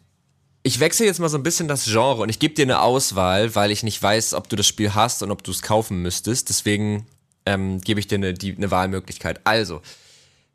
Ich 0.63 0.80
wechsle 0.80 1.06
jetzt 1.06 1.20
mal 1.20 1.30
so 1.30 1.38
ein 1.38 1.44
bisschen 1.44 1.68
das 1.68 1.86
Genre 1.86 2.22
und 2.24 2.30
ich 2.30 2.39
gebe 2.39 2.54
dir 2.56 2.63
eine 2.63 2.82
Auswahl, 2.82 3.56
weil 3.56 3.72
ich 3.72 3.84
nicht 3.84 4.02
weiß, 4.02 4.34
ob 4.34 4.50
du 4.50 4.56
das 4.56 4.68
Spiel 4.68 4.94
hast 4.94 5.24
und 5.24 5.32
ob 5.32 5.44
du 5.44 5.52
es 5.52 5.62
kaufen 5.62 6.02
müsstest. 6.02 6.50
Deswegen 6.50 7.06
ähm, 7.46 7.80
gebe 7.82 8.00
ich 8.00 8.08
dir 8.08 8.15
eine, 8.15 8.34
die, 8.34 8.56
eine 8.56 8.70
Wahlmöglichkeit. 8.72 9.39
Also, 9.46 9.82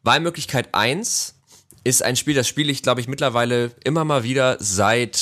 Wahlmöglichkeit 0.02 0.74
1 0.74 1.34
ist 1.84 2.02
ein 2.02 2.16
Spiel, 2.16 2.34
das 2.34 2.48
spiele 2.48 2.70
ich, 2.72 2.82
glaube 2.82 3.00
ich, 3.00 3.08
mittlerweile 3.08 3.70
immer 3.84 4.04
mal 4.04 4.22
wieder 4.22 4.56
seit 4.60 5.16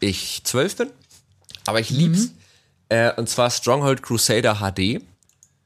ich 0.00 0.42
zwölf 0.44 0.76
bin. 0.76 0.90
Aber 1.66 1.80
ich 1.80 1.90
lieb's. 1.90 2.30
Äh, 2.88 3.12
und 3.14 3.28
zwar 3.28 3.50
Stronghold 3.50 4.02
Crusader 4.02 4.56
HD. 4.56 5.00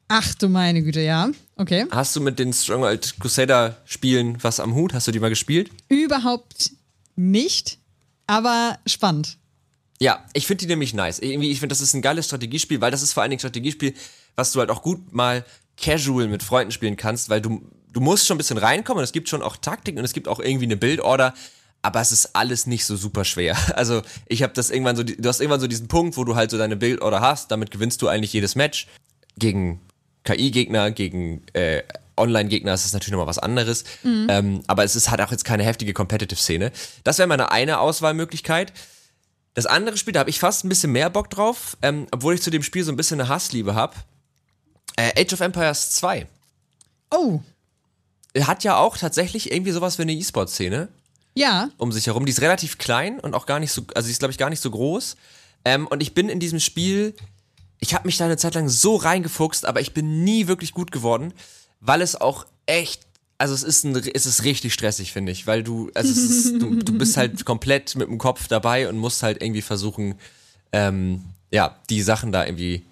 Ach 0.09 0.35
du 0.35 0.49
meine 0.49 0.83
Güte, 0.83 1.01
ja. 1.01 1.31
Okay. 1.57 1.87
Hast 1.90 2.14
du 2.14 2.20
mit 2.20 2.38
den 2.38 2.53
Stronghold 2.53 3.18
Crusader 3.18 3.79
Spielen 3.87 4.42
was 4.42 4.61
am 4.61 4.75
Hut? 4.75 4.92
Hast 4.92 5.09
du 5.09 5.12
die 5.12 5.20
mal 5.20 5.31
gespielt? 5.31 5.70
Überhaupt 5.88 6.73
nicht, 7.16 7.79
aber 8.27 8.79
spannend. 8.87 9.38
Ja, 10.01 10.25
ich 10.35 10.47
finde 10.47 10.62
die 10.62 10.66
nämlich 10.66 10.92
nice. 10.92 11.20
Irgendwie, 11.20 11.51
ich 11.51 11.61
finde, 11.61 11.73
das 11.73 11.81
ist 11.81 11.94
ein 11.94 12.03
geiles 12.03 12.27
Strategiespiel, 12.27 12.81
weil 12.81 12.90
das 12.90 13.03
ist 13.03 13.12
vor 13.12 13.23
allen 13.23 13.31
Dingen 13.31 13.38
ein 13.38 13.49
Strategiespiel, 13.49 13.94
was 14.35 14.53
du 14.53 14.61
halt 14.61 14.70
auch 14.70 14.83
gut 14.83 15.12
mal 15.14 15.44
casual 15.77 16.29
mit 16.29 16.42
Freunden 16.42 16.73
spielen 16.73 16.97
kannst, 16.97 17.29
weil 17.29 17.40
du, 17.40 17.62
du 17.92 18.01
musst 18.01 18.27
schon 18.27 18.35
ein 18.35 18.38
bisschen 18.38 18.59
reinkommen 18.59 18.99
und 18.99 19.05
es 19.05 19.12
gibt 19.12 19.29
schon 19.29 19.42
auch 19.42 19.57
Taktik 19.57 19.97
und 19.97 20.05
es 20.05 20.12
gibt 20.12 20.29
auch 20.29 20.40
irgendwie 20.40 20.66
eine 20.66 20.77
Bildorder, 20.77 21.35
aber 21.85 22.01
es 22.01 22.12
ist 22.12 22.35
alles 22.35 22.66
nicht 22.66 22.87
so 22.87 22.97
super 22.97 23.25
schwer. 23.25 23.57
Also 23.75 24.03
ich 24.27 24.42
habe 24.42 24.53
das 24.55 24.70
irgendwann 24.70 24.97
so, 24.97 25.03
du 25.03 25.29
hast 25.29 25.40
irgendwann 25.40 25.61
so 25.61 25.66
diesen 25.66 25.88
Punkt, 25.88 26.16
wo 26.16 26.25
du 26.25 26.35
halt 26.35 26.51
so 26.51 26.57
deine 26.57 26.77
Bildorder 26.77 27.20
hast, 27.20 27.51
damit 27.51 27.70
gewinnst 27.70 28.01
du 28.01 28.09
eigentlich 28.09 28.33
jedes 28.33 28.55
Match. 28.55 28.87
Gegen 29.37 29.81
KI-Gegner, 30.25 30.92
gegen 30.92 31.42
äh, 31.53 31.83
Online-Gegner 32.16 32.73
ist 32.73 32.85
das 32.85 32.92
natürlich 32.92 33.12
nochmal 33.12 33.27
was 33.27 33.38
anderes. 33.38 33.85
Ähm, 34.31 34.62
aber 34.66 34.85
es 34.85 34.97
ist 34.97 35.11
halt 35.11 35.20
auch 35.20 35.31
jetzt 35.31 35.44
keine 35.44 35.64
heftige 35.64 35.92
Competitive-Szene. 35.92 36.73
Das 37.03 37.18
wäre 37.18 37.27
meine 37.27 37.51
eine 37.51 37.81
Auswahlmöglichkeit. 37.81 38.73
Das 39.55 39.66
andere 39.66 39.97
Spiel, 39.97 40.12
da 40.12 40.20
habe 40.20 40.31
ich 40.31 40.38
fast 40.38 40.64
ein 40.64 40.68
bisschen 40.68 40.92
mehr 40.92 41.11
Bock 41.11 41.29
drauf, 41.31 41.77
ähm, 41.83 42.07
obwohl 42.12 42.35
ich 42.35 42.42
zu 42.42 42.51
dem 42.51 42.62
Spiel 42.62 42.85
so 42.85 42.92
ein 42.92 42.97
bisschen 42.97 43.20
eine 43.20 43.29
Hassliebe 43.29 43.75
habe. 43.75 43.97
Äh, 44.97 45.20
Age 45.20 45.35
of 45.35 45.40
Empires 45.40 45.90
2. 45.90 46.27
Oh, 47.11 47.40
Hat 48.40 48.64
ja 48.64 48.77
auch 48.77 48.97
tatsächlich 48.97 49.53
irgendwie 49.53 49.73
sowas 49.73 49.99
wie 49.99 50.03
eine 50.03 50.12
E-Sport-Szene 50.12 50.88
ja. 51.35 51.70
um 51.79 51.92
sich 51.92 52.07
herum. 52.07 52.27
Die 52.27 52.33
ist 52.33 52.40
relativ 52.40 52.79
klein 52.79 53.20
und 53.20 53.35
auch 53.35 53.47
gar 53.47 53.61
nicht 53.61 53.73
so, 53.73 53.83
also 53.94 54.07
die 54.07 54.12
ist 54.12 54.18
glaube 54.18 54.33
ich 54.33 54.38
gar 54.38 54.51
nicht 54.51 54.61
so 54.61 54.70
groß. 54.70 55.16
Ähm, 55.64 55.87
und 55.87 56.03
ich 56.03 56.14
bin 56.14 56.29
in 56.29 56.40
diesem 56.40 56.61
Spiel, 56.61 57.14
ich 57.81 57.94
habe 57.94 58.07
mich 58.07 58.16
da 58.16 58.25
eine 58.25 58.37
Zeit 58.37 58.55
lang 58.55 58.68
so 58.68 58.97
reingefuchst, 58.97 59.66
aber 59.66 59.81
ich 59.81 59.94
bin 59.94 60.25
nie 60.25 60.47
wirklich 60.47 60.73
gut 60.73 60.92
geworden, 60.92 61.33
weil 61.81 62.03
es 62.03 62.20
auch 62.20 62.47
echt, 62.66 63.03
also 63.38 63.55
es 63.55 63.62
ist, 63.62 63.85
ein, 63.85 63.97
es 63.97 64.27
ist 64.27 64.44
richtig 64.44 64.75
stressig, 64.75 65.12
finde 65.12 65.33
ich, 65.33 65.47
weil 65.47 65.62
du, 65.62 65.90
also 65.94 66.11
ist, 66.11 66.61
du, 66.61 66.77
du 66.77 66.97
bist 66.97 67.16
halt 67.16 67.44
komplett 67.44 67.94
mit 67.97 68.09
dem 68.09 68.18
Kopf 68.18 68.49
dabei 68.49 68.88
und 68.88 68.99
musst 68.99 69.23
halt 69.23 69.42
irgendwie 69.42 69.62
versuchen, 69.62 70.14
ähm, 70.73 71.25
ja, 71.51 71.77
die 71.88 72.03
Sachen 72.03 72.33
da 72.33 72.44
irgendwie 72.44 72.83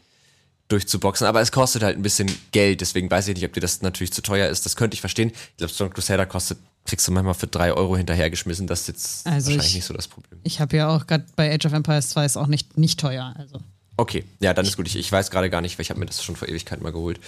durchzuboxen. 0.68 1.26
Aber 1.26 1.40
es 1.40 1.52
kostet 1.52 1.82
halt 1.82 1.96
ein 1.96 2.02
bisschen 2.02 2.30
Geld, 2.50 2.80
deswegen 2.80 3.10
weiß 3.10 3.28
ich 3.28 3.34
nicht, 3.34 3.44
ob 3.44 3.52
dir 3.52 3.60
das 3.60 3.82
natürlich 3.82 4.12
zu 4.12 4.22
teuer 4.22 4.48
ist. 4.48 4.64
Das 4.64 4.76
könnte 4.76 4.94
ich 4.94 5.00
verstehen. 5.00 5.30
Ich 5.30 5.56
glaube, 5.58 5.72
Storm 5.72 5.92
Crusader 5.92 6.26
kostet, 6.26 6.58
kriegst 6.84 7.06
du 7.06 7.12
manchmal 7.12 7.34
für 7.34 7.46
drei 7.46 7.72
Euro 7.72 7.96
hinterhergeschmissen. 7.96 8.66
Das 8.66 8.82
ist 8.82 8.88
jetzt 8.88 9.26
Also 9.26 9.46
wahrscheinlich 9.46 9.68
ich- 9.68 9.74
nicht 9.76 9.84
so 9.84 9.94
das 9.94 10.08
Problem. 10.08 10.40
Ich 10.42 10.60
habe 10.60 10.76
ja 10.76 10.88
auch 10.88 11.06
gerade 11.06 11.24
bei 11.36 11.52
Age 11.54 11.66
of 11.66 11.72
Empires 11.72 12.10
2 12.10 12.24
ist 12.24 12.36
auch 12.36 12.46
nicht, 12.48 12.76
nicht 12.78 12.98
teuer. 13.00 13.34
Also. 13.38 13.60
Okay, 13.96 14.24
ja, 14.40 14.52
dann 14.54 14.66
ist 14.66 14.76
gut. 14.76 14.86
Ich, 14.86 14.96
ich 14.96 15.10
weiß 15.12 15.30
gerade 15.30 15.48
gar 15.50 15.60
nicht, 15.60 15.78
weil 15.78 15.82
ich 15.82 15.90
habe 15.90 16.00
mir 16.00 16.06
das 16.06 16.22
schon 16.24 16.34
vor 16.36 16.48
Ewigkeiten 16.48 16.82
mal 16.82 16.92
geholt. 16.92 17.20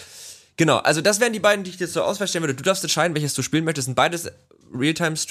Genau, 0.57 0.79
also 0.79 1.01
das 1.01 1.21
wären 1.21 1.33
die 1.33 1.41
beiden, 1.41 1.65
die 1.65 1.71
ich 1.71 1.77
dir 1.77 1.89
zur 1.89 2.07
Auswahl 2.07 2.29
stellen 2.29 2.43
würde. 2.43 2.55
Du 2.55 2.63
darfst 2.63 2.83
entscheiden, 2.85 3.15
welches 3.15 3.35
du 3.35 3.43
spielen 3.43 3.65
möchtest. 3.65 3.87
sind 3.87 3.95
beides 3.95 4.31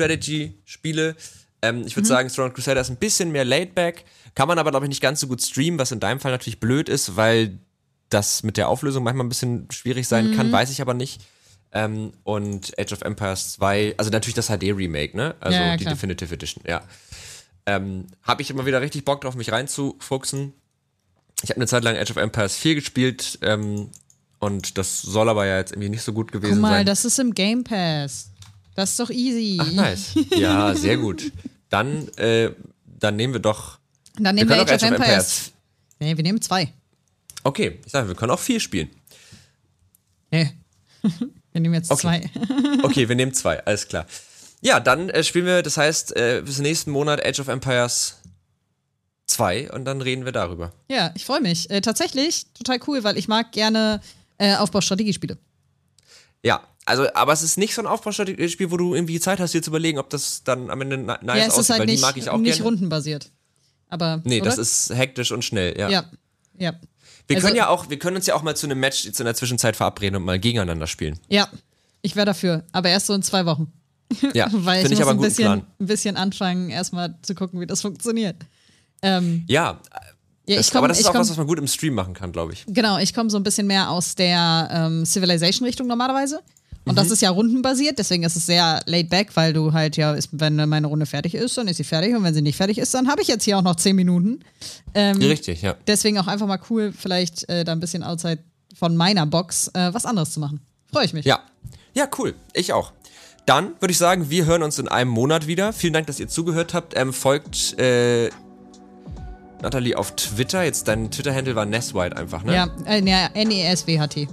Real-Time-Strategy-Spiele. 0.04 1.16
Ähm, 1.62 1.84
ich 1.86 1.96
würde 1.96 2.08
sagen, 2.08 2.30
Strong 2.30 2.54
Crusader 2.54 2.82
ist 2.82 2.90
ein 2.90 2.98
bisschen 2.98 3.32
mehr 3.32 3.46
laid-back. 3.46 4.06
Kann 4.36 4.48
man 4.48 4.58
aber, 4.60 4.72
glaube 4.72 4.86
ich, 4.86 4.90
nicht 4.90 5.02
ganz 5.02 5.20
so 5.20 5.28
gut 5.28 5.42
streamen, 5.42 5.80
was 5.80 5.92
in 5.92 6.00
deinem 6.00 6.20
Fall 6.20 6.32
natürlich 6.32 6.60
blöd 6.60 6.90
ist, 6.90 7.16
weil 7.16 7.58
das 8.10 8.44
mit 8.44 8.58
der 8.58 8.68
Auflösung 8.68 9.04
manchmal 9.04 9.26
ein 9.26 9.30
bisschen 9.30 9.68
schwierig 9.72 10.08
sein 10.08 10.36
kann, 10.36 10.52
weiß 10.52 10.70
ich 10.72 10.82
aber 10.82 10.94
nicht. 10.94 11.22
Ähm, 11.76 12.14
und 12.24 12.78
Age 12.80 12.94
of 12.94 13.02
Empires 13.02 13.54
2, 13.54 13.96
also 13.98 14.12
natürlich 14.12 14.36
das 14.36 14.48
HD-Remake, 14.48 15.18
ne? 15.18 15.36
Also 15.40 15.58
Ja, 15.58 15.66
ja, 15.68 15.78
die. 15.78 15.86
Definitive 15.86 16.34
Edition, 16.34 16.64
ja. 16.68 16.82
Ähm, 17.66 18.06
habe 18.22 18.42
ich 18.42 18.50
immer 18.52 18.66
wieder 18.66 18.80
richtig 18.82 19.06
Bock 19.06 19.22
drauf, 19.22 19.36
mich 19.36 19.52
reinzufuchsen. 19.52 20.54
Ich 21.42 21.50
habe 21.50 21.58
eine 21.58 21.68
Zeit 21.68 21.84
lang 21.84 21.98
Age 21.98 22.12
of 22.12 22.18
Empires 22.18 22.56
4 22.58 22.76
gespielt 22.76 23.40
ähm, 23.42 23.90
und 24.40 24.78
das 24.78 25.02
soll 25.02 25.30
aber 25.30 25.46
ja 25.48 25.58
jetzt 25.58 25.72
irgendwie 25.72 25.90
nicht 25.90 26.04
so 26.04 26.14
gut 26.14 26.32
gewesen 26.32 26.54
Guck 26.54 26.62
mal, 26.62 26.78
sein. 26.78 26.86
das 26.86 27.06
ist 27.06 27.18
im 27.20 27.34
Game 27.34 27.64
Pass. 27.64 28.30
Das 28.76 28.92
ist 28.92 29.00
doch 29.00 29.10
easy. 29.10 29.58
Ach, 29.60 29.72
nice. 29.72 30.14
Ja, 30.36 30.76
sehr 30.76 30.98
gut. 30.98 31.32
Dann, 31.70 32.08
äh, 32.18 32.52
dann 32.86 33.16
nehmen 33.16 33.34
wir 33.34 33.40
doch. 33.40 33.80
Dann 34.20 34.36
nehmen 34.36 34.50
wir 34.50 34.58
wir, 34.58 34.64
Age 34.64 34.84
auch 34.84 34.92
of 34.92 34.98
Empires. 35.00 35.52
Nee, 36.00 36.16
wir 36.16 36.24
nehmen 36.24 36.42
zwei. 36.42 36.72
Okay, 37.44 37.80
ich 37.86 37.92
sage, 37.92 38.08
wir 38.08 38.16
können 38.16 38.32
auch 38.32 38.40
vier 38.40 38.60
spielen. 38.60 38.90
Nee. 40.32 40.52
Wir 41.54 41.62
nehmen 41.62 41.76
jetzt 41.76 41.89
Okay. 41.92 42.02
zwei. 42.02 42.30
Okay, 42.84 43.08
wir 43.08 43.16
nehmen 43.16 43.34
zwei, 43.34 43.63
alles 43.66 43.88
klar. 43.88 44.06
Ja, 44.62 44.80
dann 44.80 45.10
äh, 45.10 45.24
spielen 45.24 45.46
wir, 45.46 45.62
das 45.62 45.78
heißt, 45.78 46.16
äh, 46.16 46.42
bis 46.46 46.60
nächsten 46.60 46.92
Monat 46.92 47.26
Age 47.26 47.39
of 47.39 47.48
Empires 47.48 48.20
2 49.28 49.72
und 49.72 49.86
dann 49.86 50.02
reden 50.02 50.26
wir 50.26 50.32
darüber. 50.32 50.74
Ja, 50.89 51.12
ich 51.16 51.26
freue 51.26 51.42
mich. 51.42 51.70
Äh, 51.70 51.82
tatsächlich 51.82 52.46
total 52.54 52.80
cool, 52.88 53.04
weil 53.04 53.18
ich 53.18 53.28
mag 53.28 53.52
gerne 53.52 54.02
äh, 54.38 54.56
Aufbaustrategiespiele. 54.56 55.38
Ja, 56.44 56.62
also, 56.86 57.08
aber 57.13 57.32
es 57.32 57.44
ist 57.44 57.58
nicht 57.58 57.74
so 57.74 57.82
ein 57.82 57.88
Aufbaustrategiespiel, 57.88 58.70
wo 58.72 58.78
du 58.78 58.94
irgendwie 58.94 59.20
Zeit 59.20 59.39
hast, 59.39 59.54
dir 59.54 59.62
zu 59.62 59.70
überlegen, 59.70 60.00
ob 60.00 60.10
das 60.10 60.44
dann 60.44 60.70
am 60.70 60.82
Ende 60.82 60.98
nice 60.98 61.20
ja, 61.24 61.36
es 61.36 61.54
aussieht, 61.54 61.60
ist 61.60 61.70
halt 61.70 61.80
weil 61.80 61.86
nicht, 61.86 61.98
die 62.00 62.02
mag 62.02 62.18
ich 62.18 62.30
auch 62.30 62.38
nicht 62.38 62.56
gerne. 62.56 62.63
rundenbasiert. 62.66 63.32
Aber. 63.89 64.22
Nee, 64.26 64.42
oder? 64.42 64.50
das 64.50 64.58
ist 64.58 64.94
hektisch 64.94 65.32
und 65.32 65.46
schnell, 65.46 65.78
ja. 65.80 65.89
Ja, 65.89 66.06
ja. 66.58 66.74
Wir 67.28 67.38
Also- 67.38 67.48
können 67.48 67.58
ja 67.58 67.68
auch, 67.70 67.90
wir 67.90 68.00
können 68.00 68.16
uns 68.18 68.26
ja 68.26 68.36
auch 68.36 68.44
mal 68.44 68.56
zu 68.56 68.68
einem 68.68 68.80
Match 68.80 69.06
jetzt 69.06 69.20
in 69.20 69.26
der 69.26 69.36
Zwischenzeit 69.36 69.76
verabreden 69.76 70.18
und 70.18 70.24
mal 70.26 70.40
gegeneinander 70.40 70.88
spielen. 70.88 71.20
Ja, 71.30 71.48
ich 72.02 72.16
wäre 72.16 72.26
dafür. 72.26 72.64
Aber 72.72 72.90
erst 72.90 73.08
so 73.08 73.14
in 73.14 73.22
zwei 73.24 73.46
Wochen. 73.46 73.72
Ja, 74.34 74.48
Weil 74.52 74.84
ich 74.84 74.90
finde 74.90 74.90
muss 74.90 74.92
ich 74.92 75.02
aber 75.02 75.12
ein 75.12 75.20
bisschen, 75.22 75.44
Plan. 75.46 75.66
ein 75.80 75.86
bisschen 75.86 76.18
anfangen, 76.18 76.70
erstmal 76.70 77.16
zu 77.22 77.34
gucken, 77.36 77.60
wie 77.62 77.66
das 77.68 77.82
funktioniert. 77.82 78.36
Ähm, 79.02 79.44
Ja, 79.48 79.80
ja, 80.46 80.58
das, 80.58 80.68
ich 80.68 80.72
komm, 80.74 80.80
aber 80.80 80.90
das 80.90 81.00
ist 81.00 81.06
auch 81.08 81.12
komm, 81.14 81.22
was, 81.22 81.30
was 81.30 81.38
man 81.38 81.48
gut 81.48 81.58
im 81.58 81.68
Stream 81.68 81.94
machen 81.94 82.14
kann, 82.14 82.32
glaube 82.34 82.52
ich. 82.54 82.66
Genau, 82.68 82.98
ich 82.98 83.14
komme 83.14 83.30
so 83.30 83.38
ein 83.38 83.44
bisschen 83.44 83.66
mehr 83.68 83.90
aus 83.90 84.16
der 84.16 84.68
ähm, 84.72 85.06
Civilization-Richtung 85.06 85.88
normalerweise. 85.88 86.42
Und 86.86 86.93
Mhm. 86.93 86.96
das 86.98 87.12
ist 87.12 87.22
ja 87.22 87.30
rundenbasiert, 87.30 87.98
deswegen 87.98 88.24
ist 88.24 88.36
es 88.36 88.46
sehr 88.46 88.82
laid 88.86 89.10
back, 89.10 89.30
weil 89.36 89.54
du 89.54 89.72
halt 89.72 89.96
ja, 89.96 90.13
ist, 90.13 90.30
wenn 90.34 90.56
meine 90.67 90.88
Runde 90.88 91.06
fertig 91.06 91.34
ist, 91.36 91.58
dann 91.58 91.67
ist 91.69 91.78
sie 91.78 91.84
fertig. 91.86 92.13
Und 92.15 92.24
wenn 92.24 92.34
sie 92.34 92.41
nicht 92.41 92.58
fertig 92.58 92.78
ist, 92.78 92.93
dann 92.93 93.08
habe 93.08 93.22
ich 93.22 93.28
jetzt 93.30 93.46
hier 93.46 93.58
auch 93.58 93.62
noch 93.62 93.76
zehn 93.76 93.96
Minuten. 93.96 94.41
Ähm, 94.93 95.17
Richtig, 95.17 95.62
ja. 95.62 95.76
deswegen 95.88 96.17
auch 96.19 96.28
einfach 96.28 96.48
mal 96.48 96.60
cool, 96.69 96.91
vielleicht 96.98 97.48
äh, 97.50 97.63
da 97.63 97.72
ein 97.72 97.80
bisschen 97.80 98.04
outside 98.04 98.39
von 98.78 98.98
meiner 98.98 99.26
Box 99.26 99.69
äh, 99.74 99.93
was 99.93 100.06
anderes 100.06 100.32
zu 100.32 100.39
machen. 100.41 100.60
Freue 100.91 101.06
ich 101.06 101.13
mich. 101.13 101.26
Ja. 101.26 101.39
Ja, 101.93 102.08
cool. 102.17 102.34
Ich 102.54 102.74
auch. 102.74 102.91
Dann 103.46 103.69
würde 103.80 103.91
ich 103.91 103.98
sagen, 103.98 104.30
wir 104.30 104.46
hören 104.46 104.63
uns 104.63 104.80
in 104.80 104.88
einem 104.88 105.12
Monat 105.12 105.48
wieder. 105.48 105.74
Vielen 105.74 105.93
Dank, 105.93 106.08
dass 106.08 106.19
ihr 106.19 106.28
zugehört 106.28 106.74
habt. 106.74 106.98
Ähm, 106.98 107.13
folgt 107.13 107.78
äh, 107.80 108.30
Nathalie 109.62 109.96
auf 109.98 110.15
Twitter. 110.15 110.63
Jetzt 110.63 110.88
dein 110.88 111.12
Twitter-Handle 111.12 111.56
war 111.56 111.65
Neswhite 111.65 112.17
einfach, 112.17 112.43
ne? 112.43 112.54
Ja, 112.56 112.67
äh, 112.86 113.02
ja, 113.08 113.28
N-E-S-W-H-T. 113.34 114.28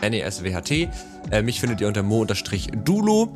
N-E-S-W-H-T. 0.00 0.88
Äh, 1.30 1.42
mich 1.42 1.60
findet 1.60 1.80
ihr 1.80 1.88
unter 1.88 2.02
mo-dulo. 2.02 3.32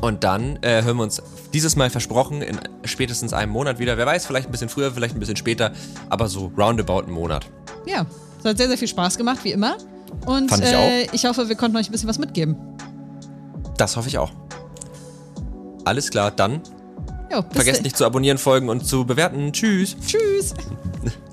Und 0.00 0.24
dann 0.24 0.58
äh, 0.62 0.82
hören 0.82 0.96
wir 0.96 1.04
uns 1.04 1.22
dieses 1.52 1.76
Mal 1.76 1.90
versprochen 1.90 2.42
in 2.42 2.58
spätestens 2.84 3.32
einem 3.32 3.52
Monat 3.52 3.78
wieder. 3.78 3.96
Wer 3.96 4.06
weiß, 4.06 4.26
vielleicht 4.26 4.48
ein 4.48 4.52
bisschen 4.52 4.68
früher, 4.68 4.92
vielleicht 4.92 5.14
ein 5.14 5.20
bisschen 5.20 5.36
später, 5.36 5.72
aber 6.10 6.28
so 6.28 6.52
roundabout 6.56 7.02
einen 7.04 7.12
Monat. 7.12 7.46
Ja, 7.86 8.04
es 8.38 8.44
hat 8.44 8.58
sehr, 8.58 8.68
sehr 8.68 8.78
viel 8.78 8.88
Spaß 8.88 9.16
gemacht, 9.16 9.38
wie 9.44 9.52
immer. 9.52 9.76
Und 10.26 10.50
Fand 10.50 10.64
ich 10.64 10.72
äh, 10.72 11.06
ich 11.12 11.24
hoffe, 11.24 11.48
wir 11.48 11.56
konnten 11.56 11.76
euch 11.76 11.88
ein 11.88 11.92
bisschen 11.92 12.08
was 12.08 12.18
mitgeben. 12.18 12.56
Das 13.76 13.96
hoffe 13.96 14.08
ich 14.08 14.18
auch. 14.18 14.32
Alles 15.84 16.10
klar, 16.10 16.30
dann 16.30 16.60
Jo, 17.32 17.44
vergesst 17.50 17.82
nicht 17.82 17.96
zu 17.96 18.04
abonnieren, 18.04 18.38
folgen 18.38 18.68
und 18.68 18.86
zu 18.86 19.04
bewerten. 19.04 19.52
Tschüss. 19.52 19.96
Tschüss. 20.06 20.54